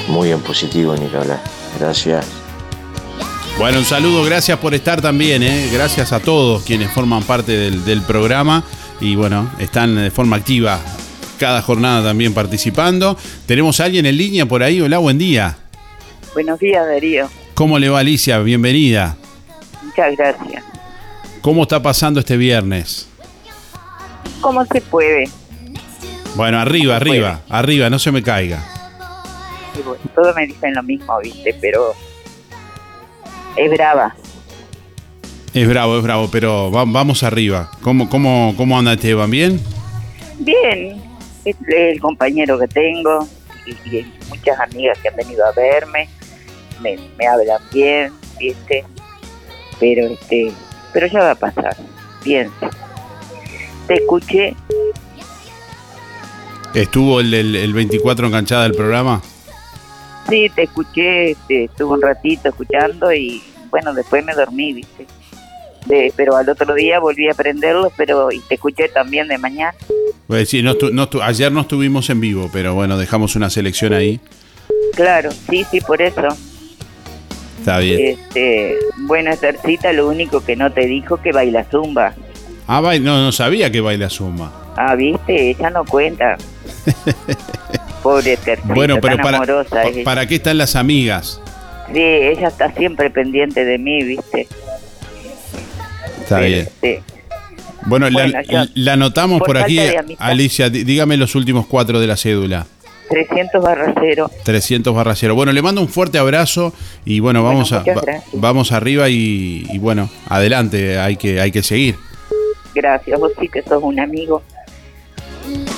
Muy 0.09 0.31
en 0.31 0.41
positivo, 0.41 0.97
ni 0.97 1.07
que 1.07 1.16
hablar. 1.16 1.43
Gracias. 1.79 2.27
Bueno, 3.59 3.79
un 3.79 3.85
saludo, 3.85 4.25
gracias 4.25 4.59
por 4.59 4.73
estar 4.73 5.03
también, 5.03 5.43
¿eh? 5.43 5.69
gracias 5.73 6.12
a 6.12 6.21
todos 6.21 6.62
quienes 6.62 6.93
forman 6.93 7.25
parte 7.25 7.53
del, 7.53 7.85
del 7.85 8.03
programa 8.03 8.62
y 9.01 9.16
bueno, 9.16 9.51
están 9.59 9.97
de 9.97 10.12
forma 10.12 10.37
activa 10.37 10.81
cada 11.39 11.62
jornada 11.62 12.03
también 12.09 12.34
participando. 12.34 13.16
Tenemos 13.47 13.80
a 13.80 13.84
alguien 13.84 14.05
en 14.07 14.16
línea 14.16 14.47
por 14.47 14.62
ahí, 14.62 14.80
hola, 14.80 14.99
buen 14.99 15.16
día. 15.18 15.57
Buenos 16.34 16.59
días, 16.59 16.86
Darío. 16.86 17.28
¿Cómo 17.55 17.78
le 17.78 17.89
va 17.89 18.01
Alicia? 18.01 18.39
Bienvenida. 18.41 19.16
Muchas 19.82 20.16
gracias. 20.16 20.64
¿Cómo 21.41 21.62
está 21.62 21.80
pasando 21.82 22.20
este 22.20 22.36
viernes? 22.36 23.09
¿Cómo 24.41 24.64
se 24.66 24.80
puede? 24.80 25.28
Bueno, 26.36 26.61
arriba, 26.61 26.97
arriba, 26.97 27.41
arriba, 27.49 27.91
no 27.91 27.99
se 27.99 28.12
me 28.12 28.22
caiga. 28.22 28.62
Bueno, 29.84 29.97
todos 30.14 30.34
me 30.36 30.47
dicen 30.47 30.74
lo 30.74 30.82
mismo, 30.82 31.18
¿viste? 31.20 31.57
Pero 31.61 31.95
es 33.57 33.70
brava. 33.70 34.14
Es 35.55 35.68
bravo, 35.68 35.97
es 35.97 36.03
bravo, 36.05 36.28
pero 36.30 36.70
va- 36.70 36.84
vamos 36.86 37.22
arriba. 37.22 37.70
¿Cómo, 37.80 38.09
cómo, 38.09 38.55
cómo 38.57 38.78
anda 38.78 38.93
Esteban? 38.93 39.30
¿Bien? 39.30 39.61
Bien, 40.39 41.01
es 41.51 41.57
el 41.69 42.01
compañero 42.01 42.59
que 42.59 42.69
tengo 42.69 43.27
y, 43.67 43.71
y 43.97 44.13
muchas 44.29 44.59
amigas 44.61 44.99
que 44.99 45.09
han 45.09 45.17
venido 45.17 45.45
a 45.47 45.53
verme, 45.53 46.09
me, 46.81 46.99
me 47.19 47.27
hablan 47.27 47.61
bien, 47.73 48.13
¿viste? 48.39 48.85
Pero 49.81 50.07
este, 50.09 50.53
pero 50.93 51.07
ya 51.07 51.21
va 51.21 51.31
a 51.33 51.35
pasar, 51.35 51.77
piensa. 52.23 52.71
Te 53.87 53.95
escuché, 53.95 54.55
¿Estuvo 56.75 57.21
el, 57.21 57.33
el- 57.35 57.57
el 57.57 57.73
24 57.73 58.27
enganchada 58.27 58.65
del 58.65 58.75
programa? 58.75 59.23
sí, 60.29 60.51
te 60.55 60.65
escuché, 60.65 61.31
este, 61.31 61.65
estuve 61.65 61.95
un 61.95 62.03
ratito 62.03 62.51
escuchando 62.51 63.11
y 63.13 63.43
bueno, 63.71 63.95
después 63.95 64.23
me 64.25 64.35
dormí, 64.35 64.75
¿viste? 64.75 65.07
De, 65.89 66.12
pero 66.14 66.36
al 66.36 66.49
otro 66.49 66.74
día 66.74 66.99
volví 66.99 67.28
a 67.28 67.34
prenderlo, 67.34 67.91
pero 67.97 68.30
y 68.30 68.41
te 68.41 68.55
escuché 68.55 68.89
también 68.89 69.26
de 69.28 69.39
mañana. 69.39 69.74
Pues 70.26 70.51
sí, 70.51 70.62
no 70.62 70.74
ayer 71.22 71.51
no 71.51 71.62
estuvimos 71.62 72.11
en 72.11 72.20
vivo, 72.20 72.51
pero 72.53 72.74
bueno, 72.74 72.99
dejamos 72.99 73.34
una 73.36 73.49
selección 73.49 73.95
ahí. 73.95 74.20
Claro, 74.95 75.30
sí, 75.49 75.64
sí, 75.70 75.80
por 75.80 76.03
eso. 76.03 76.28
Está 77.59 77.78
bien. 77.78 78.18
Este, 78.18 78.76
bueno, 78.99 79.30
Estercita 79.30 79.93
lo 79.93 80.09
único 80.09 80.45
que 80.45 80.57
no 80.57 80.72
te 80.72 80.86
dijo 80.86 81.16
que 81.22 81.32
baila 81.32 81.64
zumba. 81.70 82.14
Ah, 82.66 82.80
no, 83.01 83.22
no 83.22 83.32
sabía 83.32 83.70
que 83.70 83.80
baila 83.80 84.11
zumba. 84.11 84.53
Ah, 84.76 84.95
viste, 84.95 85.51
ella 85.51 85.70
no 85.70 85.84
cuenta. 85.84 86.36
Pobre 88.03 88.34
Estercita, 88.34 88.74
Bueno, 88.74 88.99
pero 89.01 89.16
tan 89.16 89.24
para, 89.24 89.36
amorosa. 89.39 89.82
¿para 90.05 90.26
qué 90.26 90.36
están 90.36 90.59
las 90.59 90.76
amigas? 90.76 91.41
Sí, 91.93 92.01
ella 92.01 92.49
está 92.49 92.70
siempre 92.72 93.11
pendiente 93.11 93.64
de 93.64 93.78
mí, 93.78 94.05
viste. 94.05 94.47
Está 96.35 96.41
bien. 96.41 96.68
Sí. 96.83 96.99
Bueno, 97.87 98.11
la, 98.11 98.43
yo- 98.43 98.64
la 98.74 98.93
anotamos 98.95 99.39
por 99.39 99.49
por, 99.49 99.57
aquí. 99.59 99.79
Alicia, 100.18 100.68
dí- 100.68 100.85
dígame 100.85 101.16
los 101.16 101.35
últimos 101.35 101.66
cuatro 101.66 102.01
de 102.01 102.07
la 102.07 102.16
cédula. 102.16 102.66
300 103.09 103.62
barra 103.62 103.95
cero. 103.99 104.31
300 104.45 104.95
barra 104.95 105.14
cero. 105.14 105.35
Bueno, 105.35 105.53
le 105.53 105.62
mando 105.62 105.81
un 105.81 105.89
fuerte 105.89 106.18
abrazo 106.18 106.74
y 107.07 107.20
bueno, 107.20 107.41
Bueno, 107.43 107.55
vamos 107.55 107.72
a 107.72 107.79
va- 107.83 108.03
vamos 108.35 108.72
arriba 108.72 109.09
y, 109.09 109.66
y 109.70 109.79
bueno, 109.79 110.11
adelante, 110.29 110.99
hay 110.99 111.16
que 111.16 111.41
hay 111.41 111.51
que 111.51 111.62
seguir. 111.62 111.97
Gracias, 112.74 113.18
vos 113.18 113.33
sí 113.41 113.49
que 113.49 113.62
sos 113.62 113.83
un 113.83 113.99
amigo. 113.99 114.43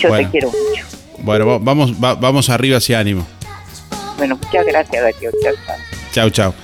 Yo 0.01 0.09
Bueno. 0.09 0.26
te 0.26 0.30
quiero 0.32 0.48
mucho. 0.48 0.84
Bueno, 1.18 1.46
va- 1.46 1.59
vamos 1.59 1.92
va- 2.03 2.14
vamos 2.16 2.51
arriba 2.51 2.78
hacia 2.78 2.98
ánimo. 2.98 3.24
Bueno, 4.18 4.36
muchas 4.42 4.66
gracias, 4.66 5.01
Darío. 5.03 5.30
Chao, 5.40 5.55
chao. 5.64 5.76
Chau, 6.12 6.30
chau. 6.30 6.55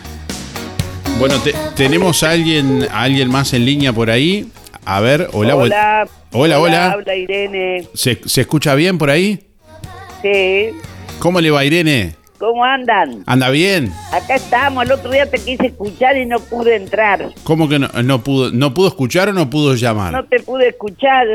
Bueno, 1.19 1.37
te- 1.43 1.55
tenemos 1.75 2.23
a 2.23 2.31
alguien 2.31 2.87
a 2.91 3.03
alguien 3.03 3.31
más 3.31 3.53
en 3.55 3.65
línea 3.65 3.93
por 3.93 4.11
ahí. 4.11 4.49
A 4.85 5.01
ver, 5.01 5.29
hola, 5.33 5.57
Hola, 5.57 6.07
Hola, 6.33 6.61
hola. 6.61 6.93
Habla 6.93 7.15
Irene. 7.17 7.89
¿Se, 7.95 8.21
se 8.27 8.43
escucha 8.43 8.75
bien 8.75 8.99
por 8.99 9.11
ahí? 9.11 9.41
Sí. 10.23 10.71
¿Cómo 11.19 11.41
le 11.41 11.51
va 11.51 11.65
Irene? 11.65 12.15
¿Cómo 12.39 12.63
andan? 12.65 13.23
¿Anda 13.27 13.49
bien? 13.49 13.93
Acá 14.13 14.35
estamos. 14.37 14.85
El 14.85 14.93
otro 14.93 15.11
día 15.11 15.29
te 15.29 15.39
quise 15.39 15.69
escuchar 15.69 16.19
y 16.19 16.27
no 16.27 16.39
pude 16.39 16.77
entrar. 16.77 17.31
¿Cómo 17.45 17.69
que 17.69 17.79
no, 17.79 17.89
no 18.05 18.23
pudo 18.23 18.51
no 18.53 18.75
pudo 18.75 18.89
escuchar 18.89 19.31
o 19.31 19.33
no 19.33 19.49
pudo 19.49 19.75
llamar? 19.75 20.13
No 20.13 20.25
te 20.25 20.41
pude 20.41 20.69
escuchar 20.69 21.27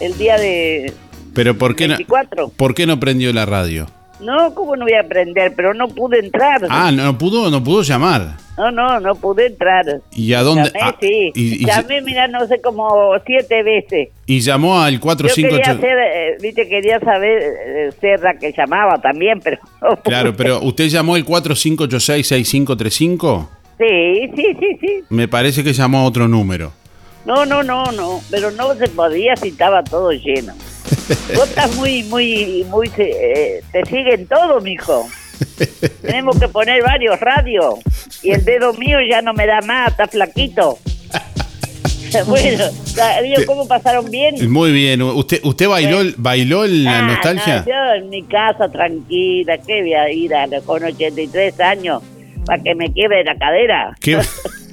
el 0.00 0.18
día 0.18 0.36
de 0.36 0.92
Pero 1.32 1.56
¿por 1.56 1.74
qué 1.74 1.88
no 1.88 1.94
24. 1.96 2.50
por 2.50 2.74
qué 2.74 2.86
no 2.86 3.00
prendió 3.00 3.32
la 3.32 3.46
radio? 3.46 3.86
No, 4.20 4.54
¿cómo 4.54 4.76
no 4.76 4.84
voy 4.84 4.94
a 4.94 5.00
aprender? 5.00 5.52
Pero 5.54 5.74
no 5.74 5.88
pude 5.88 6.20
entrar. 6.20 6.62
Ah, 6.70 6.90
no 6.90 7.18
pudo 7.18 7.50
no 7.50 7.62
pudo 7.62 7.82
llamar. 7.82 8.36
No, 8.56 8.70
no, 8.70 8.98
no 9.00 9.14
pude 9.14 9.48
entrar. 9.48 9.84
¿Y 10.12 10.32
a 10.32 10.40
dónde? 10.42 10.70
Llamé, 10.72 10.80
ah, 10.82 10.96
sí. 10.98 11.30
y, 11.34 11.62
y- 11.62 11.66
Llamé, 11.66 12.00
mira, 12.00 12.26
no 12.26 12.46
sé, 12.46 12.58
como 12.62 13.12
siete 13.26 13.62
veces. 13.62 14.08
y 14.24 14.40
llamó 14.40 14.80
al 14.80 14.94
Yo 14.94 15.00
quería 15.00 15.64
458. 15.64 15.80
ser, 15.80 15.98
eh, 15.98 16.36
viste, 16.40 16.66
quería 16.66 16.98
saber 17.00 17.42
eh, 17.42 17.90
ser 18.00 18.20
la 18.20 18.38
que 18.38 18.54
llamaba 18.56 18.98
también, 19.02 19.40
pero... 19.40 19.58
no 19.82 19.96
Claro, 19.96 20.34
pero 20.34 20.62
¿usted 20.62 20.88
llamó 20.88 21.16
el 21.16 21.26
4586-6535? 21.26 23.48
Sí, 23.78 24.30
sí, 24.34 24.56
sí, 24.58 24.78
sí. 24.80 25.04
Me 25.10 25.28
parece 25.28 25.62
que 25.62 25.74
llamó 25.74 25.98
a 25.98 26.04
otro 26.04 26.26
número. 26.26 26.72
No, 27.26 27.44
no, 27.44 27.62
no, 27.62 27.92
no, 27.92 28.22
pero 28.30 28.50
no 28.52 28.74
se 28.76 28.88
podía 28.88 29.36
si 29.36 29.48
estaba 29.48 29.84
todo 29.84 30.12
lleno. 30.12 30.54
Vos 31.34 31.48
estás 31.48 31.74
muy, 31.76 32.02
muy, 32.04 32.64
muy... 32.68 32.90
eh, 32.98 33.62
te 33.72 33.84
siguen 33.86 34.26
todo, 34.26 34.60
mijo. 34.60 35.08
Tenemos 36.02 36.38
que 36.38 36.48
poner 36.48 36.82
varios 36.82 37.18
radios. 37.20 37.74
Y 38.22 38.30
el 38.32 38.44
dedo 38.44 38.72
mío 38.74 38.98
ya 39.08 39.22
no 39.22 39.32
me 39.34 39.46
da 39.46 39.60
más, 39.60 39.90
está 39.90 40.06
flaquito. 40.08 40.78
bueno, 42.26 42.64
¿cómo 43.46 43.66
pasaron 43.68 44.10
bien? 44.10 44.50
Muy 44.50 44.72
bien. 44.72 45.02
¿Usted 45.02 45.40
usted 45.44 45.68
bailó 45.68 45.98
bailó 46.16 46.64
en 46.64 46.84
la 46.84 46.98
Ah, 46.98 47.02
nostalgia? 47.02 47.58
no, 47.60 47.66
yo 47.66 47.94
en 48.02 48.08
mi 48.08 48.22
casa 48.24 48.68
tranquila, 48.70 49.58
¿qué 49.58 49.82
voy 49.82 49.94
a 49.94 50.10
ir 50.10 50.34
a, 50.34 50.46
con 50.64 50.82
83 50.84 51.60
años 51.60 52.02
para 52.46 52.62
que 52.62 52.74
me 52.74 52.92
quiebre 52.92 53.22
la 53.24 53.36
cadera? 53.36 53.94
¿Qué, 54.00 54.18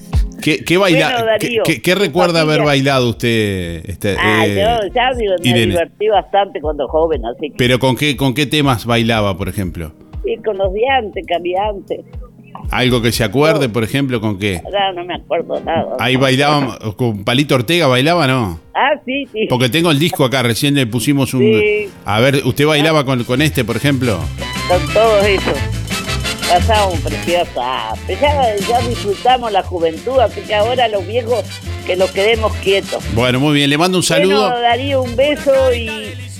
qué, 0.44 0.64
qué 0.64 0.78
baila- 0.78 1.10
Bueno, 1.12 1.26
Darío, 1.26 1.64
qué- 1.64 1.82
qué 1.82 1.96
recuerda 1.96 2.42
haber 2.42 2.62
bailado 2.64 3.10
usted? 3.10 3.84
Este, 3.90 4.16
Ah, 4.20 4.46
eh, 4.46 4.56
yo 4.56 4.88
ya 4.94 5.12
digo, 5.18 5.34
me 5.44 5.50
Irene. 5.50 5.66
divertí 5.68 6.08
bastante 6.08 6.60
cuando 6.62 6.88
joven, 6.88 7.26
así 7.26 7.50
que... 7.50 7.56
Pero 7.58 7.80
¿con 7.80 7.96
qué, 7.96 8.16
¿con 8.18 8.34
qué 8.34 8.46
temas 8.46 8.86
bailaba, 8.86 9.38
por 9.38 9.50
ejemplo? 9.50 9.94
Sí, 10.24 10.36
con 10.46 10.58
los 10.58 10.74
diantes, 10.74 11.26
cambiantes. 11.28 12.02
¿Algo 12.72 13.02
que 13.02 13.12
se 13.12 13.24
acuerde, 13.24 13.68
por 13.68 13.84
ejemplo, 13.84 14.22
con 14.22 14.40
qué? 14.40 14.62
Ahora 14.64 14.94
no 14.94 15.04
me 15.04 15.16
acuerdo 15.16 15.60
nada. 15.62 15.96
Ahí 16.00 16.16
bailaban, 16.16 16.70
con 16.96 17.24
Palito 17.26 17.56
Ortega 17.56 17.88
bailaba, 17.88 18.26
¿no? 18.26 18.60
Ah, 18.74 18.92
sí, 19.06 19.28
sí. 19.34 19.48
Porque 19.50 19.70
tengo 19.70 19.92
el 19.92 20.00
disco 20.00 20.24
acá, 20.24 20.44
recién 20.44 20.74
le 20.76 20.88
pusimos 20.88 21.34
un... 21.34 21.42
Sí. 21.42 21.90
A 22.06 22.20
ver, 22.20 22.42
¿usted 22.46 22.66
bailaba 22.66 23.06
con, 23.06 23.24
con 23.26 23.42
este, 23.42 23.66
por 23.66 23.76
ejemplo? 23.76 24.18
Con 24.70 24.94
todo 24.94 25.20
eso. 25.22 25.52
Pasamos 26.54 27.00
preciosa. 27.00 27.96
Ya, 28.08 28.56
ya 28.56 28.80
disfrutamos 28.88 29.52
la 29.52 29.64
juventud, 29.64 30.20
así 30.20 30.42
que 30.42 30.54
ahora 30.54 30.88
los 30.88 31.08
viejos 31.08 31.44
que 31.88 31.96
los 31.96 32.12
quedemos 32.12 32.54
quietos. 32.58 33.04
Bueno, 33.16 33.40
muy 33.40 33.56
bien, 33.56 33.72
le 33.72 33.78
mando 33.80 33.98
un 33.98 34.04
saludo. 34.04 34.50
Bueno, 34.50 34.60
Darío, 34.62 35.02
un 35.02 35.16
beso 35.16 35.74
y, 35.74 35.90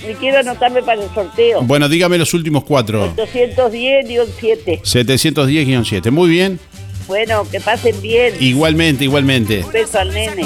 y 0.08 0.14
quiero 0.20 0.38
anotarme 0.38 0.84
para 0.84 1.02
el 1.02 1.12
sorteo. 1.12 1.62
Bueno, 1.62 1.88
dígame 1.88 2.16
los 2.16 2.32
últimos 2.32 2.62
cuatro. 2.62 3.12
810-7. 3.16 4.82
710-7. 4.82 6.10
Muy 6.12 6.28
bien. 6.28 6.60
Bueno, 7.08 7.44
que 7.50 7.60
pasen 7.60 8.00
bien. 8.00 8.34
Igualmente, 8.38 9.02
igualmente. 9.02 9.64
Un 9.64 9.72
beso 9.72 9.98
al 9.98 10.14
nene. 10.14 10.44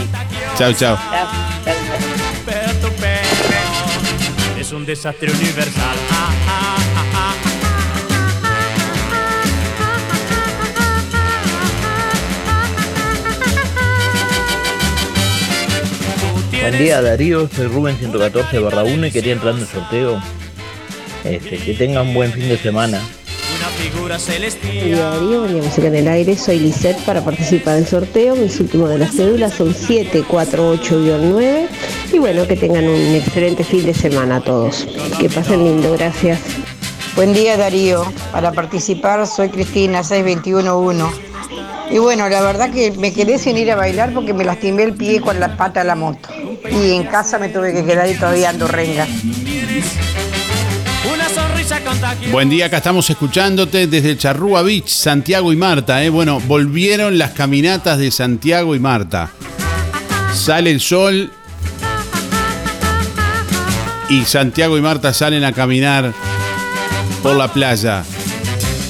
Chao, 0.56 0.72
chao. 0.72 0.96
Chao, 0.96 0.96
chao, 0.96 1.74
chao. 1.74 1.74
Es 4.58 4.72
un 4.72 4.86
desastre 4.86 5.30
universal. 5.30 5.96
Buen 16.60 16.76
día 16.76 17.00
Darío, 17.00 17.48
soy 17.48 17.66
Rubén 17.68 17.96
114 17.98 18.58
barra 18.58 18.82
1 18.82 19.06
y 19.06 19.10
quería 19.10 19.32
entrar 19.32 19.54
en 19.54 19.60
el 19.60 19.66
sorteo. 19.66 20.20
Este, 21.24 21.56
que 21.58 21.74
tengan 21.74 22.08
un 22.08 22.14
buen 22.14 22.32
fin 22.32 22.48
de 22.48 22.58
semana. 22.58 23.00
Una 23.56 23.68
figura 23.68 24.18
celestial. 24.18 24.72
Buen 24.72 24.84
día 24.86 25.10
Darío, 25.10 25.46
día 25.46 25.62
Música 25.62 25.86
en 25.86 25.94
el 25.94 26.08
Aire, 26.08 26.36
soy 26.36 26.58
Lisette 26.58 26.98
para 27.04 27.24
participar 27.24 27.76
del 27.76 27.86
sorteo. 27.86 28.34
Mis 28.36 28.58
últimos 28.60 28.90
de 28.90 28.98
las 28.98 29.14
cédulas 29.14 29.54
son 29.54 29.72
748-9 29.72 31.68
y 32.12 32.18
bueno, 32.18 32.46
que 32.46 32.56
tengan 32.56 32.88
un 32.88 33.14
excelente 33.14 33.64
fin 33.64 33.86
de 33.86 33.94
semana 33.94 34.36
a 34.36 34.40
todos. 34.40 34.86
Que 35.20 35.30
pasen 35.30 35.64
lindo, 35.64 35.92
gracias. 35.92 36.40
Buen 37.14 37.32
día 37.32 37.56
Darío, 37.56 38.04
para 38.32 38.52
participar 38.52 39.26
soy 39.26 39.48
Cristina 39.48 40.02
6211. 40.02 41.27
Y 41.90 41.98
bueno, 41.98 42.28
la 42.28 42.40
verdad 42.42 42.70
que 42.70 42.92
me 42.92 43.12
quedé 43.12 43.38
sin 43.38 43.56
ir 43.56 43.70
a 43.70 43.76
bailar 43.76 44.12
porque 44.12 44.34
me 44.34 44.44
lastimé 44.44 44.84
el 44.84 44.94
pie 44.94 45.20
con 45.20 45.40
la 45.40 45.56
pata 45.56 45.80
de 45.80 45.86
la 45.86 45.94
moto. 45.94 46.28
Y 46.70 46.92
en 46.92 47.04
casa 47.04 47.38
me 47.38 47.48
tuve 47.48 47.72
que 47.72 47.84
quedar 47.84 48.08
y 48.08 48.14
todavía 48.14 48.50
ando 48.50 48.68
renga. 48.68 49.06
Una 51.12 51.28
sonrisa 51.28 51.80
contagiosa. 51.82 52.32
Buen 52.32 52.50
día, 52.50 52.66
acá 52.66 52.78
estamos 52.78 53.08
escuchándote 53.08 53.86
desde 53.86 54.16
Charrúa 54.16 54.62
Beach, 54.62 54.88
Santiago 54.88 55.52
y 55.52 55.56
Marta. 55.56 56.02
¿eh? 56.04 56.10
Bueno, 56.10 56.40
volvieron 56.40 57.16
las 57.16 57.32
caminatas 57.32 57.98
de 57.98 58.10
Santiago 58.10 58.74
y 58.74 58.78
Marta. 58.78 59.30
Sale 60.34 60.70
el 60.70 60.80
sol 60.80 61.32
y 64.08 64.24
Santiago 64.24 64.78
y 64.78 64.80
Marta 64.80 65.12
salen 65.12 65.44
a 65.44 65.52
caminar 65.52 66.12
por 67.22 67.36
la 67.36 67.48
playa, 67.52 68.04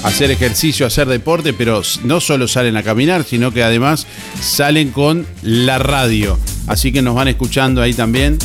hacer 0.04 0.30
ejercicio, 0.30 0.86
hacer 0.86 1.08
deporte, 1.08 1.52
pero 1.52 1.82
no 2.04 2.20
solo 2.20 2.48
salen 2.48 2.76
a 2.76 2.82
caminar, 2.82 3.24
sino 3.24 3.50
que 3.52 3.62
además 3.62 4.06
salen 4.40 4.90
con 4.90 5.26
la 5.42 5.78
radio. 5.78 6.38
Así 6.66 6.92
que 6.92 7.02
nos 7.02 7.14
van 7.14 7.28
escuchando 7.28 7.82
ahí 7.82 7.94
también. 7.94 8.38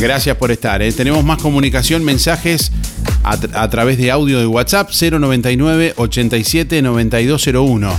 Gracias 0.00 0.36
por 0.36 0.50
estar. 0.50 0.80
¿eh? 0.82 0.92
Tenemos 0.92 1.24
más 1.24 1.42
comunicación, 1.42 2.04
mensajes 2.04 2.72
a, 3.22 3.36
tra- 3.36 3.50
a 3.54 3.68
través 3.68 3.98
de 3.98 4.10
audio 4.10 4.38
de 4.38 4.46
WhatsApp 4.46 4.90
099 4.90 5.94
87 5.96 6.80
9201. 6.82 7.92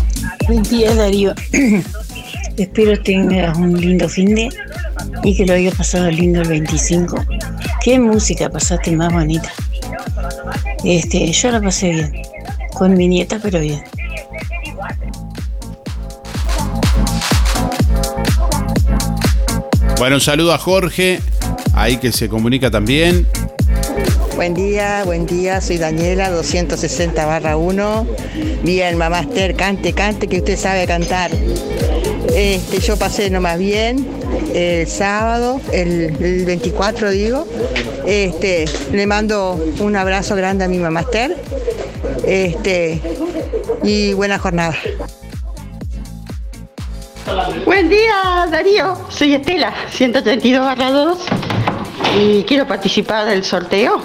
Buen 0.47 0.63
día 0.63 0.95
Darío. 0.95 1.33
Espero 2.57 2.99
tengas 3.01 3.57
un 3.57 3.79
lindo 3.79 4.09
fin 4.09 4.35
de 4.35 4.49
y 5.23 5.35
que 5.37 5.45
lo 5.45 5.53
hayas 5.53 5.75
pasado 5.75 6.09
lindo 6.11 6.41
el 6.41 6.49
25. 6.49 7.23
¿Qué 7.83 7.99
música 7.99 8.49
pasaste 8.49 8.91
más 8.95 9.11
bonita? 9.13 9.51
Este, 10.83 11.31
yo 11.31 11.51
la 11.51 11.61
pasé 11.61 11.89
bien. 11.89 12.11
Con 12.73 12.95
mi 12.95 13.07
nieta, 13.07 13.39
pero 13.41 13.59
bien. 13.59 13.83
Bueno, 19.97 20.15
un 20.15 20.21
saludo 20.21 20.53
a 20.53 20.57
Jorge, 20.57 21.19
ahí 21.73 21.97
que 21.97 22.11
se 22.11 22.27
comunica 22.27 22.71
también. 22.71 23.27
Buen 24.35 24.55
día, 24.55 25.03
buen 25.05 25.27
día, 25.27 25.61
soy 25.61 25.77
Daniela 25.77 26.31
260 26.31 27.23
barra 27.27 27.57
1. 27.57 28.07
Bien, 28.63 28.97
mamaster, 28.97 29.55
cante, 29.55 29.93
cante, 29.93 30.27
que 30.27 30.37
usted 30.39 30.57
sabe 30.57 30.87
cantar. 30.87 31.29
Este, 32.35 32.79
yo 32.79 32.97
pasé 32.97 33.29
nomás 33.29 33.59
bien 33.59 34.20
el 34.53 34.87
sábado, 34.87 35.61
el, 35.71 36.15
el 36.23 36.45
24 36.45 37.11
digo. 37.11 37.47
Este, 38.05 38.65
le 38.91 39.07
mando 39.07 39.59
un 39.79 39.95
abrazo 39.95 40.35
grande 40.35 40.65
a 40.65 40.67
mi 40.67 40.77
mamaster. 40.77 41.35
Este, 42.25 43.01
y 43.83 44.13
buena 44.13 44.39
jornada. 44.39 44.75
Buen 47.65 47.89
día, 47.89 48.47
Darío. 48.51 48.97
Soy 49.09 49.35
Estela, 49.35 49.73
132 49.91 50.65
barra 50.65 50.91
2 50.91 51.17
y 52.19 52.43
quiero 52.43 52.67
participar 52.67 53.27
del 53.27 53.43
sorteo. 53.43 54.01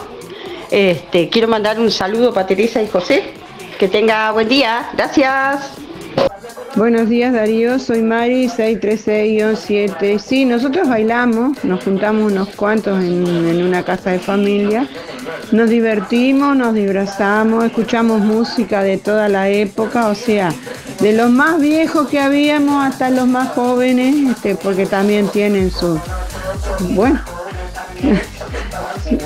Este, 0.71 1.29
quiero 1.29 1.49
mandar 1.49 1.81
un 1.81 1.91
saludo 1.91 2.33
para 2.33 2.47
Teresa 2.47 2.83
y 2.83 2.89
José. 2.89 3.35
Que 3.79 3.89
tenga 3.89 4.33
buen 4.33 4.49
día. 4.49 4.91
Gracias. 4.95 5.86
Buenos 6.77 7.09
días 7.09 7.33
Darío, 7.33 7.79
soy 7.79 8.03
Mari 8.03 8.49
636-7. 8.49 10.19
Sí, 10.19 10.45
nosotros 10.45 10.87
bailamos, 10.87 11.65
nos 11.65 11.83
juntamos 11.83 12.31
unos 12.31 12.51
cuantos 12.51 13.03
en, 13.03 13.63
una 13.63 13.83
casa 13.83 14.11
de 14.11 14.19
familia, 14.19 14.87
nos 15.53 15.71
divertimos, 15.71 16.55
nos 16.55 16.75
disfrazamos, 16.75 17.65
escuchamos 17.65 18.21
música 18.21 18.83
de 18.83 18.99
toda 18.99 19.31
la 19.31 19.49
época, 19.49 20.09
o 20.09 20.15
sea, 20.15 20.53
de 21.01 21.15
los 21.15 21.31
más 21.31 21.59
viejos 21.63 22.09
que 22.09 22.21
habíamos 22.21 22.85
hasta 22.85 23.09
los 23.09 23.27
más 23.27 23.49
jóvenes, 23.55 24.15
este, 24.33 24.55
porque 24.55 24.85
también 24.85 25.29
tienen 25.29 25.71
su, 25.71 25.99
bueno, 26.91 27.19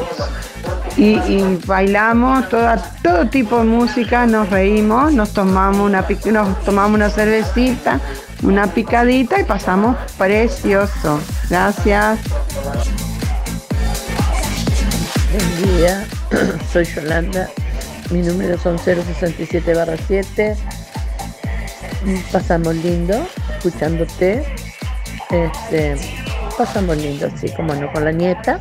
y, 1.01 1.59
bailamos 1.67 2.49
toda, 2.51 2.77
todo 3.03 3.27
tipo 3.29 3.59
de 3.59 3.65
música, 3.65 4.27
nos 4.27 4.51
reímos, 4.51 5.13
nos 5.15 5.33
tomamos 5.33 5.81
una, 5.81 6.05
nos 6.27 6.61
tomamos 6.63 6.95
una 6.95 7.09
cervecita, 7.09 7.99
una 8.43 8.67
picadita 8.67 9.41
y 9.41 9.45
pasamos 9.45 9.97
precioso. 10.19 11.21
Gracias. 11.49 12.19
Buen 15.33 15.79
día, 15.79 16.07
soy 16.73 16.85
Yolanda. 16.85 17.49
Mi 18.11 18.21
número 18.21 18.59
son 18.59 18.79
067 18.79 19.73
barra 19.73 19.97
7. 20.07 20.55
Pasamos 22.31 22.75
lindo 22.75 23.27
escuchándote. 23.57 24.45
Este, 25.31 25.97
pasamos 26.59 26.97
lindo, 26.99 27.29
sí, 27.41 27.49
como 27.57 27.75
no, 27.75 27.91
con 27.91 28.05
la 28.05 28.13
nieta. 28.13 28.61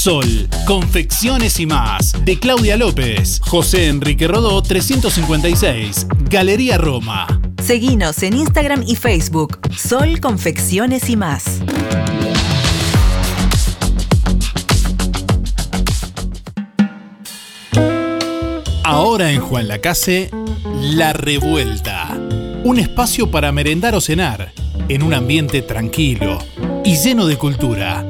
Sol, 0.00 0.48
confecciones 0.66 1.60
y 1.60 1.66
más, 1.66 2.14
de 2.24 2.38
Claudia 2.38 2.78
López, 2.78 3.38
José 3.44 3.88
Enrique 3.88 4.26
Rodó 4.26 4.62
356, 4.62 6.06
Galería 6.30 6.78
Roma. 6.78 7.26
Seguinos 7.62 8.22
en 8.22 8.34
Instagram 8.38 8.82
y 8.86 8.96
Facebook, 8.96 9.58
Sol 9.76 10.18
Confecciones 10.20 11.10
y 11.10 11.16
más. 11.16 11.60
Ahora 18.82 19.32
en 19.32 19.42
Juan 19.42 19.68
Lacase, 19.68 20.30
La 20.80 21.12
Revuelta. 21.12 22.08
Un 22.64 22.78
espacio 22.78 23.30
para 23.30 23.52
merendar 23.52 23.94
o 23.94 24.00
cenar, 24.00 24.50
en 24.88 25.02
un 25.02 25.12
ambiente 25.12 25.60
tranquilo 25.60 26.38
y 26.86 26.96
lleno 26.96 27.26
de 27.26 27.36
cultura. 27.36 28.09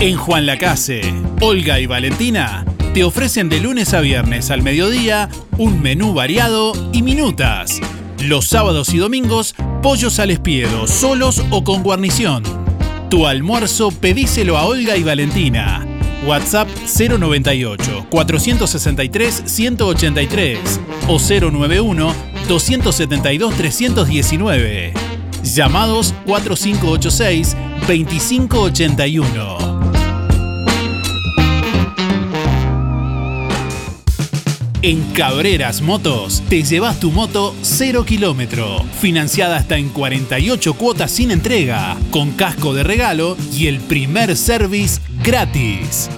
En 0.00 0.16
Juan 0.16 0.46
Lacase, 0.46 1.00
Olga 1.40 1.80
y 1.80 1.86
Valentina 1.86 2.64
te 2.94 3.02
ofrecen 3.02 3.48
de 3.48 3.58
lunes 3.58 3.94
a 3.94 4.00
viernes 4.00 4.52
al 4.52 4.62
mediodía 4.62 5.28
un 5.56 5.82
menú 5.82 6.14
variado 6.14 6.72
y 6.92 7.02
minutas. 7.02 7.80
Los 8.20 8.44
sábados 8.44 8.94
y 8.94 8.98
domingos, 8.98 9.56
pollos 9.82 10.20
al 10.20 10.30
espiedo, 10.30 10.86
solos 10.86 11.42
o 11.50 11.64
con 11.64 11.82
guarnición. 11.82 12.44
Tu 13.10 13.26
almuerzo 13.26 13.90
pedíselo 13.90 14.56
a 14.56 14.66
Olga 14.66 14.96
y 14.96 15.02
Valentina. 15.02 15.84
WhatsApp 16.24 16.68
098 16.96 18.06
463 18.08 19.42
183 19.46 20.80
o 21.08 21.18
091 21.18 22.14
272 22.46 23.54
319. 23.56 24.92
Llamados 25.42 26.14
4586 26.24 27.56
2581. 27.88 29.67
En 34.80 35.02
Cabreras 35.12 35.82
Motos 35.82 36.40
te 36.48 36.62
llevas 36.62 37.00
tu 37.00 37.10
moto 37.10 37.52
0 37.62 38.04
kilómetro, 38.04 38.84
financiada 39.00 39.56
hasta 39.56 39.76
en 39.76 39.88
48 39.88 40.74
cuotas 40.74 41.10
sin 41.10 41.32
entrega, 41.32 41.96
con 42.12 42.30
casco 42.30 42.72
de 42.72 42.84
regalo 42.84 43.36
y 43.52 43.66
el 43.66 43.80
primer 43.80 44.36
service 44.36 45.00
gratis. 45.24 46.08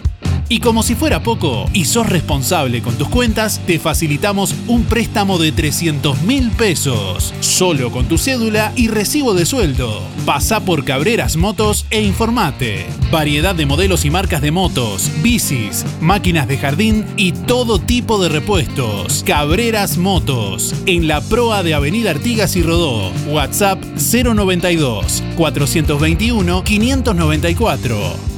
Y 0.52 0.58
como 0.58 0.82
si 0.82 0.96
fuera 0.96 1.22
poco, 1.22 1.70
y 1.72 1.84
sos 1.84 2.08
responsable 2.08 2.82
con 2.82 2.96
tus 2.96 3.08
cuentas, 3.08 3.60
te 3.68 3.78
facilitamos 3.78 4.52
un 4.66 4.82
préstamo 4.82 5.38
de 5.38 5.52
300 5.52 6.22
mil 6.22 6.50
pesos, 6.50 7.32
solo 7.38 7.92
con 7.92 8.06
tu 8.06 8.18
cédula 8.18 8.72
y 8.74 8.88
recibo 8.88 9.32
de 9.32 9.46
sueldo. 9.46 10.02
Pasa 10.26 10.58
por 10.64 10.84
Cabreras 10.84 11.36
Motos 11.36 11.86
e 11.90 12.02
informate. 12.02 12.84
Variedad 13.12 13.54
de 13.54 13.64
modelos 13.64 14.04
y 14.04 14.10
marcas 14.10 14.42
de 14.42 14.50
motos, 14.50 15.08
bicis, 15.22 15.86
máquinas 16.00 16.48
de 16.48 16.58
jardín 16.58 17.06
y 17.16 17.30
todo 17.30 17.78
tipo 17.78 18.20
de 18.20 18.28
repuestos. 18.28 19.22
Cabreras 19.24 19.98
Motos, 19.98 20.74
en 20.86 21.06
la 21.06 21.20
proa 21.20 21.62
de 21.62 21.74
Avenida 21.74 22.10
Artigas 22.10 22.56
y 22.56 22.64
Rodó. 22.64 23.12
WhatsApp 23.28 23.80
092 23.84 25.22
421 25.36 26.64
594. 26.64 28.29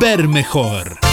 Ver 0.00 0.26
mejor. 0.26 1.09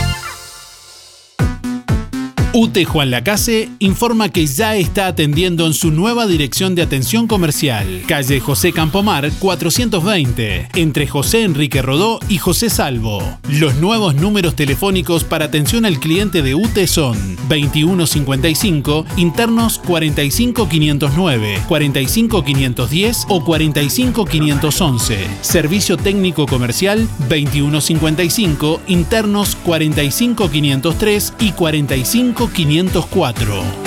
UTE 2.54 2.86
Juan 2.86 3.12
Lacase 3.12 3.70
informa 3.80 4.30
que 4.30 4.48
ya 4.48 4.78
está 4.78 5.08
atendiendo 5.08 5.68
en 5.68 5.74
su 5.74 5.92
nueva 5.92 6.26
dirección 6.28 6.76
de 6.76 6.82
atención 6.82 7.28
comercial, 7.28 8.04
calle 8.08 8.40
José 8.40 8.72
Campomar 8.72 9.30
420, 9.40 10.70
entre 10.76 11.08
José 11.08 11.44
Enrique 11.44 11.82
Rodó 11.82 12.20
y 12.30 12.38
José 12.38 12.70
Salvo. 12.70 13.22
Los 13.50 13.76
nuevos 13.76 14.16
números 14.16 14.56
telefónicos 14.56 15.26
para 15.26 15.46
atención 15.46 15.86
al 15.86 16.00
cliente 16.00 16.42
de 16.42 16.56
UTE 16.56 16.88
son 16.88 17.18
2155, 17.50 19.06
internos 19.18 19.80
45509, 19.80 21.60
45510 21.68 23.26
o 23.28 23.44
45511. 23.44 25.18
Servicio 25.42 25.98
técnico 25.98 26.46
comercial 26.46 27.08
2155, 27.30 28.82
internos 28.88 29.58
45503 29.64 31.34
y 31.40 31.52
45 31.52 32.37
504. 32.38 33.87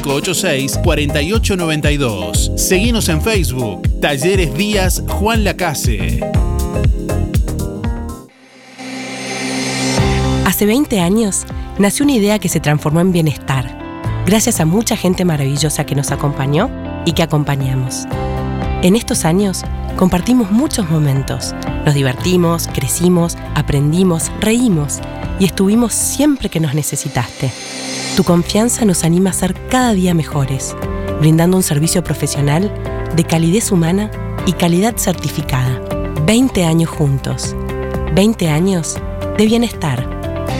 4892. 0.01 2.51
Seguimos 2.55 3.09
en 3.09 3.21
Facebook, 3.21 3.81
Talleres 3.99 4.55
Díaz 4.55 5.03
Juan 5.07 5.43
Lacase. 5.43 6.21
Hace 10.45 10.65
20 10.65 10.99
años 10.99 11.45
nació 11.77 12.05
una 12.05 12.13
idea 12.13 12.39
que 12.39 12.49
se 12.49 12.59
transformó 12.59 13.01
en 13.01 13.11
bienestar, 13.11 13.77
gracias 14.25 14.59
a 14.59 14.65
mucha 14.65 14.97
gente 14.97 15.23
maravillosa 15.23 15.85
que 15.85 15.93
nos 15.95 16.11
acompañó 16.11 16.71
y 17.05 17.13
que 17.13 17.23
acompañamos. 17.23 18.05
En 18.81 18.95
estos 18.95 19.25
años 19.25 19.61
compartimos 19.97 20.51
muchos 20.51 20.89
momentos, 20.89 21.53
nos 21.85 21.93
divertimos, 21.93 22.67
crecimos, 22.73 23.37
aprendimos, 23.55 24.31
reímos 24.39 24.99
y 25.39 25.45
estuvimos 25.45 25.93
siempre 25.93 26.49
que 26.49 26.59
nos 26.59 26.73
necesitaste. 26.73 27.51
Tu 28.15 28.25
confianza 28.25 28.83
nos 28.83 29.05
anima 29.05 29.29
a 29.29 29.33
ser 29.33 29.55
cada 29.69 29.93
día 29.93 30.13
mejores, 30.13 30.75
brindando 31.21 31.55
un 31.55 31.63
servicio 31.63 32.03
profesional 32.03 32.69
de 33.15 33.23
calidez 33.23 33.71
humana 33.71 34.11
y 34.45 34.51
calidad 34.51 34.97
certificada. 34.97 35.81
20 36.25 36.65
años 36.65 36.89
juntos. 36.89 37.55
20 38.13 38.49
años 38.49 38.97
de 39.37 39.45
bienestar. 39.45 40.05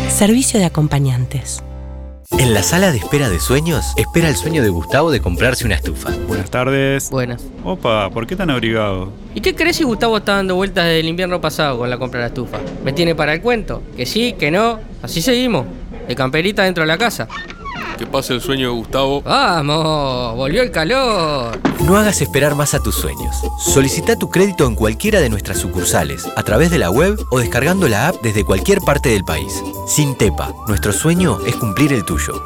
Servicio 0.09 0.59
de 0.61 0.65
acompañantes. 0.65 1.61
En 2.37 2.53
la 2.53 2.63
sala 2.63 2.93
de 2.93 2.99
espera 2.99 3.29
de 3.29 3.41
sueños, 3.41 3.85
espera 3.97 4.29
el 4.29 4.37
sueño 4.37 4.63
de 4.63 4.69
Gustavo 4.69 5.11
de 5.11 5.19
comprarse 5.19 5.65
una 5.65 5.75
estufa. 5.75 6.11
Buenas 6.29 6.49
tardes. 6.49 7.09
Buenas. 7.09 7.43
Opa, 7.65 8.09
¿por 8.11 8.27
qué 8.27 8.37
tan 8.37 8.49
abrigado? 8.49 9.11
¿Y 9.35 9.41
qué 9.41 9.53
crees 9.53 9.75
si 9.75 9.83
Gustavo 9.83 10.17
está 10.17 10.37
dando 10.37 10.55
vueltas 10.55 10.85
desde 10.85 11.01
el 11.01 11.09
invierno 11.09 11.41
pasado 11.41 11.79
con 11.79 11.89
la 11.89 11.97
compra 11.97 12.21
de 12.21 12.23
la 12.23 12.27
estufa? 12.27 12.59
¿Me 12.85 12.93
tiene 12.93 13.13
para 13.13 13.33
el 13.33 13.41
cuento? 13.41 13.83
Que 13.97 14.05
sí, 14.05 14.33
que 14.39 14.49
no. 14.51 14.79
Así 15.01 15.21
seguimos. 15.21 15.65
De 16.11 16.15
camperita 16.15 16.63
dentro 16.63 16.83
de 16.83 16.87
la 16.89 16.97
casa. 16.97 17.25
Que 17.97 18.05
pase 18.05 18.33
el 18.33 18.41
sueño 18.41 18.67
de 18.67 18.73
Gustavo. 18.73 19.21
¡Vamos! 19.21 20.35
¡Volvió 20.35 20.61
el 20.61 20.69
calor! 20.69 21.57
No 21.85 21.95
hagas 21.95 22.21
esperar 22.21 22.53
más 22.53 22.73
a 22.73 22.83
tus 22.83 22.95
sueños. 22.95 23.33
Solicita 23.57 24.19
tu 24.19 24.29
crédito 24.29 24.67
en 24.67 24.75
cualquiera 24.75 25.21
de 25.21 25.29
nuestras 25.29 25.59
sucursales, 25.59 26.27
a 26.35 26.43
través 26.43 26.69
de 26.69 26.79
la 26.79 26.91
web 26.91 27.17
o 27.31 27.39
descargando 27.39 27.87
la 27.87 28.09
app 28.09 28.21
desde 28.21 28.43
cualquier 28.43 28.81
parte 28.81 29.07
del 29.07 29.23
país. 29.23 29.63
Sin 29.87 30.17
Tepa, 30.17 30.53
nuestro 30.67 30.91
sueño 30.91 31.39
es 31.47 31.55
cumplir 31.55 31.93
el 31.93 32.03
tuyo. 32.03 32.43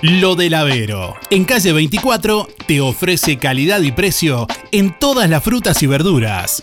Lo 0.00 0.36
del 0.36 0.54
Avero. 0.54 1.16
En 1.30 1.44
calle 1.44 1.72
24 1.72 2.46
te 2.68 2.80
ofrece 2.80 3.36
calidad 3.36 3.80
y 3.80 3.90
precio 3.90 4.46
en 4.70 4.96
todas 4.96 5.28
las 5.28 5.42
frutas 5.42 5.82
y 5.82 5.88
verduras. 5.88 6.62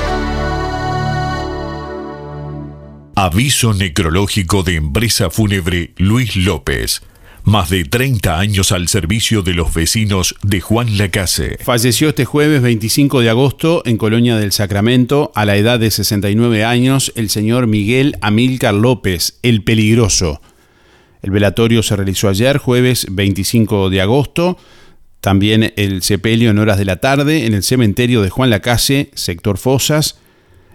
Aviso 3.16 3.76
necrológico 3.76 4.64
de 4.64 4.74
Empresa 4.74 5.30
Fúnebre 5.30 5.94
Luis 5.98 6.36
López. 6.36 7.04
Más 7.44 7.70
de 7.70 7.84
30 7.86 8.40
años 8.40 8.72
al 8.72 8.88
servicio 8.88 9.44
de 9.44 9.54
los 9.54 9.72
vecinos 9.72 10.34
de 10.42 10.62
Juan 10.62 10.98
Lacase. 10.98 11.60
Falleció 11.62 12.10
este 12.10 12.26
jueves 12.26 12.64
25 12.64 13.22
de 13.22 13.30
agosto 13.30 13.84
en 13.86 13.98
Colonia 13.98 14.38
del 14.38 14.52
Sacramento, 14.52 15.32
a 15.36 15.46
la 15.46 15.58
edad 15.58 15.80
de 15.80 15.92
69 15.92 16.66
años, 16.66 17.14
el 17.16 17.30
señor 17.30 17.68
Miguel 17.68 18.18
Amílcar 18.22 18.74
López, 18.74 19.38
el 19.44 19.64
peligroso. 19.64 20.42
El 21.22 21.30
velatorio 21.30 21.84
se 21.84 21.96
realizó 21.96 22.30
ayer, 22.30 22.58
jueves 22.58 23.06
25 23.12 23.92
de 23.92 24.02
agosto. 24.02 24.58
También 25.22 25.72
el 25.76 26.02
sepelio 26.02 26.50
en 26.50 26.58
horas 26.58 26.80
de 26.80 26.86
la 26.86 26.96
tarde 26.96 27.46
en 27.46 27.54
el 27.54 27.62
cementerio 27.62 28.24
de 28.24 28.32
Juan 28.32 28.50
Lacase, 28.50 29.12
sector 29.14 29.60
Fosas. 29.60 30.18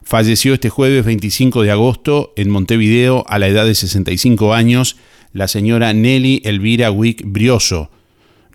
Falleció 0.03 0.53
este 0.55 0.69
jueves 0.69 1.07
25 1.07 1.63
de 1.63 1.71
agosto 1.71 2.35
en 2.37 2.51
Montevideo 2.51 3.25
a 3.29 3.39
la 3.39 3.49
edad 3.49 3.65
de 3.65 3.75
65 3.75 4.53
años 4.53 4.97
la 5.33 5.49
señora 5.49 5.93
Nelly 5.93 6.43
Elvira 6.45 6.91
Wick 6.91 7.23
Brioso. 7.25 7.91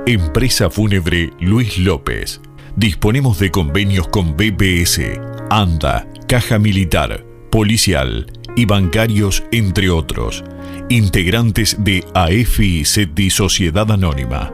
Empresa 0.07 0.71
Fúnebre 0.71 1.29
Luis 1.39 1.77
López. 1.77 2.41
Disponemos 2.75 3.37
de 3.37 3.51
convenios 3.51 4.07
con 4.07 4.35
BPS, 4.35 4.99
ANDA, 5.51 6.07
Caja 6.27 6.57
Militar, 6.57 7.23
Policial 7.51 8.25
y 8.55 8.65
bancarios, 8.65 9.43
entre 9.51 9.91
otros. 9.91 10.43
Integrantes 10.89 11.77
de 11.83 12.03
AFI 12.15 12.83
Sociedad 13.29 13.91
Anónima. 13.91 14.51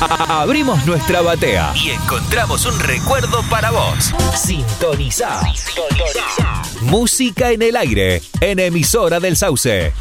Abrimos 0.00 0.84
nuestra 0.86 1.22
batea 1.22 1.72
y 1.74 1.90
encontramos 1.90 2.66
un 2.66 2.78
recuerdo 2.80 3.42
para 3.48 3.70
vos. 3.70 4.12
Sintoniza. 4.34 5.40
Música 6.82 7.50
en 7.50 7.62
el 7.62 7.76
aire, 7.76 8.22
en 8.40 8.58
emisora 8.58 9.20
del 9.20 9.36
Sauce. 9.36 9.92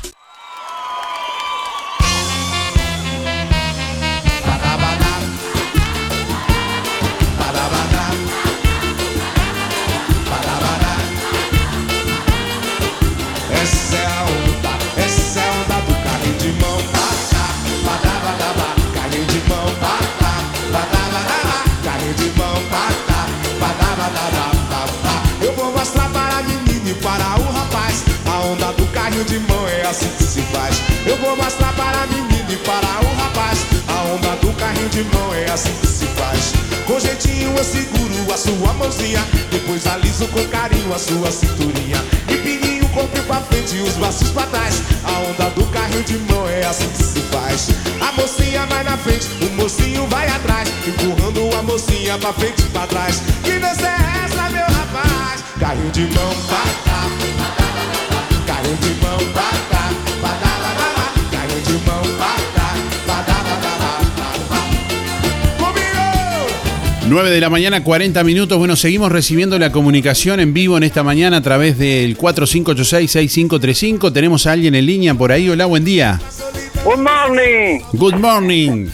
A 40.96 40.98
sua 40.98 41.30
cinturinha. 41.30 42.02
E 42.30 42.38
pininho 42.38 42.86
o 42.86 42.90
corpo 42.90 43.22
pra 43.24 43.42
frente 43.42 43.76
e 43.76 43.82
os 43.82 43.96
braços 43.96 44.30
pra 44.30 44.44
trás. 44.44 44.82
A 45.04 45.20
onda 45.30 45.50
do 45.50 45.66
carrinho 45.66 46.04
de 46.04 46.18
mão 46.20 46.48
é 46.48 46.66
assim 46.66 46.88
que 46.88 47.04
se 47.04 47.20
faz. 47.32 47.68
A 48.00 48.14
mocinha 48.14 48.66
vai 48.68 48.84
na 48.84 48.98
frente, 48.98 49.28
o 49.42 49.56
mocinho 49.56 50.08
vai 50.08 50.28
atrás, 50.30 50.70
empurrando 50.88 51.54
a 51.58 51.62
mocinha 51.64 52.18
pra 52.18 52.32
frente 52.32 52.62
e 52.62 52.70
pra 52.70 52.88
trás. 52.88 53.15
9 67.16 67.32
de 67.32 67.40
la 67.40 67.50
mañana, 67.50 67.82
40 67.82 68.26
minutos. 68.26 68.58
Bueno, 68.58 68.76
seguimos 68.76 69.10
recibiendo 69.10 69.58
la 69.58 69.72
comunicación 69.72 70.42
en 70.42 70.54
vivo 70.54 70.76
en 70.76 70.84
esta 70.84 71.02
mañana 71.02 71.38
a 71.38 71.42
través 71.42 71.78
del 71.78 72.18
4586-6535. 72.18 74.12
Tenemos 74.12 74.46
a 74.46 74.52
alguien 74.52 74.76
en 74.76 74.86
línea 74.86 75.14
por 75.14 75.32
ahí. 75.32 75.48
Hola, 75.50 75.66
buen 75.66 75.86
día. 75.86 76.20
Good 76.84 76.98
morning. 76.98 77.80
Good 77.94 78.16
morning. 78.16 78.90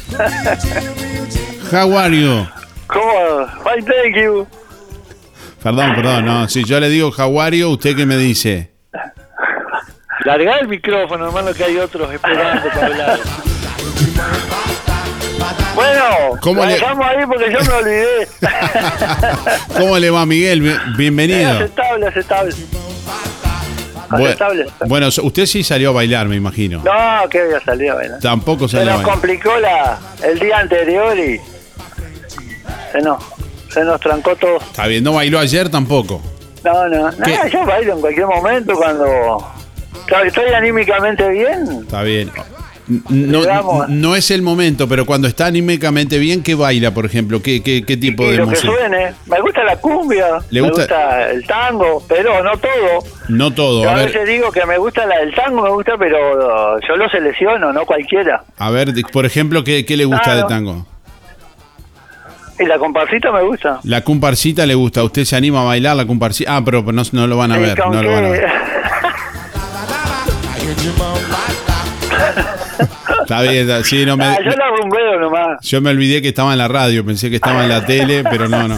How 1.72 1.97
are 1.97 2.15
you? 2.15 2.45
¿Cómo? 2.86 3.47
Fine, 3.63 3.88
thank 3.88 4.15
you. 4.24 4.45
Perdón, 5.63 5.95
perdón, 5.95 6.26
no. 6.26 6.47
Si 6.47 6.63
yo 6.63 6.80
le 6.80 6.89
digo 6.89 7.11
how 7.17 7.41
are 7.41 7.57
you, 7.57 7.69
¿usted 7.69 7.95
qué 7.95 8.05
me 8.05 8.17
dice? 8.17 8.69
Larga 10.26 10.59
el 10.59 10.67
micrófono, 10.67 11.26
hermano, 11.26 11.55
que 11.55 11.63
hay 11.63 11.78
otros 11.78 12.13
esperando 12.13 12.69
para 12.69 12.86
hablar. 12.86 13.19
Bueno, 16.00 16.39
¿Cómo 16.42 16.66
le- 16.66 16.74
dejamos 16.74 17.06
ahí 17.06 17.26
porque 17.26 17.52
yo 17.52 17.60
me 17.60 17.74
olvidé. 17.74 18.28
¿Cómo 19.78 19.98
le 20.00 20.10
va, 20.10 20.26
Miguel? 20.26 20.80
Bienvenido. 20.98 21.52
aceptable, 21.52 22.08
aceptable. 22.08 22.56
Bueno, 24.10 24.26
Aceptable. 24.26 24.66
bueno, 24.88 25.08
usted 25.08 25.46
sí 25.46 25.64
salió 25.64 25.89
a 25.89 25.94
bailar, 25.94 26.28
me 26.28 26.36
imagino. 26.36 26.82
No, 26.84 27.30
que 27.30 27.39
había 27.39 27.62
salido, 27.62 27.96
bueno. 27.96 28.18
Tampoco 28.22 28.68
Se 28.68 28.78
salió 28.78 28.92
a 28.92 28.96
nos 28.96 29.04
bailar. 29.04 29.14
complicó 29.20 29.58
la, 29.58 30.00
el 30.24 30.38
día 30.39 30.58
anterior 30.60 31.18
y 31.18 31.39
se 32.92 33.00
nos, 33.02 33.24
se 33.70 33.84
nos 33.86 34.02
trancó 34.02 34.36
todo. 34.36 34.58
Está 34.58 34.88
bien, 34.88 35.02
no 35.04 35.14
bailó 35.14 35.39
ayer 35.39 35.70
tampoco. 35.70 36.22
No, 36.64 36.89
no, 36.89 37.10
nada, 37.12 37.48
yo 37.48 37.66
bailo 37.66 37.94
en 37.94 38.02
cualquier 38.02 38.28
momento 38.28 38.74
cuando 38.76 39.48
estoy 40.26 40.54
anímicamente 40.54 41.30
bien. 41.30 41.82
Está 41.84 42.04
bien. 42.04 42.30
No, 43.10 43.42
Digamos. 43.42 43.89
no 43.89 44.16
es 44.16 44.32
el 44.32 44.42
momento, 44.42 44.88
pero 44.88 45.06
cuando 45.06 45.28
está 45.28 45.46
anímicamente 45.46 46.18
bien, 46.18 46.44
¿qué 46.44 46.56
baila, 46.56 46.94
por 46.94 47.06
ejemplo? 47.06 47.42
¿Qué, 47.42 47.64
qué, 47.64 47.84
qué 47.86 47.96
tipo 47.96 48.24
Y 48.24 48.32
de 48.32 48.38
lo 48.38 48.44
que 48.46 48.50
música? 48.52 48.74
suene, 48.74 49.14
me 49.28 49.39
gusta 49.39 49.64
la 49.64 49.78
cumbia, 49.78 50.26
¿Le 50.50 50.62
me 50.62 50.68
gusta? 50.68 50.82
gusta 50.84 51.32
el 51.32 51.46
tango, 51.48 52.04
pero 52.10 52.44
no 52.44 52.52
todo. 52.58 53.04
No 53.30 53.52
todo. 53.52 53.84
Yo 53.84 53.89
A 53.89 53.94
a 53.94 53.96
ver, 53.96 54.08
veces 54.08 54.28
digo 54.28 54.52
que 54.52 54.66
me 54.66 54.78
gusta 54.78 55.06
la 55.06 55.20
del 55.20 55.34
tango, 55.34 55.62
me 55.62 55.70
gusta, 55.70 55.94
pero 55.98 56.80
yo 56.82 56.96
lo 56.98 57.08
selecciono, 57.10 57.72
no 57.72 57.86
cualquiera. 57.86 58.44
a 58.58 58.70
ver, 58.72 58.89
por 59.14 59.26
ejemplo, 59.26 59.64
¿qué, 59.64 59.86
qué 59.86 59.96
le 59.96 60.06
gusta 60.06 60.24
Claro. 60.24 60.42
de 60.42 60.48
tango? 60.48 60.86
Y 62.60 62.66
la 62.66 62.78
comparsita 62.78 63.32
me 63.32 63.42
gusta. 63.44 63.80
La 63.84 64.02
comparsita 64.02 64.66
le 64.66 64.76
gusta. 64.76 65.04
¿Usted 65.04 65.24
se 65.24 65.36
anima 65.36 65.62
a 65.62 65.64
bailar 65.64 65.96
la 65.96 66.06
comparsita? 66.06 66.58
Ah, 66.58 66.62
pero 66.64 66.84
no, 66.92 67.02
no 67.12 67.28
lo 67.28 67.38
van 67.38 67.52
a 67.54 67.58
¿Y 67.58 67.62
ver. 67.62 67.80
No 67.80 68.04
lo 68.04 68.12
van 68.12 68.26
a 68.26 68.30
ver. 68.30 68.46
Está 73.21 73.41
bien, 73.41 73.69
está- 73.69 73.84
sí, 73.84 74.05
no 74.05 74.17
me, 74.17 74.25
Ah, 74.25 74.38
yo 74.43 74.51
la 74.51 74.67
rumbeo 74.77 75.19
nomás. 75.19 75.59
yo 75.61 75.82
me 75.82 75.89
olvidé 75.91 76.21
que 76.21 76.29
estaba 76.29 76.51
en 76.51 76.57
la 76.57 76.67
radio, 76.67 77.05
pensé 77.05 77.29
que 77.29 77.36
estaba 77.38 77.63
en 77.63 77.69
la 77.69 77.86
tele, 77.86 78.23
pero 78.23 78.47
no, 78.49 78.67
no. 78.67 78.75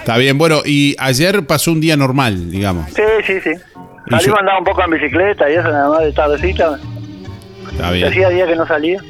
Está 0.00 0.16
bien, 0.16 0.38
bueno, 0.38 0.62
y 0.64 0.96
ayer 0.98 1.46
pasó 1.46 1.72
un 1.72 1.80
día 1.80 1.96
normal, 1.96 2.50
digamos. 2.50 2.86
Sí, 2.90 3.02
sí, 3.26 3.34
sí. 3.42 3.50
Salimos 4.10 4.36
a 4.38 4.40
andar 4.40 4.58
un 4.58 4.64
poco 4.64 4.82
en 4.84 4.90
bicicleta 4.90 5.48
y 5.50 5.54
eso 5.54 5.68
nada 5.70 5.88
más 5.88 6.00
de 6.00 6.12
tardecita. 6.12 6.78
Está 7.70 7.90
bien. 7.92 8.08
Hacía 8.08 8.28
días 8.30 8.48
que 8.48 8.56
no 8.56 8.66
salía. 8.66 9.00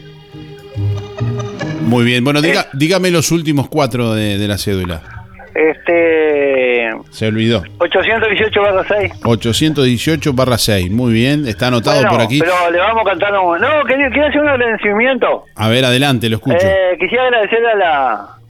Muy 1.82 2.04
bien. 2.04 2.22
Bueno, 2.22 2.42
diga, 2.42 2.68
dígame 2.74 3.10
los 3.10 3.30
últimos 3.32 3.68
cuatro 3.68 4.14
de, 4.14 4.36
de 4.38 4.48
la 4.48 4.58
cédula. 4.58 5.19
Este. 5.54 6.90
Se 7.10 7.26
olvidó. 7.26 7.62
818 7.78 8.62
barra 8.62 8.84
6. 8.86 9.12
818 9.24 10.32
barra 10.32 10.58
6. 10.58 10.90
Muy 10.90 11.12
bien, 11.12 11.46
está 11.46 11.68
anotado 11.68 11.96
Bueno, 11.96 12.10
por 12.10 12.20
aquí. 12.20 12.38
Pero 12.38 12.70
le 12.70 12.78
vamos 12.78 13.02
a 13.06 13.10
cantar 13.10 13.32
un... 13.38 13.60
No, 13.60 13.84
quería, 13.84 14.08
quería 14.08 14.28
hacer 14.28 14.40
un 14.40 14.48
agradecimiento. 14.48 15.44
A 15.56 15.68
ver, 15.68 15.84
adelante, 15.84 16.28
lo 16.28 16.36
escucho. 16.36 16.56
Eh, 16.60 16.96
quisiera 16.98 17.24
agradecer 17.24 17.66
a 17.66 17.74
la 17.74 18.40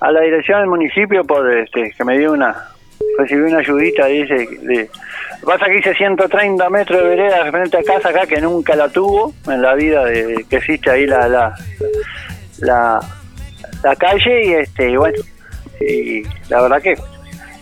a 0.00 0.12
la 0.12 0.20
dirección 0.20 0.60
del 0.60 0.68
municipio 0.68 1.24
por 1.24 1.50
este 1.52 1.92
que 1.96 2.04
me 2.04 2.18
dio 2.18 2.32
una 2.32 2.54
recibí 3.18 3.42
una 3.42 3.58
ayudita 3.58 4.06
dice 4.06 4.46
de, 4.62 4.88
pasa 5.44 5.66
que 5.66 5.78
hice 5.78 5.94
130 5.94 6.70
metros 6.70 7.02
de 7.02 7.08
vereda 7.08 7.50
frente 7.50 7.78
a 7.78 7.82
casa 7.82 8.10
acá 8.10 8.26
que 8.26 8.40
nunca 8.40 8.76
la 8.76 8.88
tuvo 8.88 9.34
en 9.48 9.60
la 9.62 9.74
vida 9.74 10.04
de 10.04 10.44
que 10.48 10.56
existe 10.56 10.90
ahí 10.90 11.06
la 11.06 11.28
la 11.28 11.54
la, 12.60 13.00
la 13.82 13.96
calle 13.96 14.44
y 14.46 14.52
este 14.54 14.90
y 14.90 14.96
bueno 14.96 15.18
y 15.80 16.22
la 16.48 16.62
verdad 16.62 16.82
que 16.82 16.94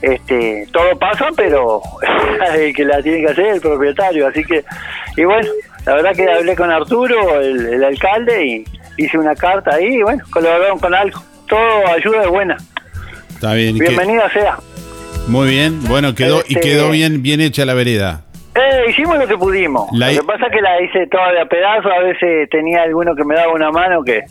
este 0.03 0.67
todo 0.73 0.99
pasa 0.99 1.29
pero 1.37 1.81
el 2.55 2.75
que 2.75 2.85
la 2.85 3.03
tiene 3.03 3.21
que 3.25 3.33
hacer 3.33 3.47
es 3.47 3.55
el 3.55 3.61
propietario 3.61 4.27
así 4.27 4.45
que 4.45 4.65
y 5.17 5.25
bueno 5.25 5.49
la 5.87 5.95
verdad 5.95 6.13
que 6.15 6.31
hablé 6.31 6.55
con 6.57 6.71
Arturo 6.71 7.41
el, 7.41 7.67
el 7.67 7.85
alcalde 7.85 8.45
y 8.47 8.65
hice 8.99 9.19
una 9.19 9.35
carta 9.35 9.75
ahí 9.75 9.97
y 9.97 10.03
bueno 10.03 10.23
colaboraron 10.31 10.79
con 10.79 10.95
algo 10.95 11.21
todo 11.49 11.87
ayuda 11.89 12.23
es 12.23 12.29
buena 12.29 12.57
Está 13.35 13.53
bien. 13.55 13.79
bienvenida 13.79 14.31
sea 14.33 14.57
Muy 15.29 15.49
bien. 15.51 15.83
Bueno, 15.85 16.15
quedó 16.15 16.39
y 16.49 16.55
Este- 16.55 16.61
quedó 16.61 16.91
bien, 16.91 17.23
bien 17.23 17.41
hecha 17.43 17.67
la 17.67 17.75
vereda. 17.75 18.23
Eh, 18.55 18.89
hicimos 18.91 19.19
lo 19.19 19.27
que 19.29 19.37
pudimos. 19.37 19.89
La 19.93 20.11
Lo 20.11 20.21
que 20.23 20.27
pasa 20.27 20.47
es 20.47 20.53
que 20.53 20.61
la 20.63 20.81
hice 20.81 21.07
toda 21.09 21.33
de 21.33 21.41
a 21.43 21.45
pedazos. 21.47 21.93
A 21.93 21.99
veces 22.03 22.49
tenía 22.49 22.83
alguno 22.85 23.15
que 23.15 23.25
me 23.25 23.35
daba 23.35 23.53
una 23.53 23.71
mano 23.71 24.03
que. 24.03 24.23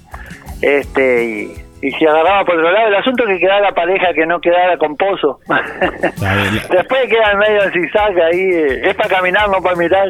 este 0.62 1.24
y, 1.24 1.54
y 1.82 1.92
se 1.92 2.08
agarraba 2.08 2.46
por 2.46 2.56
otro 2.56 2.72
lado. 2.72 2.88
El 2.88 2.96
asunto 2.96 3.24
es 3.24 3.30
que 3.36 3.40
quedara 3.40 3.62
la 3.62 3.72
pareja 3.74 4.08
que 4.14 4.26
no 4.26 4.40
quedara 4.40 4.78
con 4.78 4.96
pozo. 4.96 5.40
Después 5.48 7.02
queda 7.10 7.36
medio 7.36 7.64
en 7.64 7.72
zigzag 7.74 8.20
ahí. 8.22 8.40
eh, 8.40 8.90
es 8.90 8.96
para 8.96 9.10
caminar, 9.10 9.50
no 9.50 9.62
para 9.62 9.76
mirar. 9.76 10.10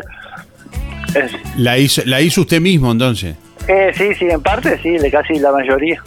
Es- 1.15 1.31
La 1.57 1.77
hizo, 1.77 2.01
la 2.05 2.21
hizo 2.21 2.41
usted 2.41 2.59
mismo 2.61 2.91
entonces. 2.91 3.35
eh, 3.67 3.91
sí, 3.93 4.13
sí, 4.15 4.29
en 4.29 4.41
parte 4.41 4.77
sí, 4.81 4.97
de 4.97 5.09
casi 5.11 5.39
la 5.39 5.51
mayoría. 5.51 6.01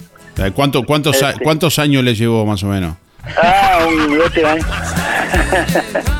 ¿Cuánto, 0.55 0.83
cuántos, 0.83 1.21
a- 1.21 1.31
Este. 1.31 1.43
¿Cuántos 1.43 1.77
años 1.79 2.03
le 2.03 2.15
llevó 2.15 2.45
más 2.45 2.63
o 2.63 2.67
menos? 2.67 2.95
Ah, 3.41 3.79
un 3.87 4.17
lote 4.17 4.45
ahí. 4.45 4.59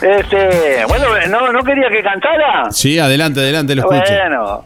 Este, 0.00 0.84
bueno, 0.86 1.06
no, 1.28 1.52
no 1.52 1.62
quería 1.64 1.88
que 1.90 2.02
cantara. 2.04 2.70
Sí, 2.70 2.98
adelante, 3.00 3.40
adelante, 3.40 3.74
lo 3.74 3.82
escucho. 3.82 4.12
Bueno, 4.14 4.64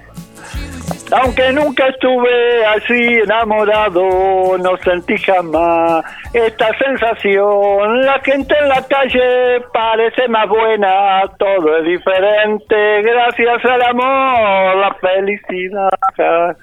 aunque 1.13 1.53
nunca 1.53 1.89
estuve 1.89 2.67
así 2.67 3.21
enamorado, 3.25 4.57
no 4.59 4.77
sentí 4.83 5.17
jamás 5.19 6.05
esta 6.33 6.69
sensación. 6.79 8.03
La 8.03 8.21
gente 8.21 8.55
en 8.61 8.69
la 8.69 8.83
calle 8.87 9.61
parece 9.73 10.29
más 10.29 10.49
buena, 10.49 11.23
todo 11.39 11.79
es 11.79 11.85
diferente, 11.85 13.03
gracias 13.03 13.65
al 13.65 13.83
amor, 13.83 14.77
la 14.77 14.97
felicidad. 15.01 16.57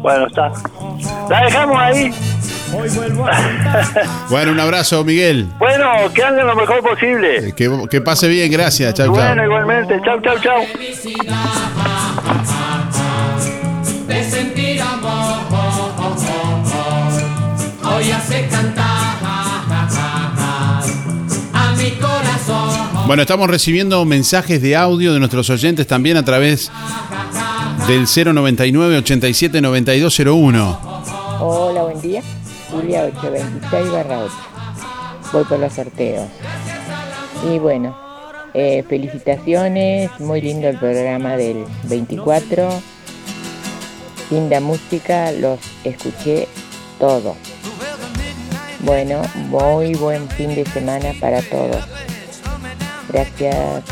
Bueno, 0.00 0.26
está. 0.26 0.50
La 1.28 1.44
dejamos 1.44 1.78
ahí. 1.78 2.10
Bueno, 4.30 4.52
un 4.52 4.60
abrazo, 4.60 5.02
Miguel. 5.04 5.46
Bueno, 5.58 5.90
que 6.14 6.22
anden 6.22 6.46
lo 6.46 6.54
mejor 6.54 6.80
posible. 6.82 7.52
Que, 7.54 7.68
que 7.90 8.00
pase 8.00 8.28
bien, 8.28 8.50
gracias. 8.50 8.94
Chau, 8.94 9.06
chau. 9.06 9.16
Bueno, 9.16 9.44
igualmente. 9.44 10.00
Chau, 10.04 10.20
chau, 10.20 10.38
chau. 10.38 10.60
Bueno, 23.06 23.22
estamos 23.22 23.50
recibiendo 23.50 24.04
mensajes 24.04 24.62
de 24.62 24.76
audio 24.76 25.12
de 25.12 25.18
nuestros 25.18 25.50
oyentes 25.50 25.86
también 25.86 26.16
a 26.16 26.24
través 26.24 26.70
del 27.88 28.06
099 28.06 28.98
87 28.98 29.60
9201. 29.60 30.78
Hola, 31.40 31.82
buen 31.82 32.00
día. 32.00 32.22
Julia 32.70 33.02
826 33.04 33.90
barra 33.90 34.20
8. 34.20 34.34
Voy 35.32 35.44
por 35.44 35.58
los 35.58 35.72
sorteos. 35.72 36.28
Y 37.52 37.58
bueno, 37.58 37.98
eh, 38.54 38.84
felicitaciones. 38.88 40.10
Muy 40.20 40.40
lindo 40.40 40.68
el 40.68 40.78
programa 40.78 41.36
del 41.36 41.64
24. 41.88 42.68
Linda 44.30 44.60
música, 44.60 45.32
los 45.32 45.58
escuché 45.82 46.46
todo. 47.00 47.34
Bueno, 48.82 49.22
muy 49.34 49.94
buen 49.94 50.28
fin 50.30 50.54
de 50.54 50.64
semana 50.64 51.12
para 51.20 51.42
todos. 51.42 51.84
Gracias. 53.08 53.84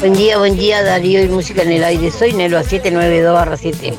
Buen 0.00 0.14
día, 0.14 0.36
buen 0.36 0.56
día 0.56 0.82
Darío 0.82 1.22
y 1.22 1.28
Música 1.28 1.62
en 1.62 1.70
el 1.70 1.84
Aire. 1.84 2.10
Soy 2.10 2.32
Nelo 2.32 2.58
a 2.58 2.64
792 2.64 3.60
7. 3.60 3.94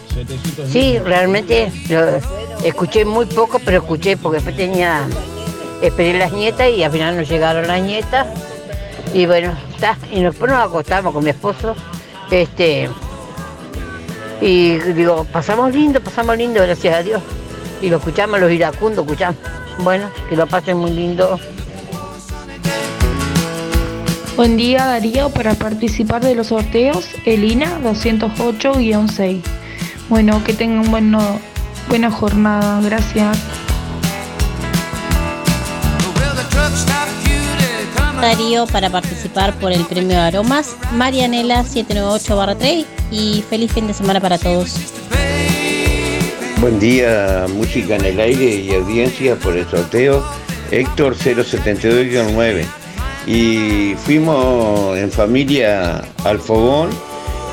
Sí, 0.69 0.99
realmente 0.99 1.71
escuché 2.65 3.05
muy 3.05 3.25
poco, 3.25 3.59
pero 3.59 3.77
escuché 3.77 4.17
porque 4.17 4.36
después 4.36 4.57
tenía, 4.57 5.07
esperé 5.81 6.19
las 6.19 6.34
nietas 6.34 6.69
y 6.69 6.84
al 6.84 6.91
final 6.91 7.15
no 7.15 7.21
llegaron 7.21 7.65
las 7.67 7.81
nietas. 7.81 8.27
Y 9.13 9.25
bueno, 9.27 9.57
está, 9.73 9.97
y 10.11 10.21
después 10.21 10.51
nos 10.51 10.61
acostamos 10.61 11.13
con 11.13 11.23
mi 11.23 11.29
esposo. 11.29 11.73
Este, 12.32 12.89
y 14.41 14.78
digo, 14.78 15.26
pasamos 15.32 15.74
lindo, 15.74 16.01
pasamos 16.01 16.38
lindo, 16.38 16.61
gracias 16.61 16.95
a 16.95 17.03
Dios. 17.03 17.21
Y 17.82 17.89
lo 17.89 17.97
escuchamos, 17.97 18.39
los 18.39 18.51
iracundos, 18.51 19.05
escuchamos. 19.05 19.38
Bueno, 19.80 20.09
que 20.30 20.36
lo 20.36 20.47
pasen 20.47 20.78
muy 20.78 20.91
lindo. 20.91 21.39
Buen 24.36 24.57
día 24.57 24.86
Darío, 24.86 25.30
para 25.30 25.53
participar 25.53 26.24
de 26.24 26.34
los 26.34 26.47
sorteos, 26.47 27.07
Elina 27.26 27.80
208-6. 27.84 29.41
Bueno, 30.09 30.43
que 30.43 30.53
tengan 30.53 30.89
bueno, 30.89 31.39
buena 31.88 32.09
jornada, 32.09 32.82
gracias. 32.82 33.38
Darío 38.24 38.67
para 38.67 38.89
participar 38.89 39.53
por 39.59 39.74
el 39.74 39.84
premio 39.84 40.17
Aromas, 40.17 40.78
Marianela 40.93 41.65
798-3 41.65 42.86
y 43.11 43.43
feliz 43.49 43.74
fin 43.74 43.86
de 43.86 43.93
semana 43.93 44.21
para 44.21 44.38
todos. 44.38 44.76
Buen 46.61 46.80
día, 46.80 47.47
música 47.49 47.97
en 47.97 48.05
el 48.05 48.21
aire 48.21 48.45
y 48.45 48.74
audiencia 48.74 49.36
por 49.36 49.57
el 49.57 49.69
sorteo 49.69 50.24
Héctor 50.71 51.17
072-9. 51.17 52.63
Y 53.28 53.95
fuimos 53.95 54.97
en 54.97 55.11
familia 55.11 56.05
al 56.24 56.39
fogón 56.39 56.91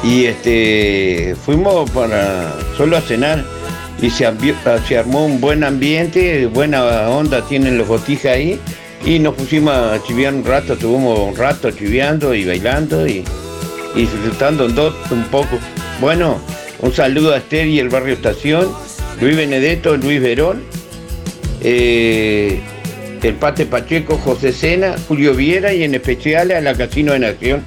y 0.04 0.26
este 0.26 1.34
fuimos 1.44 1.90
para 1.90 2.54
solo 2.76 2.96
a 2.96 3.00
cenar 3.00 3.44
y 4.00 4.08
se 4.08 4.24
armó 4.24 5.26
un 5.26 5.40
buen 5.40 5.64
ambiente, 5.64 6.46
buena 6.46 7.08
onda 7.08 7.42
tienen 7.42 7.76
los 7.76 7.88
botijas 7.88 8.36
ahí 8.36 8.60
y 9.04 9.18
nos 9.18 9.34
pusimos 9.34 9.74
a 9.74 10.02
chiviar 10.02 10.34
un 10.34 10.44
rato, 10.44 10.74
estuvimos 10.74 11.18
un 11.18 11.36
rato 11.36 11.70
chiviando 11.70 12.34
y 12.34 12.44
bailando 12.44 13.06
y, 13.06 13.24
y 13.94 14.00
disfrutando 14.00 14.66
un, 14.66 15.24
poco. 15.30 15.58
Bueno, 16.00 16.38
un 16.80 16.92
saludo 16.92 17.32
a 17.32 17.38
Esther 17.38 17.66
y 17.66 17.78
el 17.78 17.88
barrio 17.88 18.12
Estación, 18.14 18.68
Luis 19.20 19.36
Benedetto, 19.36 19.96
Luis 19.96 20.20
Verón, 20.20 20.62
eh, 21.62 22.60
el 23.22 23.34
Pate 23.34 23.66
Pacheco, 23.66 24.18
José 24.18 24.52
Sena, 24.52 24.96
Julio 25.08 25.34
Viera 25.34 25.72
y 25.72 25.84
en 25.84 25.94
especial 25.94 26.50
a 26.50 26.60
la 26.60 26.74
Casino 26.74 27.12
de 27.12 27.20
Nación. 27.20 27.64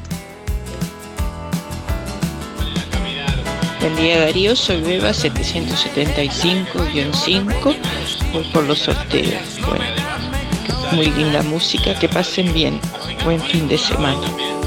Buen 3.79 3.95
día 3.97 4.19
Darío, 4.19 4.55
soy 4.55 4.81
Beba 4.81 5.09
775-5, 5.09 7.76
voy 8.31 8.43
por 8.53 8.64
los 8.64 8.80
sorteos. 8.80 9.60
Muy 10.91 11.07
linda 11.11 11.41
música, 11.43 11.97
que 11.97 12.10
pasen 12.10 12.53
bien. 12.53 12.80
Buen 13.23 13.39
fin 13.41 13.68
de 13.68 13.77
semana. 13.77 14.22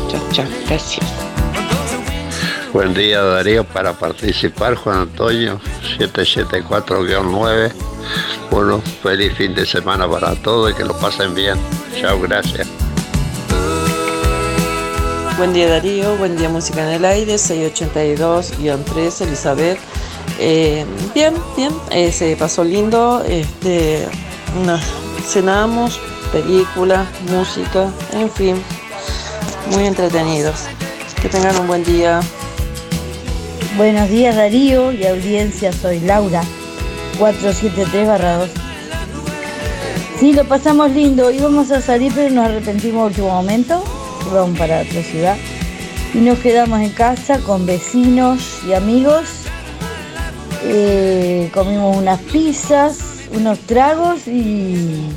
Chao, 0.09 0.21
chao, 0.33 0.47
gracias. 0.67 1.07
Buen 2.73 2.93
día 2.95 3.23
Darío, 3.23 3.65
para 3.65 3.93
participar 3.95 4.75
Juan 4.75 4.99
Antonio 5.01 5.61
774-9. 5.99 7.73
Bueno, 8.51 8.83
feliz 9.03 9.33
fin 9.35 9.55
de 9.55 9.65
semana 9.65 10.09
para 10.09 10.35
todos 10.37 10.73
y 10.73 10.75
que 10.75 10.85
lo 10.85 10.97
pasen 10.99 11.35
bien. 11.35 11.57
Chao, 11.99 12.21
gracias. 12.21 12.69
Buen 15.39 15.53
día 15.53 15.69
Darío, 15.69 16.17
buen 16.17 16.37
día 16.37 16.49
Música 16.49 16.83
en 16.83 16.95
el 16.95 17.05
Aire, 17.05 17.35
682-3, 17.35 19.21
Elizabeth. 19.23 19.79
Eh, 20.39 20.85
bien, 21.15 21.35
bien, 21.57 21.73
eh, 21.91 22.13
se 22.13 22.37
pasó 22.37 22.65
lindo, 22.65 23.23
este, 23.27 24.07
nos 24.65 24.81
cenamos, 25.23 26.01
película, 26.33 27.07
música, 27.31 27.91
en 28.13 28.31
fin, 28.31 28.57
muy 29.73 29.87
entretenidos. 29.87 30.65
Que 31.21 31.29
tengan 31.29 31.59
un 31.59 31.67
buen 31.67 31.85
día. 31.85 32.21
Buenos 33.77 34.09
días 34.09 34.37
Darío 34.37 34.93
y 34.93 35.05
audiencia, 35.07 35.73
soy 35.73 36.01
Laura, 36.01 36.43
473 37.19 38.07
barra 38.07 38.37
2. 38.39 38.51
Sí, 40.19 40.33
lo 40.33 40.45
pasamos 40.45 40.91
lindo, 40.93 41.31
íbamos 41.31 41.71
a 41.71 41.81
salir 41.83 42.13
pero 42.15 42.35
nos 42.35 42.47
arrepentimos 42.47 43.01
en 43.01 43.07
último 43.09 43.29
momento, 43.29 43.85
íbamos 44.31 44.59
para 44.59 44.81
otra 44.81 45.03
ciudad 45.03 45.37
y 46.15 46.19
nos 46.19 46.39
quedamos 46.39 46.81
en 46.81 46.91
casa 46.91 47.39
con 47.41 47.67
vecinos 47.67 48.61
y 48.67 48.73
amigos, 48.73 49.43
Eh, 50.69 51.49
comimos 51.55 51.97
unas 51.97 52.19
pizzas, 52.23 52.99
unos 53.37 53.59
tragos 53.61 54.27
y, 54.27 55.09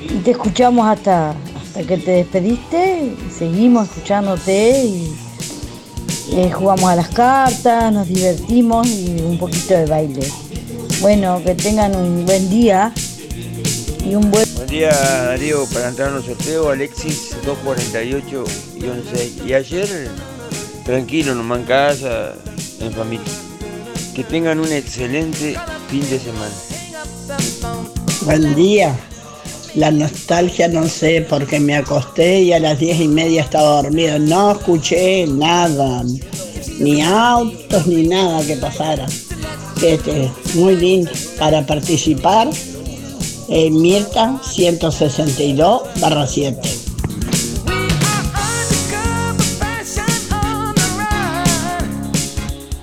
y 0.00 0.20
te 0.24 0.32
escuchamos 0.32 0.86
hasta, 0.86 1.30
hasta 1.30 1.82
que 1.84 1.96
te 1.98 2.10
despediste, 2.10 3.04
y 3.04 3.16
seguimos 3.30 3.88
escuchándote 3.88 4.84
y 4.84 5.14
eh, 6.32 6.50
jugamos 6.50 6.90
a 6.90 6.96
las 6.96 7.08
cartas, 7.08 7.92
nos 7.92 8.08
divertimos 8.08 8.86
y 8.86 9.22
un 9.22 9.38
poquito 9.38 9.74
de 9.74 9.86
baile. 9.86 10.26
Bueno, 11.00 11.40
que 11.44 11.54
tengan 11.54 11.94
un 11.96 12.26
buen 12.26 12.50
día 12.50 12.92
y 14.04 14.14
un 14.14 14.30
buen... 14.30 14.46
Buen 14.54 14.68
día 14.68 14.90
Darío, 14.90 15.64
para 15.72 15.88
entrar 15.88 16.08
en 16.08 16.16
los 16.16 16.26
sorteos, 16.26 16.72
Alexis 16.72 17.36
248-6. 17.46 19.46
Y 19.46 19.54
ayer, 19.54 20.10
tranquilo, 20.84 21.34
nomás 21.34 21.60
en 21.60 21.64
casa, 21.64 22.34
en 22.80 22.92
familia. 22.92 23.24
Que 24.14 24.24
tengan 24.24 24.60
un 24.60 24.70
excelente 24.70 25.56
fin 25.88 26.02
de 26.10 26.18
semana. 26.18 26.52
Buen 28.22 28.54
día. 28.54 28.98
La 29.74 29.90
nostalgia 29.90 30.68
no 30.68 30.88
sé, 30.88 31.26
porque 31.28 31.60
me 31.60 31.76
acosté 31.76 32.42
y 32.42 32.52
a 32.52 32.58
las 32.58 32.78
diez 32.78 33.00
y 33.00 33.08
media 33.08 33.42
estaba 33.42 33.82
dormido. 33.82 34.18
No 34.18 34.52
escuché 34.52 35.26
nada, 35.26 36.02
ni 36.78 37.02
autos, 37.02 37.86
ni 37.86 38.06
nada 38.06 38.44
que 38.44 38.56
pasara. 38.56 39.06
Este, 39.82 40.30
muy 40.54 40.76
lindo. 40.76 41.10
Para 41.38 41.64
participar, 41.64 42.50
eh, 43.48 43.70
Mirta 43.70 44.40
162 44.42 45.82
barra 46.00 46.26
7. 46.26 46.60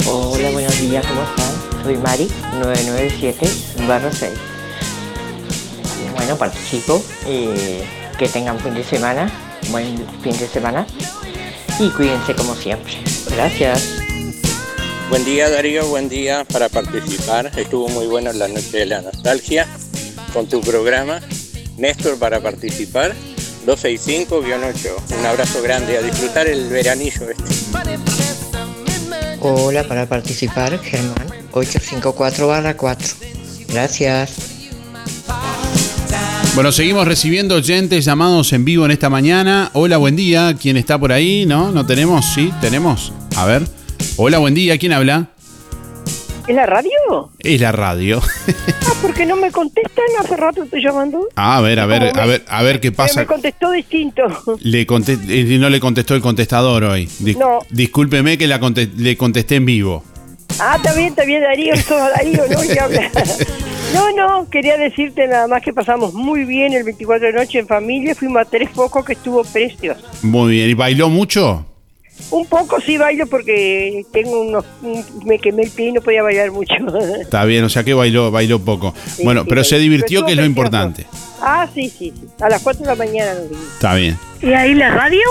Hola, 0.05 0.51
buenos 0.51 0.81
días, 0.81 1.05
¿cómo 1.05 1.21
están? 1.21 1.83
Soy 1.83 1.97
Mari, 1.97 2.27
997 2.59 3.76
barra 3.87 4.11
6. 4.11 4.31
Bueno, 6.15 6.37
participo. 6.37 7.03
eh, 7.25 7.83
que 8.17 8.27
tengan 8.27 8.59
fin 8.59 8.73
de 8.73 8.83
semana, 8.83 9.31
buen 9.69 9.95
fin 10.23 10.35
de 10.37 10.47
semana. 10.47 10.87
Y 11.79 11.89
cuídense 11.91 12.33
como 12.33 12.55
siempre. 12.55 12.93
Gracias. 13.29 13.99
Buen 15.09 15.23
día 15.23 15.49
Darío, 15.49 15.85
buen 15.87 16.09
día 16.09 16.43
para 16.51 16.67
participar. 16.67 17.51
Estuvo 17.55 17.87
muy 17.89 18.07
bueno 18.07 18.33
la 18.33 18.47
noche 18.47 18.79
de 18.79 18.85
la 18.87 19.01
nostalgia 19.01 19.67
con 20.33 20.47
tu 20.47 20.61
programa. 20.61 21.19
Néstor 21.77 22.17
para 22.17 22.39
participar. 22.41 23.13
265-8. 23.67 25.19
Un 25.19 25.25
abrazo 25.25 25.61
grande. 25.61 25.97
A 25.97 26.01
disfrutar 26.01 26.47
el 26.47 26.67
veranillo 26.69 27.29
este. 27.29 27.43
Hola, 29.41 29.83
para 29.83 30.07
participar, 30.07 30.79
Germán, 30.79 31.27
854 31.51 32.47
barra 32.47 32.75
4. 32.75 33.07
Gracias. 33.69 34.35
Bueno, 36.55 36.71
seguimos 36.71 37.07
recibiendo 37.07 37.55
oyentes 37.55 38.05
llamados 38.05 38.51
en 38.53 38.65
vivo 38.65 38.85
en 38.85 38.91
esta 38.91 39.09
mañana. 39.09 39.69
Hola, 39.73 39.97
buen 39.97 40.15
día. 40.15 40.55
¿Quién 40.59 40.77
está 40.77 40.97
por 40.97 41.11
ahí? 41.11 41.45
¿No? 41.45 41.71
¿No 41.71 41.85
tenemos? 41.85 42.25
Sí, 42.33 42.51
tenemos. 42.61 43.13
A 43.35 43.45
ver. 43.45 43.63
Hola, 44.15 44.39
buen 44.39 44.55
día. 44.55 44.77
¿Quién 44.79 44.93
habla? 44.93 45.27
¿Es 46.47 46.55
la 46.55 46.65
radio? 46.65 46.89
Es 47.39 47.61
la 47.61 47.71
radio. 47.71 48.21
Ah, 48.89 48.93
porque 49.01 49.25
no 49.25 49.35
me 49.35 49.51
contestan, 49.51 50.05
hace 50.17 50.37
rato 50.37 50.63
estoy 50.63 50.81
llamando. 50.81 51.27
Ah, 51.35 51.57
a 51.57 51.61
ver, 51.61 51.77
a 51.81 51.85
ver, 51.85 52.17
a 52.17 52.25
ver, 52.25 52.45
a 52.47 52.63
ver 52.63 52.79
qué 52.79 52.89
Pero 52.93 53.03
me 53.03 53.07
pasa. 53.09 53.25
contestó 53.25 53.69
distinto. 53.69 54.23
Le 54.61 54.87
conte- 54.87 55.19
eh, 55.27 55.57
no 55.59 55.69
le 55.69 55.81
contestó 55.81 56.15
el 56.15 56.21
contestador 56.21 56.85
hoy. 56.85 57.05
Dis- 57.19 57.35
No. 57.37 57.59
Discúlpeme 57.69 58.37
que 58.37 58.47
la 58.47 58.61
conte- 58.61 58.89
le 58.95 59.17
contesté 59.17 59.55
en 59.57 59.65
vivo. 59.65 60.05
Ah, 60.59 60.75
está 60.77 60.93
bien, 60.93 61.09
está 61.09 61.23
bien, 61.25 61.41
Darío, 61.41 61.73
Darío, 62.15 62.43
¿no? 62.49 62.83
Habla. 62.83 63.11
No, 63.93 64.11
no, 64.11 64.49
quería 64.49 64.75
decirte 64.77 65.27
nada 65.27 65.47
más 65.47 65.61
que 65.63 65.71
pasamos 65.71 66.13
muy 66.13 66.43
bien 66.43 66.73
el 66.73 66.83
24 66.83 67.27
de 67.27 67.33
noche 67.33 67.59
en 67.59 67.67
familia, 67.67 68.13
fuimos 68.15 68.41
a 68.41 68.45
tres 68.45 68.69
focos 68.71 69.05
que 69.05 69.13
estuvo 69.13 69.41
precioso. 69.45 70.01
Muy 70.23 70.51
bien. 70.51 70.69
¿Y 70.69 70.73
bailó 70.73 71.07
mucho? 71.07 71.65
Un 72.29 72.45
poco 72.47 72.81
sí 72.81 72.97
bailo 72.97 73.25
porque 73.27 74.03
tengo 74.11 74.41
unos, 74.41 74.65
un- 74.81 75.05
me 75.25 75.39
quemé 75.39 75.63
el 75.63 75.69
pie 75.71 75.87
y 75.87 75.91
no 75.93 76.01
podía 76.01 76.21
bailar 76.21 76.51
mucho. 76.51 76.73
Está 77.21 77.45
bien, 77.45 77.63
o 77.63 77.69
sea 77.69 77.85
que 77.85 77.93
bailó, 77.93 78.29
bailó 78.29 78.59
poco. 78.59 78.93
Sí, 79.15 79.23
bueno, 79.23 79.43
sí, 79.43 79.47
pero 79.49 79.63
se 79.63 79.79
divirtió, 79.79 80.19
Pero 80.19 80.25
que 80.27 80.31
es 80.33 80.37
lo 80.39 80.45
importante. 80.45 81.05
Ah, 81.41 81.65
sí, 81.73 81.89
sí, 81.89 82.11
sí. 82.13 82.27
A 82.41 82.49
las 82.49 82.61
4 82.61 82.81
de 82.83 82.87
la 82.89 82.95
mañana 82.95 83.35
nos 83.35 83.49
vimos. 83.49 83.63
Está 83.73 83.95
bien. 83.95 84.17
¿Y 84.41 84.51
ahí 84.51 84.73
la 84.73 84.89
radio? 84.89 85.21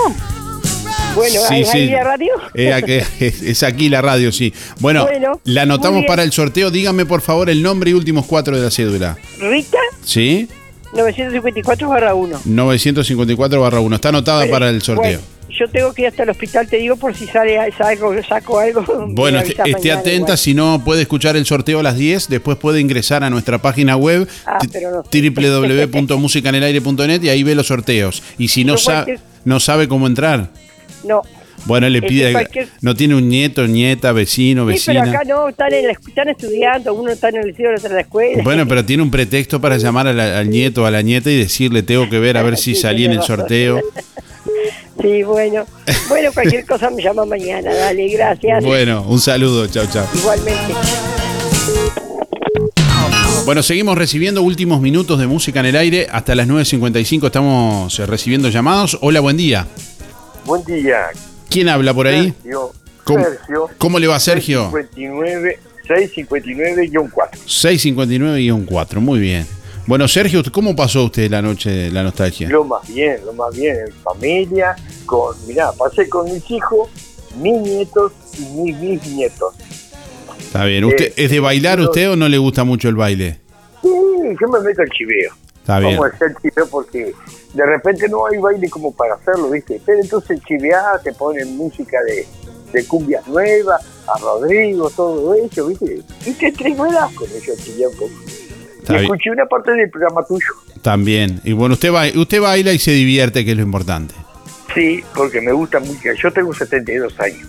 Bueno, 1.17 1.41
Sí, 1.47 1.53
¿ahí, 1.53 1.65
sí. 1.65 1.77
ahí 1.77 1.89
la 1.89 2.03
radio? 2.03 2.31
Eh, 2.53 3.03
es, 3.19 3.41
es 3.41 3.63
aquí 3.63 3.89
la 3.89 4.01
radio, 4.01 4.31
sí. 4.31 4.53
Bueno, 4.79 5.05
Bueno, 5.05 5.41
la 5.43 5.63
anotamos 5.63 6.05
para 6.05 6.23
el 6.23 6.31
sorteo. 6.31 6.71
Dígame, 6.71 7.05
por 7.05 7.21
favor, 7.21 7.49
el 7.49 7.61
nombre 7.63 7.91
y 7.91 7.93
últimos 7.93 8.25
cuatro 8.25 8.55
de 8.55 8.63
la 8.63 8.71
cédula. 8.71 9.17
Rita, 9.39 9.77
¿Sí? 10.03 10.47
954 10.93 11.89
barra 11.89 12.13
1. 12.13 12.41
954 12.45 13.61
barra 13.61 13.79
1. 13.81 13.95
Está 13.95 14.09
anotada 14.09 14.39
Bueno, 14.39 14.51
para 14.53 14.69
el 14.69 14.81
sorteo. 14.81 15.03
bueno, 15.03 15.19
yo 15.49 15.67
tengo 15.69 15.93
que 15.93 16.03
ir 16.03 16.07
hasta 16.09 16.23
el 16.23 16.29
hospital, 16.29 16.67
te 16.67 16.77
digo, 16.77 16.95
por 16.95 17.13
si 17.15 17.25
sale 17.27 17.57
saco, 17.77 18.13
saco 18.27 18.59
algo. 18.59 18.83
Bueno, 19.09 19.39
me 19.39 19.43
esté, 19.47 19.71
mañana 19.71 19.99
atenta, 19.99 20.15
igual. 20.21 20.37
si 20.37 20.53
no 20.53 20.81
puede 20.85 21.01
escuchar 21.01 21.35
el 21.35 21.45
sorteo 21.45 21.79
a 21.79 21.83
las 21.83 21.97
10, 21.97 22.29
después 22.29 22.57
puede 22.57 22.79
ingresar 22.79 23.23
a 23.23 23.29
nuestra 23.29 23.57
página 23.61 23.97
web 23.97 24.27
Ah, 24.45 24.59
no. 24.81 25.03
www.musicanelaire.net 25.11 27.21
y 27.23 27.29
ahí 27.29 27.43
ve 27.43 27.55
los 27.55 27.67
sorteos. 27.67 28.23
Y 28.37 28.47
si 28.49 28.63
no 28.63 28.77
sabe 28.77 29.87
cómo 29.87 30.07
entrar, 30.07 30.49
No. 31.03 31.21
bueno, 31.65 31.89
le 31.89 31.97
Este, 31.99 32.07
pide, 32.09 32.31
cualquier- 32.31 32.67
no 32.81 32.95
tiene 32.95 33.15
un 33.15 33.27
nieto, 33.29 33.67
nieta, 33.67 34.11
vecino, 34.11 34.61
Sí, 34.71 34.81
pero 34.85 35.01
vecina. 35.01 35.19
acá 35.19 35.27
no, 35.27 35.49
están, 35.49 35.73
en 35.73 35.87
la- 35.87 35.91
están 35.93 36.29
estudiando, 36.29 36.93
uno 36.93 37.11
está 37.11 37.29
en 37.29 37.37
el 37.37 37.47
liceo, 37.47 37.71
otro 37.75 37.89
en 37.89 37.95
la 37.95 38.01
escuela. 38.01 38.43
Bueno, 38.43 38.67
pero 38.67 38.85
tiene 38.85 39.03
un 39.03 39.11
pretexto 39.11 39.59
para 39.59 39.77
llamar 39.77 40.05
la- 40.07 40.39
al 40.39 40.49
nieto 40.49 40.83
o 40.83 40.85
a 40.85 40.91
la 40.91 41.01
nieta 41.01 41.29
y 41.29 41.37
decirle, 41.37 41.83
tengo 41.83 42.09
que 42.09 42.19
ver 42.19 42.37
a 42.37 42.43
ver 42.43 42.57
si 42.57 42.75
salí 42.75 43.05
en 43.05 43.11
el 43.11 43.17
razón. 43.17 43.37
sorteo. 43.39 43.81
Sí, 44.99 45.21
bueno. 45.21 45.63
Bueno, 46.09 46.31
cualquier 46.33 46.65
cosa 46.67 46.89
me 46.89 47.03
llama 47.03 47.23
mañana, 47.23 47.71
dale, 47.71 48.07
gracias. 48.07 48.63
Bueno, 48.65 49.03
un 49.07 49.19
saludo, 49.19 49.67
chao, 49.67 49.85
chao. 49.93 50.07
Igualmente. 50.15 50.73
Bueno, 53.45 53.61
seguimos 53.61 53.95
recibiendo 53.97 54.41
últimos 54.41 54.81
minutos 54.81 55.19
de 55.19 55.27
música 55.27 55.59
en 55.59 55.67
el 55.67 55.75
aire. 55.75 56.07
Hasta 56.11 56.33
las 56.33 56.47
9.55 56.47 57.27
estamos 57.27 57.97
eh, 57.99 58.05
recibiendo 58.07 58.49
llamados. 58.49 58.97
Hola, 59.01 59.19
buen 59.19 59.37
día. 59.37 59.67
Buen 60.47 60.63
día. 60.63 61.07
¿Quién 61.49 61.67
habla 61.67 61.93
por 61.93 62.07
ahí? 62.07 62.31
Sergio. 62.41 62.71
¿Cómo- 63.03 63.23
Sergio. 63.25 63.69
cómo 63.77 63.99
le 63.99 64.07
va, 64.07 64.17
Sergio? 64.17 64.71
659, 64.71 65.59
659-4. 65.87 67.37
659-4, 67.45 68.99
muy 69.01 69.19
bien. 69.19 69.45
Bueno, 69.85 70.07
Sergio, 70.07 70.41
¿cómo 70.51 70.73
pasó 70.73 71.03
usted 71.03 71.29
la 71.29 71.41
noche 71.41 71.69
de 71.69 71.91
la 71.91 72.01
nostalgia? 72.03 72.47
Lo 72.49 72.63
más 72.63 72.87
bien, 72.87 73.17
lo 73.25 73.33
más 73.33 73.53
bien, 73.53 73.75
en 73.87 73.91
familia, 74.03 74.73
con, 75.05 75.35
mirá, 75.47 75.73
pasé 75.73 76.07
con 76.07 76.25
mis 76.31 76.49
hijos, 76.49 76.89
mis 77.41 77.61
nietos 77.61 78.13
y 78.39 78.43
mis 78.57 78.79
bisnietos. 78.79 79.53
Está 80.39 80.63
bien. 80.63 80.85
¿Usted 80.85 81.07
Eh, 81.07 81.13
es 81.25 81.29
de 81.31 81.41
bailar 81.41 81.79
yo- 81.79 81.85
usted 81.85 82.09
o 82.11 82.15
no 82.15 82.29
le 82.29 82.37
gusta 82.37 82.63
mucho 82.63 82.87
el 82.87 82.95
baile? 82.95 83.39
Sí, 83.81 83.89
yo 83.89 84.47
me 84.47 84.61
meto 84.61 84.81
al 84.81 84.89
chiveo. 84.89 85.33
Está 85.67 85.79
bien. 85.79 85.97
Vamos 85.97 86.13
a 86.13 86.15
hacer 86.15 86.33
chiveo 86.41 86.65
porque 86.69 87.13
de 87.53 87.65
repente 87.65 88.07
no 88.07 88.25
hay 88.25 88.37
baile 88.37 88.69
como 88.69 88.93
para 88.95 89.15
hacerlo, 89.15 89.49
¿viste? 89.49 89.81
Pero 89.85 89.99
entonces 89.99 90.39
chiveás, 90.47 91.03
te 91.03 91.11
ponen 91.11 91.57
música 91.57 91.97
de, 92.07 92.25
de 92.71 92.87
cumbias 92.87 93.27
nuevas, 93.27 93.85
a 94.07 94.17
Rodrigo, 94.17 94.89
todo 94.91 95.33
eso, 95.35 95.67
¿viste? 95.67 95.99
Y 96.25 96.31
te 96.31 96.53
trinuelas 96.53 97.13
con 97.13 97.27
eso, 97.27 97.51
chivear 97.61 97.89
un 97.89 97.97
poco. 97.97 98.11
Está 98.79 98.93
y 98.93 99.03
escuché 99.03 99.29
una 99.29 99.45
parte 99.45 99.71
del 99.73 99.89
programa 99.89 100.25
tuyo. 100.25 100.47
También. 100.81 101.41
Y 101.43 101.51
bueno, 101.51 101.73
usted, 101.73 101.91
ba- 101.91 102.07
usted 102.15 102.39
baila 102.39 102.71
y 102.71 102.79
se 102.79 102.91
divierte, 102.91 103.43
que 103.43 103.51
es 103.51 103.57
lo 103.57 103.63
importante. 103.63 104.15
Sí, 104.73 105.03
porque 105.13 105.41
me 105.41 105.51
gusta 105.51 105.81
mucho. 105.81 106.13
Yo 106.13 106.31
tengo 106.31 106.53
72 106.53 107.19
años. 107.19 107.45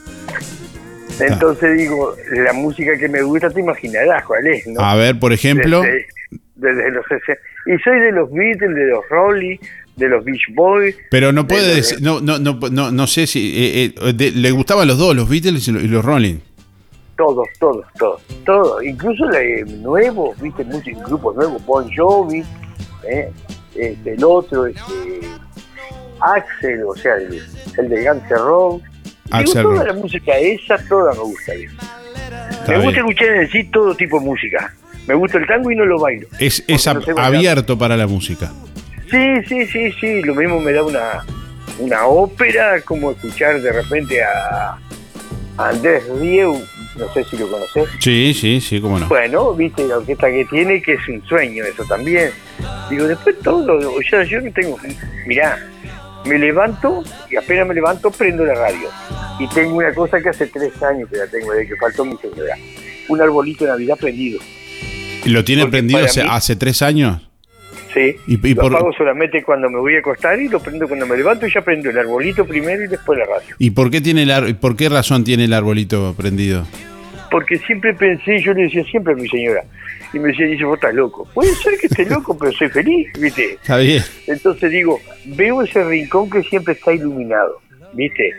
Entonces 1.20 1.76
digo, 1.78 2.16
la 2.32 2.52
música 2.52 2.96
que 2.98 3.08
me 3.08 3.22
gusta 3.22 3.48
te 3.50 3.60
imaginarás 3.60 4.24
cuál 4.24 4.44
es, 4.48 4.66
¿no? 4.66 4.80
A 4.80 4.96
ver, 4.96 5.18
por 5.20 5.32
ejemplo. 5.32 5.82
Desde, 5.82 6.06
desde 6.58 6.90
los 6.90 7.04
60. 7.06 7.40
Y 7.66 7.78
soy 7.82 7.98
de 8.00 8.12
los 8.12 8.30
Beatles, 8.30 8.74
de 8.74 8.86
los 8.86 9.08
Rolling, 9.08 9.56
de 9.96 10.08
los 10.08 10.24
Beach 10.24 10.42
Boys. 10.54 10.94
Pero 11.10 11.32
no 11.32 11.46
puede 11.48 11.62
de 11.62 11.68
los- 11.68 11.76
decir, 11.76 12.02
no, 12.02 12.20
no, 12.20 12.38
no, 12.38 12.58
no, 12.70 12.90
no 12.92 13.06
sé 13.06 13.26
si 13.26 13.52
eh, 13.56 13.94
eh, 14.00 14.12
de- 14.12 14.30
le 14.32 14.50
gustaban 14.52 14.86
los 14.86 14.98
dos, 14.98 15.16
los 15.16 15.28
Beatles 15.28 15.66
y 15.68 15.72
los, 15.72 15.82
y 15.82 15.88
los 15.88 16.04
Rolling. 16.04 16.36
Todos, 17.16 17.48
todos, 17.58 17.84
todos, 17.98 18.22
todos. 18.44 18.84
Incluso 18.84 19.28
eh, 19.32 19.64
nuevos, 19.64 20.40
viste, 20.40 20.62
muchos 20.64 21.02
grupos 21.04 21.34
nuevos, 21.34 21.64
Bon 21.66 21.88
Jovi, 21.96 22.44
eh, 23.10 23.30
este, 23.74 24.12
el 24.14 24.22
otro, 24.24 24.66
este, 24.66 24.82
Axel, 26.20 26.82
o 26.84 26.94
sea, 26.96 27.14
el, 27.16 27.40
el 27.78 27.88
de 27.88 28.04
Guns 28.08 28.22
N' 28.30 28.36
Roses. 28.38 28.88
Toda 29.52 29.84
la 29.84 29.92
música 29.92 30.36
esa, 30.38 30.78
toda 30.88 31.12
me 31.12 31.18
gusta. 31.20 31.54
bien. 31.54 31.70
Me 32.68 32.84
gusta 32.84 33.00
escuchar 33.00 33.28
en 33.28 33.50
sí 33.50 33.64
todo 33.64 33.94
tipo 33.94 34.18
de 34.18 34.24
música. 34.26 34.72
Me 35.08 35.14
gusta 35.14 35.38
el 35.38 35.46
tango 35.46 35.70
y 35.70 35.74
no 35.74 35.86
lo 35.86 35.98
bailo. 35.98 36.28
Es, 36.38 36.62
es 36.68 36.86
no 36.86 37.00
abierto 37.16 37.78
para 37.78 37.96
la 37.96 38.06
música. 38.06 38.52
Sí, 39.10 39.42
sí, 39.48 39.66
sí, 39.66 39.90
sí. 39.98 40.22
Lo 40.22 40.34
mismo 40.34 40.60
me 40.60 40.70
da 40.70 40.82
una, 40.82 41.24
una 41.78 42.06
ópera, 42.06 42.82
como 42.82 43.12
escuchar 43.12 43.62
de 43.62 43.72
repente 43.72 44.22
a, 44.22 44.76
a 45.56 45.68
Andrés 45.70 46.04
Rieu, 46.20 46.60
no 46.98 47.12
sé 47.14 47.24
si 47.24 47.38
lo 47.38 47.50
conoces. 47.50 47.88
Sí, 48.00 48.34
sí, 48.34 48.60
sí, 48.60 48.82
cómo 48.82 48.98
no. 48.98 49.08
Bueno, 49.08 49.54
viste 49.54 49.88
la 49.88 49.96
orquesta 49.96 50.30
que 50.30 50.44
tiene, 50.44 50.82
que 50.82 50.92
es 50.92 51.08
un 51.08 51.24
sueño 51.26 51.64
eso 51.64 51.84
también. 51.84 52.30
Digo, 52.90 53.06
después 53.06 53.38
todo, 53.42 53.78
o 53.78 54.02
sea, 54.02 54.24
yo 54.24 54.42
no 54.42 54.52
tengo, 54.52 54.78
mirá, 55.26 55.58
me 56.26 56.38
levanto 56.38 57.02
y 57.30 57.36
apenas 57.36 57.66
me 57.66 57.72
levanto 57.72 58.10
prendo 58.10 58.44
la 58.44 58.54
radio. 58.54 58.90
Y 59.38 59.48
tengo 59.48 59.76
una 59.76 59.94
cosa 59.94 60.20
que 60.20 60.28
hace 60.28 60.48
tres 60.48 60.82
años 60.82 61.08
que 61.08 61.16
la 61.16 61.26
tengo, 61.28 61.52
desde 61.52 61.68
que 61.68 61.76
faltó 61.76 62.04
mi 62.04 62.16
señora. 62.18 62.56
Un 63.08 63.22
arbolito 63.22 63.64
de 63.64 63.70
Navidad 63.70 63.96
prendido. 63.98 64.38
¿Lo 65.26 65.44
tiene 65.44 65.62
Porque 65.62 65.78
prendido 65.78 66.00
hace, 66.04 66.22
mí- 66.22 66.28
hace 66.30 66.56
tres 66.56 66.82
años? 66.82 67.22
Sí. 67.94 68.16
¿Y, 68.26 68.46
y 68.48 68.54
lo 68.54 68.62
por, 68.62 68.74
apago 68.74 68.92
solamente 68.92 69.42
cuando 69.42 69.68
me 69.70 69.78
voy 69.78 69.96
a 69.96 70.00
acostar 70.00 70.38
y 70.40 70.48
lo 70.48 70.60
prendo 70.60 70.86
cuando 70.86 71.06
me 71.06 71.16
levanto 71.16 71.46
y 71.46 71.52
ya 71.52 71.62
prendo 71.62 71.90
el 71.90 71.98
arbolito 71.98 72.44
primero 72.44 72.84
y 72.84 72.86
después 72.88 73.18
la 73.18 73.24
radio. 73.24 73.56
¿Y 73.58 73.70
por 73.70 73.90
qué 73.90 74.00
tiene 74.00 74.22
el 74.24 74.30
ar- 74.30 74.54
por 74.56 74.76
qué 74.76 74.88
razón 74.88 75.24
tiene 75.24 75.44
el 75.44 75.52
arbolito 75.52 76.14
prendido? 76.16 76.66
porque 77.30 77.58
siempre 77.58 77.92
pensé, 77.92 78.40
yo 78.40 78.54
le 78.54 78.62
decía 78.62 78.82
siempre 78.84 79.12
a 79.12 79.16
mi 79.16 79.28
señora, 79.28 79.62
y 80.14 80.18
me 80.18 80.28
decía, 80.28 80.46
dice, 80.46 80.64
vos 80.64 80.76
estás 80.78 80.94
loco. 80.94 81.28
Puede 81.34 81.54
ser 81.56 81.76
que 81.78 81.86
esté 81.86 82.06
loco, 82.06 82.38
pero 82.38 82.50
soy 82.52 82.70
feliz, 82.70 83.06
¿viste? 83.20 83.52
Está 83.52 83.76
bien. 83.76 84.02
Entonces 84.26 84.70
digo, 84.70 84.98
veo 85.26 85.60
ese 85.60 85.84
rincón 85.84 86.30
que 86.30 86.42
siempre 86.44 86.72
está 86.72 86.90
iluminado, 86.94 87.60
¿viste? 87.92 88.30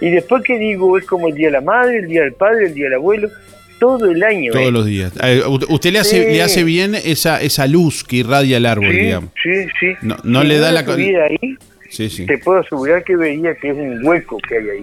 Y 0.00 0.10
después 0.10 0.42
que 0.42 0.58
digo, 0.58 0.98
es 0.98 1.06
como 1.06 1.28
el 1.28 1.36
Día 1.36 1.46
de 1.46 1.52
la 1.52 1.60
Madre, 1.60 1.98
el 1.98 2.08
Día 2.08 2.22
del 2.22 2.32
Padre, 2.32 2.66
el 2.66 2.74
Día 2.74 2.86
del 2.86 2.94
Abuelo, 2.94 3.28
todo 3.82 4.10
el 4.10 4.22
año. 4.22 4.52
Todos 4.52 4.66
¿eh? 4.68 4.70
los 4.70 4.86
días. 4.86 5.12
Eh, 5.22 5.42
usted 5.68 5.92
le 5.92 5.98
hace, 5.98 6.24
Sí. 6.24 6.32
le 6.36 6.42
hace 6.42 6.62
bien 6.64 6.94
esa, 6.94 7.40
esa 7.42 7.66
luz 7.66 8.04
que 8.04 8.16
irradia 8.16 8.56
el 8.58 8.66
árbol, 8.66 8.92
Sí, 8.92 8.98
digamos. 8.98 9.30
sí, 9.42 9.66
sí. 9.80 9.86
No, 10.02 10.16
no 10.22 10.42
Si 10.42 10.46
le 10.48 10.58
da 10.58 10.70
la... 10.72 10.80
estuviera 10.80 11.24
ahí, 11.26 11.56
Sí, 11.90 12.08
sí. 12.08 12.24
te 12.26 12.38
puedo 12.38 12.60
asegurar 12.60 13.02
que 13.04 13.16
veía 13.16 13.54
que 13.56 13.70
es 13.70 13.74
un 13.76 14.06
hueco 14.06 14.38
que 14.48 14.56
hay 14.58 14.68
ahí. 14.70 14.82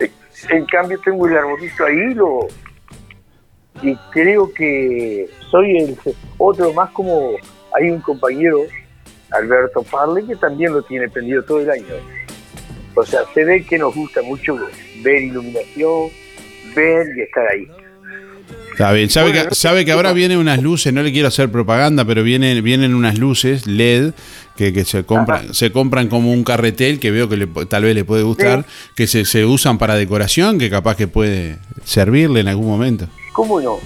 Eh, 0.00 0.10
En 0.50 0.64
cambio 0.66 0.98
tengo 1.04 1.26
el 1.28 1.36
arbolito 1.36 1.84
ahí 1.84 2.14
lo 2.14 2.48
y 3.82 3.94
creo 4.10 4.50
que 4.54 5.26
soy 5.50 5.76
el 5.76 5.96
otro 6.38 6.72
más 6.72 6.90
como 6.92 7.32
hay 7.78 7.90
un 7.90 8.00
compañero 8.00 8.60
Alberto 9.32 9.82
Parle 9.82 10.24
que 10.26 10.36
también 10.36 10.72
lo 10.72 10.80
tiene 10.82 11.08
prendido 11.10 11.42
todo 11.44 11.60
el 11.60 11.70
año. 11.70 11.84
O 12.94 13.04
sea, 13.04 13.20
se 13.34 13.44
ve 13.44 13.62
que 13.64 13.76
nos 13.76 13.94
gusta 13.94 14.22
mucho 14.22 14.56
ver 15.02 15.22
iluminación, 15.22 16.08
ver 16.74 17.06
y 17.18 17.20
estar 17.20 17.44
ahí. 17.52 17.66
Está 18.76 18.92
bien. 18.92 19.08
Sabe, 19.08 19.30
Bueno, 19.30 19.48
que, 19.48 19.54
sabe 19.54 19.86
que 19.86 19.92
ahora 19.92 20.12
vienen 20.12 20.36
unas 20.36 20.60
luces, 20.60 20.92
no 20.92 21.02
le 21.02 21.10
quiero 21.10 21.28
hacer 21.28 21.50
propaganda, 21.50 22.04
pero 22.04 22.22
vienen, 22.22 22.62
vienen 22.62 22.94
unas 22.94 23.18
luces 23.18 23.66
LED 23.66 24.12
que, 24.54 24.74
que 24.74 24.84
se 24.84 25.02
compran 25.02 25.54
se 25.54 25.72
compran 25.72 26.08
como 26.08 26.30
un 26.30 26.44
carretel 26.44 27.00
que 27.00 27.10
veo 27.10 27.26
que 27.26 27.38
le 27.38 27.46
tal 27.46 27.84
vez 27.84 27.94
le 27.94 28.04
puede 28.04 28.22
gustar, 28.22 28.66
que 28.94 29.06
se, 29.06 29.24
se 29.24 29.46
usan 29.46 29.78
para 29.78 29.94
decoración, 29.94 30.58
que 30.58 30.68
capaz 30.68 30.94
que 30.94 31.08
puede 31.08 31.56
servirle 31.86 32.40
en 32.40 32.48
algún 32.48 32.66
momento. 32.66 33.08
¿Cómo 33.32 33.62
no? 33.62 33.78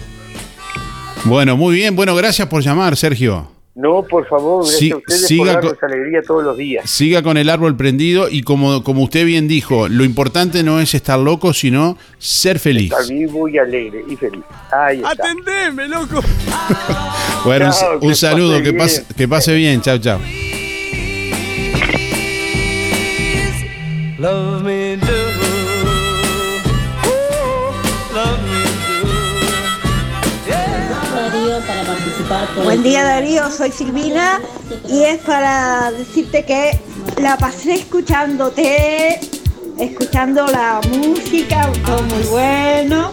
Bueno, 1.24 1.56
muy 1.56 1.76
bien. 1.76 1.94
Bueno, 1.94 2.16
gracias 2.16 2.48
por 2.48 2.60
llamar, 2.60 2.96
Sergio. 2.96 3.59
No, 3.80 4.02
por 4.02 4.26
favor, 4.28 4.62
gracias 4.64 4.78
Sí, 4.78 4.90
a 4.90 4.96
ustedes 4.96 5.26
siga 5.26 5.44
por 5.54 5.60
con- 5.62 5.70
darnos 5.70 5.82
alegría 5.82 6.22
todos 6.22 6.44
los 6.44 6.56
días. 6.56 6.90
Siga 6.90 7.22
con 7.22 7.36
el 7.38 7.48
árbol 7.48 7.76
prendido 7.76 8.28
y 8.28 8.42
como, 8.42 8.84
como 8.84 9.02
usted 9.04 9.24
bien 9.24 9.48
dijo, 9.48 9.88
lo 9.88 10.04
importante 10.04 10.62
no 10.62 10.80
es 10.80 10.94
estar 10.94 11.18
loco, 11.18 11.54
sino 11.54 11.96
ser 12.18 12.58
feliz. 12.58 12.92
Estar 12.92 13.08
vivo 13.08 13.48
y 13.48 13.56
alegre 13.58 14.04
y 14.08 14.16
feliz. 14.16 14.42
Ahí 14.70 14.98
está. 14.98 15.10
Atendeme, 15.10 15.88
loco. 15.88 16.20
Bueno, 17.44 17.66
un- 17.66 17.72
Chao, 17.72 17.94
un, 18.02 18.08
que 18.10 18.14
saludo, 18.14 18.52
pase 18.58 18.62
que 18.64 18.72
pase, 18.74 19.04
que 19.16 19.28
pase 19.28 19.54
bien. 19.54 19.80
Chao, 19.80 19.96
chao. 19.98 20.20
Love 24.18 24.62
me 24.62 24.96
Buen 32.62 32.84
día. 32.84 33.02
Darío, 33.02 33.50
soy 33.50 33.72
Silvina 33.72 34.40
y 34.88 35.02
es 35.02 35.18
para 35.22 35.90
decirte 35.90 36.44
que 36.44 36.78
la 37.20 37.36
pasé 37.36 37.74
escuchándote, 37.74 39.18
escuchando 39.76 40.46
la 40.46 40.80
música, 40.92 41.68
todo 41.84 42.00
muy 42.04 42.22
bueno. 42.28 43.10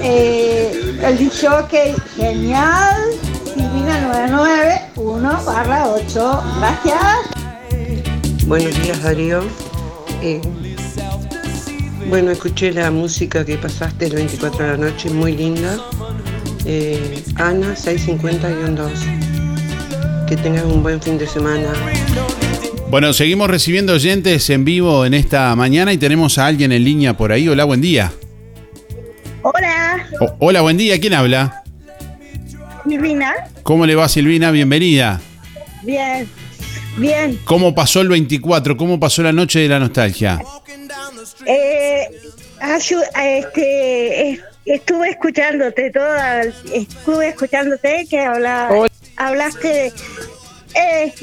Eh, 0.00 0.98
el 1.02 1.18
dicho 1.18 1.68
que 1.70 1.94
genial, 2.16 2.96
Silvina 3.44 4.00
991 4.00 5.44
barra 5.44 5.90
8, 5.90 6.42
gracias. 6.60 8.46
Buenos 8.46 8.82
días 8.82 9.02
Darío. 9.02 9.42
Eh, 10.22 10.40
bueno, 12.08 12.30
escuché 12.30 12.72
la 12.72 12.90
música 12.90 13.44
que 13.44 13.58
pasaste 13.58 14.06
el 14.06 14.14
24 14.14 14.64
de 14.64 14.70
la 14.70 14.76
noche, 14.78 15.10
muy 15.10 15.36
linda. 15.36 15.76
Eh, 16.66 17.22
Ana 17.36 17.74
650-2. 17.74 18.90
Que 20.28 20.36
tengas 20.36 20.64
un 20.64 20.82
buen 20.82 21.00
fin 21.02 21.18
de 21.18 21.26
semana. 21.26 21.72
Bueno, 22.88 23.12
seguimos 23.12 23.50
recibiendo 23.50 23.92
oyentes 23.94 24.48
en 24.50 24.64
vivo 24.64 25.04
en 25.04 25.14
esta 25.14 25.54
mañana 25.56 25.92
y 25.92 25.98
tenemos 25.98 26.38
a 26.38 26.46
alguien 26.46 26.72
en 26.72 26.84
línea 26.84 27.16
por 27.16 27.32
ahí. 27.32 27.48
Hola, 27.48 27.64
buen 27.64 27.80
día. 27.80 28.12
Hola, 29.42 30.06
O- 30.20 30.36
hola, 30.38 30.60
buen 30.62 30.76
día. 30.76 30.98
¿Quién 31.00 31.14
habla? 31.14 31.62
Silvina. 32.88 33.32
¿Cómo 33.62 33.84
le 33.86 33.94
va, 33.94 34.08
Silvina? 34.08 34.50
Bienvenida. 34.50 35.20
Bien, 35.82 36.26
bien. 36.96 37.38
¿Cómo 37.44 37.74
pasó 37.74 38.00
el 38.00 38.08
24? 38.08 38.76
¿Cómo 38.76 38.98
pasó 39.00 39.22
la 39.22 39.32
noche 39.32 39.60
de 39.60 39.68
la 39.68 39.78
nostalgia? 39.80 40.40
Eh, 41.46 42.04
ayu- 42.60 43.02
este, 43.22 44.30
eh, 44.30 44.40
estuve 44.66 45.10
escuchándote 45.10 45.90
toda, 45.90 46.42
estuve 46.72 47.28
escuchándote 47.28 48.06
que 48.08 48.20
habla, 48.20 48.68
hablaste 49.16 49.68
de... 49.68 49.92
eh, 50.74 51.14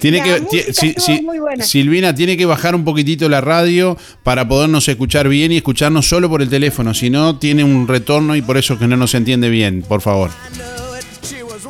Tiene 0.00 0.22
que, 0.22 0.72
si- 0.72 0.94
si-. 0.98 1.26
Silvina, 1.62 2.14
tiene 2.14 2.36
que 2.36 2.44
bajar 2.46 2.74
un 2.74 2.84
poquitito 2.84 3.28
la 3.28 3.40
radio 3.40 3.96
para 4.22 4.46
podernos 4.46 4.86
escuchar 4.88 5.28
bien 5.28 5.50
y 5.52 5.56
escucharnos 5.56 6.08
solo 6.08 6.28
por 6.28 6.42
el 6.42 6.48
teléfono. 6.48 6.94
Si 6.94 7.10
no, 7.10 7.38
tiene 7.38 7.64
un 7.64 7.88
retorno 7.88 8.36
y 8.36 8.42
por 8.42 8.56
eso 8.56 8.78
que 8.78 8.86
no 8.86 8.96
nos 8.96 9.14
entiende 9.14 9.48
bien, 9.48 9.82
por 9.82 10.00
favor. 10.00 10.30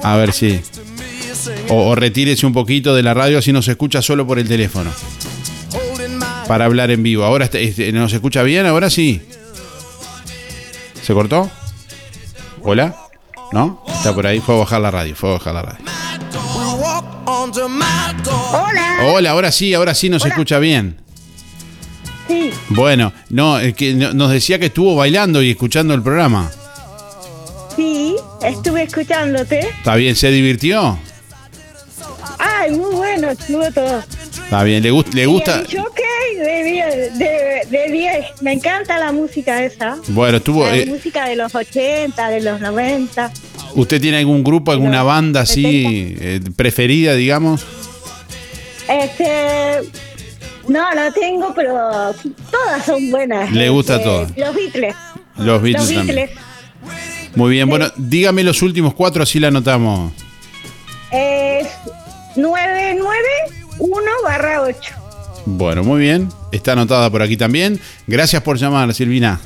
A 0.03 0.17
ver 0.17 0.33
si. 0.33 0.61
O, 1.71 1.89
o 1.91 1.95
retírese 1.95 2.47
un 2.47 2.53
poquito 2.53 2.95
de 2.95 3.03
la 3.03 3.15
radio 3.15 3.39
así 3.39 3.53
nos 3.53 3.69
escucha 3.69 4.03
solo 4.03 4.27
por 4.27 4.39
el 4.39 4.49
teléfono. 4.49 4.91
Para 6.47 6.65
hablar 6.65 6.91
en 6.91 7.03
vivo. 7.03 7.25
Ahora 7.25 7.45
este- 7.45 7.63
este, 7.65 7.93
nos 7.93 8.13
escucha 8.13 8.43
bien, 8.43 8.67
ahora 8.67 8.91
sí. 8.91 9.21
¿Se 11.09 11.15
cortó? 11.15 11.51
¿Hola? 12.63 12.95
¿No? 13.53 13.83
Está 13.89 14.15
por 14.15 14.27
ahí, 14.27 14.41
fue 14.41 14.57
a 14.57 14.59
bajar 14.59 14.83
la 14.83 14.91
radio, 14.91 15.17
fue 15.17 15.31
a 15.31 15.33
bajar 15.33 15.55
la 15.55 15.63
radio. 15.63 15.79
Hola. 18.53 18.97
Hola, 19.05 19.31
ahora 19.31 19.51
sí, 19.51 19.73
ahora 19.73 19.95
sí 19.95 20.11
nos 20.11 20.23
escucha 20.27 20.59
bien. 20.59 20.99
Sí, 22.27 22.51
Bueno, 22.69 23.15
no, 23.31 23.59
es 23.59 23.73
que 23.73 23.95
no- 23.95 24.13
nos 24.13 24.31
decía 24.31 24.59
que 24.59 24.67
estuvo 24.67 24.97
bailando 24.97 25.43
y 25.43 25.51
escuchando 25.53 25.95
el 25.95 26.03
programa. 26.03 26.51
sí, 27.75 28.15
estuve 28.43 28.83
escuchándote. 28.83 29.61
¿Está 29.61 29.95
bien? 29.97 30.15
¿Se 30.15 30.31
divirtió? 30.31 30.99
Ay, 32.39 32.73
muy 32.73 32.95
bueno, 32.95 33.31
estuvo 33.31 33.63
todo. 33.73 34.05
Está 34.45 34.63
bien, 34.63 34.83
¿le, 34.83 34.93
gust- 34.93 35.15
le 35.15 35.25
gusta? 35.25 35.63
De 36.39 36.63
10, 36.65 37.19
de, 37.19 37.61
de 37.71 37.93
10. 37.93 38.43
Me 38.43 38.53
encanta 38.53 38.99
la 38.99 39.13
música 39.13 39.63
esa. 39.65 39.97
Bueno, 40.09 40.39
estuvo. 40.39 40.65
la 40.65 40.77
eh, 40.77 40.87
música 40.87 41.27
de 41.29 41.37
los 41.37 41.55
80, 41.55 42.31
de 42.31 42.41
los 42.41 42.61
90. 42.61 43.33
¿Usted 43.75 44.01
tiene 44.01 44.19
algún 44.19 44.43
grupo, 44.43 44.73
alguna 44.73 45.03
banda 45.03 45.41
así 45.43 46.17
eh, 46.21 46.41
preferida, 46.57 47.15
digamos? 47.15 47.65
Este. 48.89 49.81
No, 50.69 50.95
no 50.95 51.13
tengo, 51.13 51.53
pero 51.55 52.15
todas 52.51 52.85
son 52.85 53.11
buenas. 53.11 53.51
Le 53.53 53.69
gusta 53.71 53.95
Este, 53.97 54.05
todas. 54.05 54.37
Los 54.37 54.55
Beatles. 54.55 54.95
Los 55.37 55.63
Beatles 55.63 55.89
los 55.91 55.95
también. 55.95 56.17
Beatles. 56.17 56.39
Muy 57.35 57.51
bien, 57.51 57.69
bueno, 57.69 57.87
dígame 57.97 58.43
los 58.43 58.63
últimos 58.63 58.95
cuatro, 58.95 59.23
así 59.23 59.39
la 59.39 59.49
anotamos. 59.49 60.13
Es 61.11 61.69
991 62.37 64.03
barra 64.25 64.63
8. 64.63 64.77
Bueno, 65.57 65.83
muy 65.83 66.01
bien. 66.01 66.29
Está 66.53 66.73
anotada 66.73 67.11
por 67.11 67.23
aquí 67.23 67.37
también. 67.37 67.81
Gracias 68.07 68.43
por 68.43 68.59
llamar, 68.59 68.93
Silvina. 68.93 69.41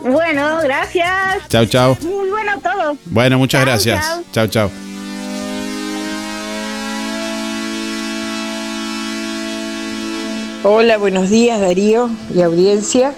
Bueno, 0.00 0.60
gracias. 0.62 1.48
Chao, 1.48 1.66
chao. 1.66 1.98
Muy 2.02 2.30
bueno 2.30 2.52
todo. 2.62 2.96
Bueno, 3.06 3.38
muchas 3.38 3.64
gracias. 3.64 4.00
chao. 4.00 4.22
Chao, 4.32 4.46
chao. 4.46 4.70
Hola, 10.62 10.98
buenos 10.98 11.30
días 11.30 11.60
Darío 11.60 12.08
y 12.34 12.42
audiencia. 12.42 13.12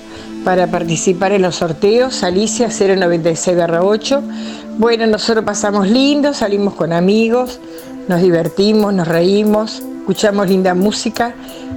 Para 0.45 0.69
participar 0.69 1.33
en 1.33 1.43
los 1.43 1.57
sorteos, 1.57 2.23
Alicia 2.23 2.69
096-8. 2.69 4.23
Bueno, 4.79 5.07
nosotros 5.07 5.45
pasamos 5.45 5.89
lindo, 5.89 6.33
salimos 6.33 6.73
con 6.75 6.95
amigos, 6.95 7.61
nos 8.09 8.23
divertimos, 8.23 8.95
nos 8.95 9.07
reímos, 9.07 9.83
escuchamos 10.11 10.49
linda 10.49 10.75
música. 10.75 11.33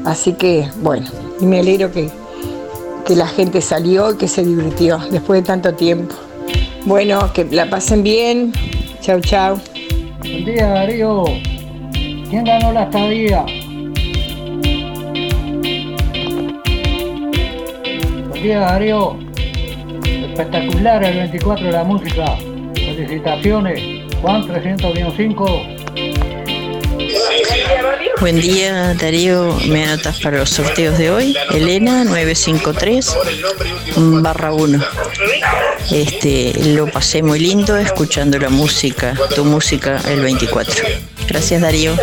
Así 0.06 0.34
que, 0.34 0.68
bueno, 0.78 1.06
y 1.40 1.46
me 1.46 1.60
alegro 1.60 1.92
que, 1.92 2.10
que 3.06 3.16
la 3.16 3.28
gente 3.28 3.62
salió 3.62 4.12
y 4.12 4.18
que 4.18 4.28
se 4.28 4.44
divirtió 4.44 4.98
después 5.12 5.44
de 5.44 5.46
tanto 5.46 5.76
tiempo. 5.76 6.16
Bueno, 6.84 7.32
que 7.32 7.46
la 7.46 7.70
pasen 7.70 8.02
bien. 8.02 8.52
Chau, 9.02 9.22
chau. 9.22 9.60
Buen 10.22 10.46
día, 10.46 10.68
Darío. 10.68 11.26
¿Quién 11.94 12.44
ganó 12.44 12.72
la 12.74 12.84
estadía? 12.86 13.46
Buen 18.30 18.44
día, 18.44 18.60
Darío. 18.62 19.16
Espectacular 20.06 21.04
el 21.04 21.18
24 21.18 21.66
de 21.68 21.72
la 21.72 21.84
música. 21.84 22.36
Felicitaciones. 22.74 23.80
Juan 24.24 24.48
305. 24.48 25.73
Buen 28.24 28.40
día, 28.40 28.94
Darío. 28.94 29.54
¿Me 29.68 29.84
anotas 29.84 30.22
para 30.22 30.38
los 30.38 30.50
sorteos 30.50 30.98
de 30.98 31.12
hoy? 31.12 31.36
Elena 31.52 32.06
953 32.06 33.18
barra 33.98 34.54
1. 34.54 34.82
Este, 35.92 36.54
lo 36.68 36.88
pasé 36.88 37.22
muy 37.22 37.40
lindo 37.40 37.76
escuchando 37.76 38.40
la 38.40 38.48
música, 38.48 39.14
tu 39.36 39.44
música 39.44 40.00
el 40.08 40.22
24. 40.22 40.86
Gracias 41.28 41.60
Darío. 41.60 41.98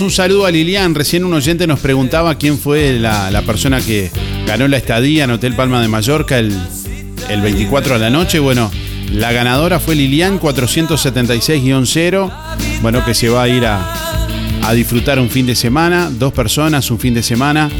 Un 0.00 0.10
saludo 0.10 0.46
a 0.46 0.50
Lilian. 0.50 0.94
Recién 0.94 1.24
un 1.24 1.32
oyente 1.32 1.66
nos 1.66 1.80
preguntaba 1.80 2.36
quién 2.36 2.58
fue 2.58 2.98
la, 2.98 3.42
persona 3.46 3.80
que 3.80 4.10
ganó 4.46 4.68
la 4.68 4.76
estadía 4.76 5.24
en 5.24 5.30
Hotel 5.30 5.54
Palma 5.54 5.80
de 5.80 5.88
Mallorca 5.88 6.38
el, 6.38 6.56
el 7.28 7.40
24 7.40 7.94
a 7.94 7.98
la 7.98 8.10
noche. 8.10 8.38
Bueno, 8.38 8.70
la 9.12 9.32
ganadora 9.32 9.80
fue 9.80 9.94
Lilian 9.94 10.40
476-0. 10.40 12.32
Bueno, 12.82 13.04
que 13.04 13.14
se 13.14 13.28
va 13.28 13.44
a 13.44 13.48
ir 13.48 13.64
a, 13.64 13.94
a 14.62 14.72
disfrutar 14.74 15.18
un 15.18 15.30
fin 15.30 15.46
de 15.46 15.54
semana. 15.54 16.10
Dos 16.10 16.32
personas, 16.32 16.90
un 16.90 16.98
fin 16.98 17.14
de 17.14 17.22
semana. 17.22 17.70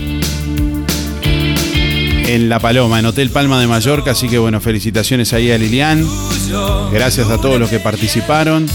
En 2.26 2.48
La 2.48 2.60
Paloma, 2.60 2.98
en 2.98 3.06
Hotel 3.06 3.30
Palma 3.30 3.60
de 3.60 3.66
Mallorca. 3.66 4.12
Así 4.12 4.28
que 4.28 4.38
bueno, 4.38 4.60
felicitaciones 4.60 5.32
ahí 5.32 5.50
a 5.50 5.58
Lilian. 5.58 6.06
Gracias 6.92 7.28
a 7.30 7.40
todos 7.40 7.58
los 7.58 7.68
que 7.68 7.80
participaron. 7.80 8.66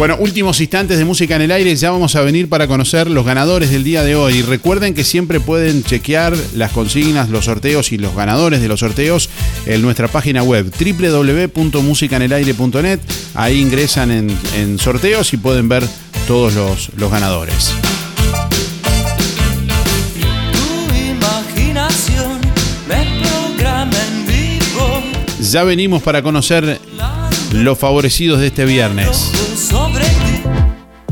Bueno, 0.00 0.16
últimos 0.18 0.58
instantes 0.62 0.96
de 0.96 1.04
música 1.04 1.36
en 1.36 1.42
el 1.42 1.52
aire, 1.52 1.76
ya 1.76 1.90
vamos 1.90 2.16
a 2.16 2.22
venir 2.22 2.48
para 2.48 2.66
conocer 2.66 3.10
los 3.10 3.26
ganadores 3.26 3.70
del 3.70 3.84
día 3.84 4.02
de 4.02 4.16
hoy. 4.16 4.38
Y 4.38 4.40
recuerden 4.40 4.94
que 4.94 5.04
siempre 5.04 5.40
pueden 5.40 5.84
chequear 5.84 6.34
las 6.54 6.72
consignas, 6.72 7.28
los 7.28 7.44
sorteos 7.44 7.92
y 7.92 7.98
los 7.98 8.14
ganadores 8.14 8.62
de 8.62 8.68
los 8.68 8.80
sorteos 8.80 9.28
en 9.66 9.82
nuestra 9.82 10.08
página 10.08 10.42
web 10.42 10.72
www.musicanelaire.net. 10.72 13.00
Ahí 13.34 13.60
ingresan 13.60 14.10
en, 14.10 14.34
en 14.56 14.78
sorteos 14.78 15.34
y 15.34 15.36
pueden 15.36 15.68
ver 15.68 15.86
todos 16.26 16.54
los, 16.54 16.92
los 16.96 17.10
ganadores. 17.10 17.74
Ya 25.42 25.62
venimos 25.64 26.02
para 26.02 26.22
conocer 26.22 26.80
los 27.52 27.78
favorecidos 27.78 28.40
de 28.40 28.46
este 28.46 28.64
viernes. 28.64 29.30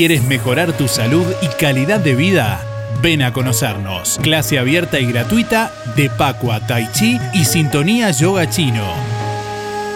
¿Quieres 0.00 0.22
mejorar 0.22 0.72
tu 0.72 0.88
salud 0.88 1.26
y 1.42 1.46
calidad 1.60 2.00
de 2.00 2.14
vida? 2.14 2.64
Ven 3.02 3.20
a 3.20 3.34
conocernos. 3.34 4.18
Clase 4.22 4.58
abierta 4.58 4.98
y 4.98 5.04
gratuita 5.04 5.70
de 5.94 6.08
Pacua, 6.08 6.66
Tai 6.66 6.90
Chi 6.90 7.20
y 7.34 7.44
Sintonía 7.44 8.10
Yoga 8.10 8.48
Chino. 8.48 8.86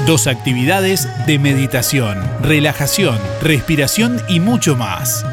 Dos 0.07 0.27
actividades 0.27 1.09
de 1.27 1.39
meditación, 1.39 2.23
relajación, 2.43 3.19
respiración 3.41 4.21
y 4.29 4.41
mucho 4.41 4.77
más. 4.77 5.25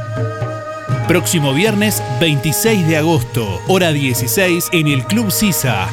Próximo 1.06 1.54
viernes 1.54 2.02
26 2.22 2.88
de 2.88 2.96
agosto, 2.96 3.62
hora 3.68 3.92
16 3.92 4.70
en 4.72 4.88
el 4.88 5.04
Club 5.04 5.34
Sisa. 5.34 5.90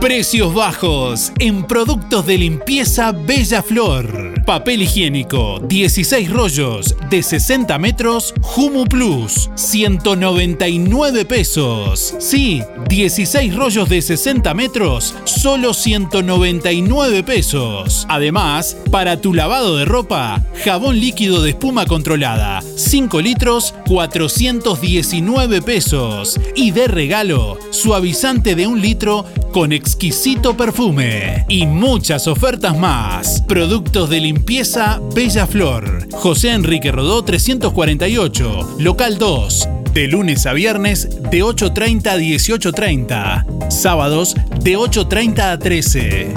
Precios 0.00 0.54
bajos 0.54 1.32
en 1.40 1.64
productos 1.64 2.24
de 2.24 2.38
limpieza 2.38 3.10
Bella 3.10 3.64
Flor. 3.64 4.44
Papel 4.46 4.82
higiénico, 4.82 5.60
16 5.68 6.30
rollos 6.30 6.94
de 7.10 7.22
60 7.22 7.76
metros, 7.78 8.32
Humu 8.56 8.84
Plus, 8.84 9.50
199 9.56 11.24
pesos. 11.24 12.14
Sí, 12.20 12.62
16 12.88 13.54
rollos 13.56 13.88
de 13.88 14.00
60 14.00 14.54
metros, 14.54 15.16
solo 15.24 15.74
199 15.74 17.24
pesos. 17.24 18.06
Además, 18.08 18.76
para 18.92 19.20
tu 19.20 19.34
lavado 19.34 19.76
de 19.76 19.84
ropa, 19.84 20.42
jabón 20.64 21.00
líquido 21.00 21.42
de 21.42 21.50
espuma 21.50 21.86
controlada, 21.86 22.62
5 22.62 23.20
litros, 23.20 23.74
419 23.88 25.60
pesos. 25.60 26.40
Y 26.54 26.70
de 26.70 26.86
regalo, 26.86 27.58
suavizante 27.70 28.54
de 28.54 28.66
un 28.66 28.80
litro 28.80 29.26
con 29.52 29.72
exquisito 29.88 30.54
perfume 30.54 31.46
y 31.48 31.64
muchas 31.66 32.26
ofertas 32.26 32.76
más. 32.76 33.40
Productos 33.48 34.10
de 34.10 34.20
limpieza 34.20 35.00
Bella 35.14 35.46
Flor. 35.46 36.06
José 36.12 36.50
Enrique 36.50 36.92
Rodó 36.92 37.24
348, 37.24 38.76
local 38.80 39.16
2. 39.16 39.68
De 39.94 40.06
lunes 40.06 40.44
a 40.44 40.52
viernes 40.52 41.08
de 41.30 41.42
8.30 41.42 42.06
a 42.06 42.18
18.30. 42.18 43.70
Sábados 43.70 44.34
de 44.60 44.76
8.30 44.76 45.52
a 45.52 45.58
13. 45.58 46.34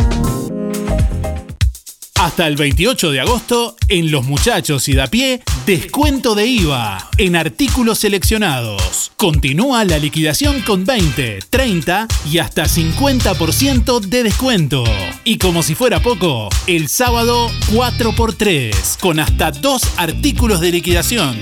Hasta 2.21 2.45
el 2.45 2.55
28 2.55 3.09
de 3.09 3.19
agosto, 3.19 3.75
en 3.87 4.11
Los 4.11 4.25
Muchachos 4.25 4.87
y 4.87 4.93
da 4.93 5.07
pie, 5.07 5.41
descuento 5.65 6.35
de 6.35 6.45
IVA 6.45 7.09
en 7.17 7.35
artículos 7.35 7.97
seleccionados. 7.97 9.11
Continúa 9.17 9.83
la 9.85 9.97
liquidación 9.97 10.61
con 10.61 10.85
20, 10.85 11.39
30 11.49 12.07
y 12.31 12.37
hasta 12.37 12.65
50% 12.65 14.01
de 14.01 14.21
descuento. 14.21 14.83
Y 15.23 15.39
como 15.39 15.63
si 15.63 15.73
fuera 15.73 15.99
poco, 15.99 16.49
el 16.67 16.89
sábado 16.89 17.49
4x3 17.71 18.99
con 18.99 19.19
hasta 19.19 19.49
dos 19.49 19.81
artículos 19.97 20.61
de 20.61 20.73
liquidación. 20.73 21.41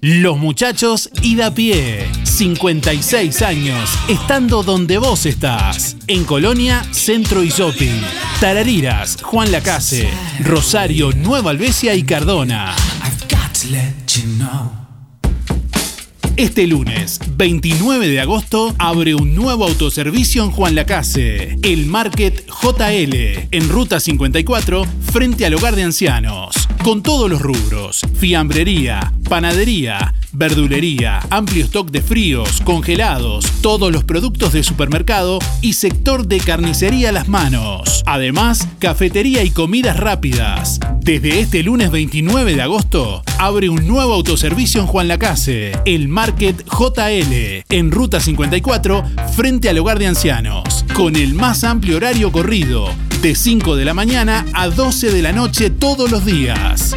Los 0.00 0.38
muchachos 0.38 1.10
y 1.22 1.36
da 1.36 1.52
pie. 1.52 2.06
56 2.24 3.42
años, 3.42 3.90
estando 4.08 4.62
donde 4.62 4.98
vos 4.98 5.26
estás. 5.26 5.96
En 6.06 6.24
Colonia, 6.24 6.84
Centro 6.92 7.42
y 7.42 7.48
Shopping. 7.48 8.00
Tarariras, 8.40 9.18
Juan 9.22 9.50
Lacase, 9.50 10.08
Rosario, 10.40 11.12
Nueva 11.12 11.50
Albesia 11.50 11.94
y 11.94 12.02
Cardona. 12.02 12.74
Este 16.36 16.66
lunes, 16.66 17.18
29 17.38 18.08
de 18.08 18.20
agosto, 18.20 18.74
abre 18.78 19.14
un 19.14 19.34
nuevo 19.34 19.64
autoservicio 19.64 20.44
en 20.44 20.50
Juan 20.50 20.74
Lacase, 20.74 21.58
el 21.62 21.86
Market 21.86 22.46
JL, 22.46 23.48
en 23.50 23.68
Ruta 23.70 24.00
54, 24.00 24.84
frente 25.12 25.46
al 25.46 25.54
hogar 25.54 25.76
de 25.76 25.84
ancianos. 25.84 26.54
Con 26.84 27.02
todos 27.02 27.30
los 27.30 27.40
rubros, 27.40 28.02
fiambrería, 28.18 29.14
panadería, 29.30 30.12
verdulería, 30.32 31.20
amplio 31.30 31.64
stock 31.64 31.90
de 31.90 32.02
fríos, 32.02 32.60
congelados, 32.62 33.46
todos 33.62 33.90
los 33.90 34.04
productos 34.04 34.52
de 34.52 34.62
supermercado 34.62 35.38
y 35.62 35.72
sector 35.72 36.26
de 36.26 36.38
carnicería 36.38 37.08
a 37.08 37.12
las 37.12 37.28
manos. 37.28 38.02
Además, 38.06 38.68
cafetería 38.78 39.42
y 39.42 39.50
comidas 39.50 39.96
rápidas. 39.96 40.78
Desde 41.00 41.40
este 41.40 41.62
lunes 41.62 41.90
29 41.90 42.54
de 42.54 42.62
agosto, 42.62 43.22
abre 43.38 43.68
un 43.68 43.86
nuevo 43.86 44.12
autoservicio 44.14 44.80
en 44.80 44.86
Juan 44.86 45.08
Lacase, 45.08 45.72
el 45.86 46.08
Market 46.08 46.25
JL, 46.34 47.64
en 47.68 47.90
Ruta 47.90 48.20
54, 48.20 49.04
frente 49.34 49.68
al 49.68 49.78
hogar 49.78 49.98
de 49.98 50.06
ancianos, 50.06 50.84
con 50.94 51.14
el 51.14 51.34
más 51.34 51.62
amplio 51.62 51.96
horario 51.96 52.32
corrido, 52.32 52.88
de 53.22 53.34
5 53.34 53.76
de 53.76 53.84
la 53.84 53.94
mañana 53.94 54.44
a 54.52 54.68
12 54.68 55.12
de 55.12 55.22
la 55.22 55.32
noche 55.32 55.70
todos 55.70 56.10
los 56.10 56.24
días. 56.24 56.96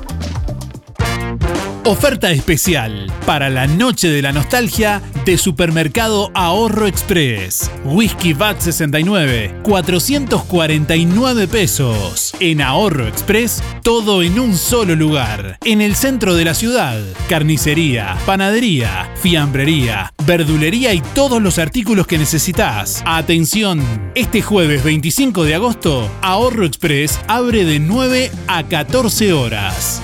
Oferta 1.83 2.29
especial 2.29 3.11
para 3.25 3.49
la 3.49 3.65
noche 3.65 4.09
de 4.09 4.21
la 4.21 4.31
nostalgia 4.31 5.01
de 5.25 5.35
Supermercado 5.35 6.29
Ahorro 6.35 6.85
Express. 6.85 7.71
Whisky 7.83 8.33
VAT 8.33 8.59
69, 8.59 9.61
449 9.63 11.47
pesos. 11.47 12.35
En 12.39 12.61
Ahorro 12.61 13.07
Express, 13.07 13.63
todo 13.81 14.21
en 14.21 14.39
un 14.39 14.57
solo 14.57 14.95
lugar. 14.95 15.57
En 15.65 15.81
el 15.81 15.95
centro 15.95 16.35
de 16.35 16.45
la 16.45 16.53
ciudad. 16.53 17.01
Carnicería, 17.27 18.15
panadería, 18.27 19.11
fiambrería, 19.15 20.13
verdulería 20.23 20.93
y 20.93 21.01
todos 21.15 21.41
los 21.41 21.57
artículos 21.57 22.05
que 22.05 22.19
necesitas. 22.19 23.01
Atención, 23.07 23.81
este 24.13 24.43
jueves 24.43 24.83
25 24.83 25.45
de 25.45 25.55
agosto, 25.55 26.11
Ahorro 26.21 26.63
Express 26.63 27.19
abre 27.27 27.65
de 27.65 27.79
9 27.79 28.31
a 28.47 28.63
14 28.67 29.33
horas. 29.33 30.03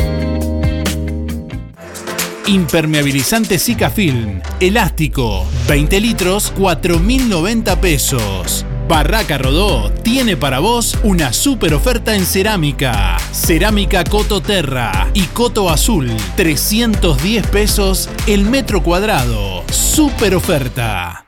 Impermeabilizante 2.47 3.59
Zika 3.59 3.91
Film. 3.91 4.41
Elástico. 4.59 5.45
20 5.69 6.01
litros, 6.01 6.55
4.090 6.57 7.79
pesos. 7.79 8.65
Barraca 8.89 9.37
Rodó 9.37 9.91
tiene 10.03 10.39
para 10.39 10.61
vos 10.61 10.99
una 11.03 11.35
super 11.35 11.75
oferta 11.75 12.17
en 12.17 12.25
cerámica. 12.25 13.19
Cerámica 13.33 14.03
Coto 14.03 14.41
Terra 14.41 15.11
y 15.13 15.25
Coto 15.25 15.69
Azul. 15.69 16.11
310 16.37 17.47
pesos 17.49 18.09
el 18.27 18.47
metro 18.47 18.83
cuadrado. 18.83 19.63
Super 19.71 20.35
oferta. 20.35 21.28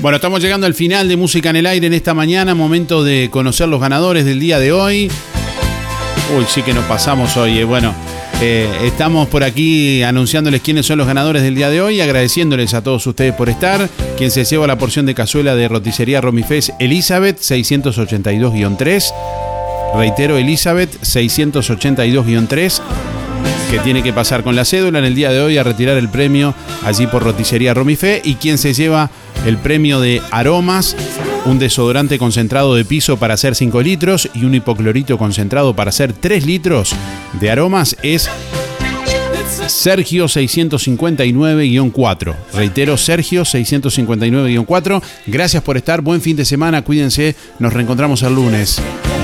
Bueno, 0.01 0.17
estamos 0.17 0.43
llegando 0.43 0.67
al 0.67 0.75
final 0.75 1.09
de 1.09 1.17
Música 1.17 1.51
en 1.51 1.57
el 1.57 1.67
Aire 1.67 1.87
en 1.87 1.95
esta 1.95 2.13
mañana, 2.13 2.55
momento 2.55 3.03
de 3.03 3.29
conocer 3.31 3.69
los 3.69 3.81
ganadores 3.81 4.25
del 4.25 4.41
día 4.41 4.59
de 4.59 4.73
hoy. 4.73 5.11
Uy, 6.37 6.45
sí 6.49 6.63
que 6.63 6.75
nos 6.75 6.85
pasamos 6.85 7.37
hoy. 7.37 7.59
eh. 7.59 7.65
Bueno, 7.65 7.95
eh, 8.43 8.69
estamos 8.85 9.29
por 9.29 9.43
aquí 9.43 10.03
anunciándoles 10.03 10.61
quiénes 10.61 10.85
son 10.85 10.99
los 10.99 11.07
ganadores 11.07 11.43
del 11.43 11.55
día 11.55 11.71
de 11.71 11.81
hoy, 11.81 12.03
agradeciéndoles 12.03 12.75
a 12.75 12.83
todos 12.83 13.07
ustedes 13.07 13.33
por 13.35 13.49
estar. 13.49 13.89
Quien 14.19 14.31
se 14.31 14.45
lleva 14.45 14.67
la 14.67 14.77
porción 14.77 15.07
de 15.07 15.15
cazuela 15.15 15.55
de 15.55 15.69
roticería 15.69 16.21
Romifés, 16.21 16.73
Elizabeth, 16.79 17.41
682-3. 17.41 19.13
Reitero, 19.97 20.37
Elizabeth, 20.37 21.01
682-3 21.01 22.81
que 23.71 23.79
tiene 23.81 24.03
que 24.03 24.13
pasar 24.13 24.45
con 24.45 24.55
la 24.55 24.65
cédula 24.65 25.01
en 25.01 25.07
el 25.07 25.15
día 25.15 25.31
de 25.31 25.41
hoy 25.41 25.59
a 25.59 25.63
retirar 25.63 25.97
el 25.97 26.09
premio 26.09 26.55
allí 26.85 27.07
por 27.07 27.23
roticería 27.25 27.75
Romifé 27.75 28.23
y 28.25 28.37
quien 28.37 28.59
se 28.59 28.75
lleva 28.75 29.11
el 29.45 29.59
premio 29.59 30.01
de 30.01 30.23
aromas, 30.31 30.97
un 31.47 31.59
desodorante 31.59 32.19
concentrado 32.19 32.77
de 32.77 32.85
piso 32.85 33.17
para 33.17 33.35
hacer 33.35 33.57
5 33.57 33.83
litros 33.83 34.31
y 34.35 34.45
un 34.45 34.55
hipoclorito 34.55 35.19
concentrado 35.19 35.75
para 35.75 35.89
hacer 35.89 36.13
3 36.13 36.47
litros 36.47 36.95
de 37.41 37.51
aromas 37.51 37.97
es 38.03 38.31
Sergio 39.67 40.27
659-4. 40.27 42.35
Reitero, 42.55 42.97
Sergio 42.97 43.43
659-4. 43.43 45.03
Gracias 45.27 45.63
por 45.63 45.77
estar. 45.77 46.01
Buen 46.03 46.21
fin 46.21 46.37
de 46.37 46.45
semana. 46.45 46.83
Cuídense. 46.83 47.35
Nos 47.59 47.73
reencontramos 47.73 48.23
el 48.23 48.35
lunes. 48.35 48.81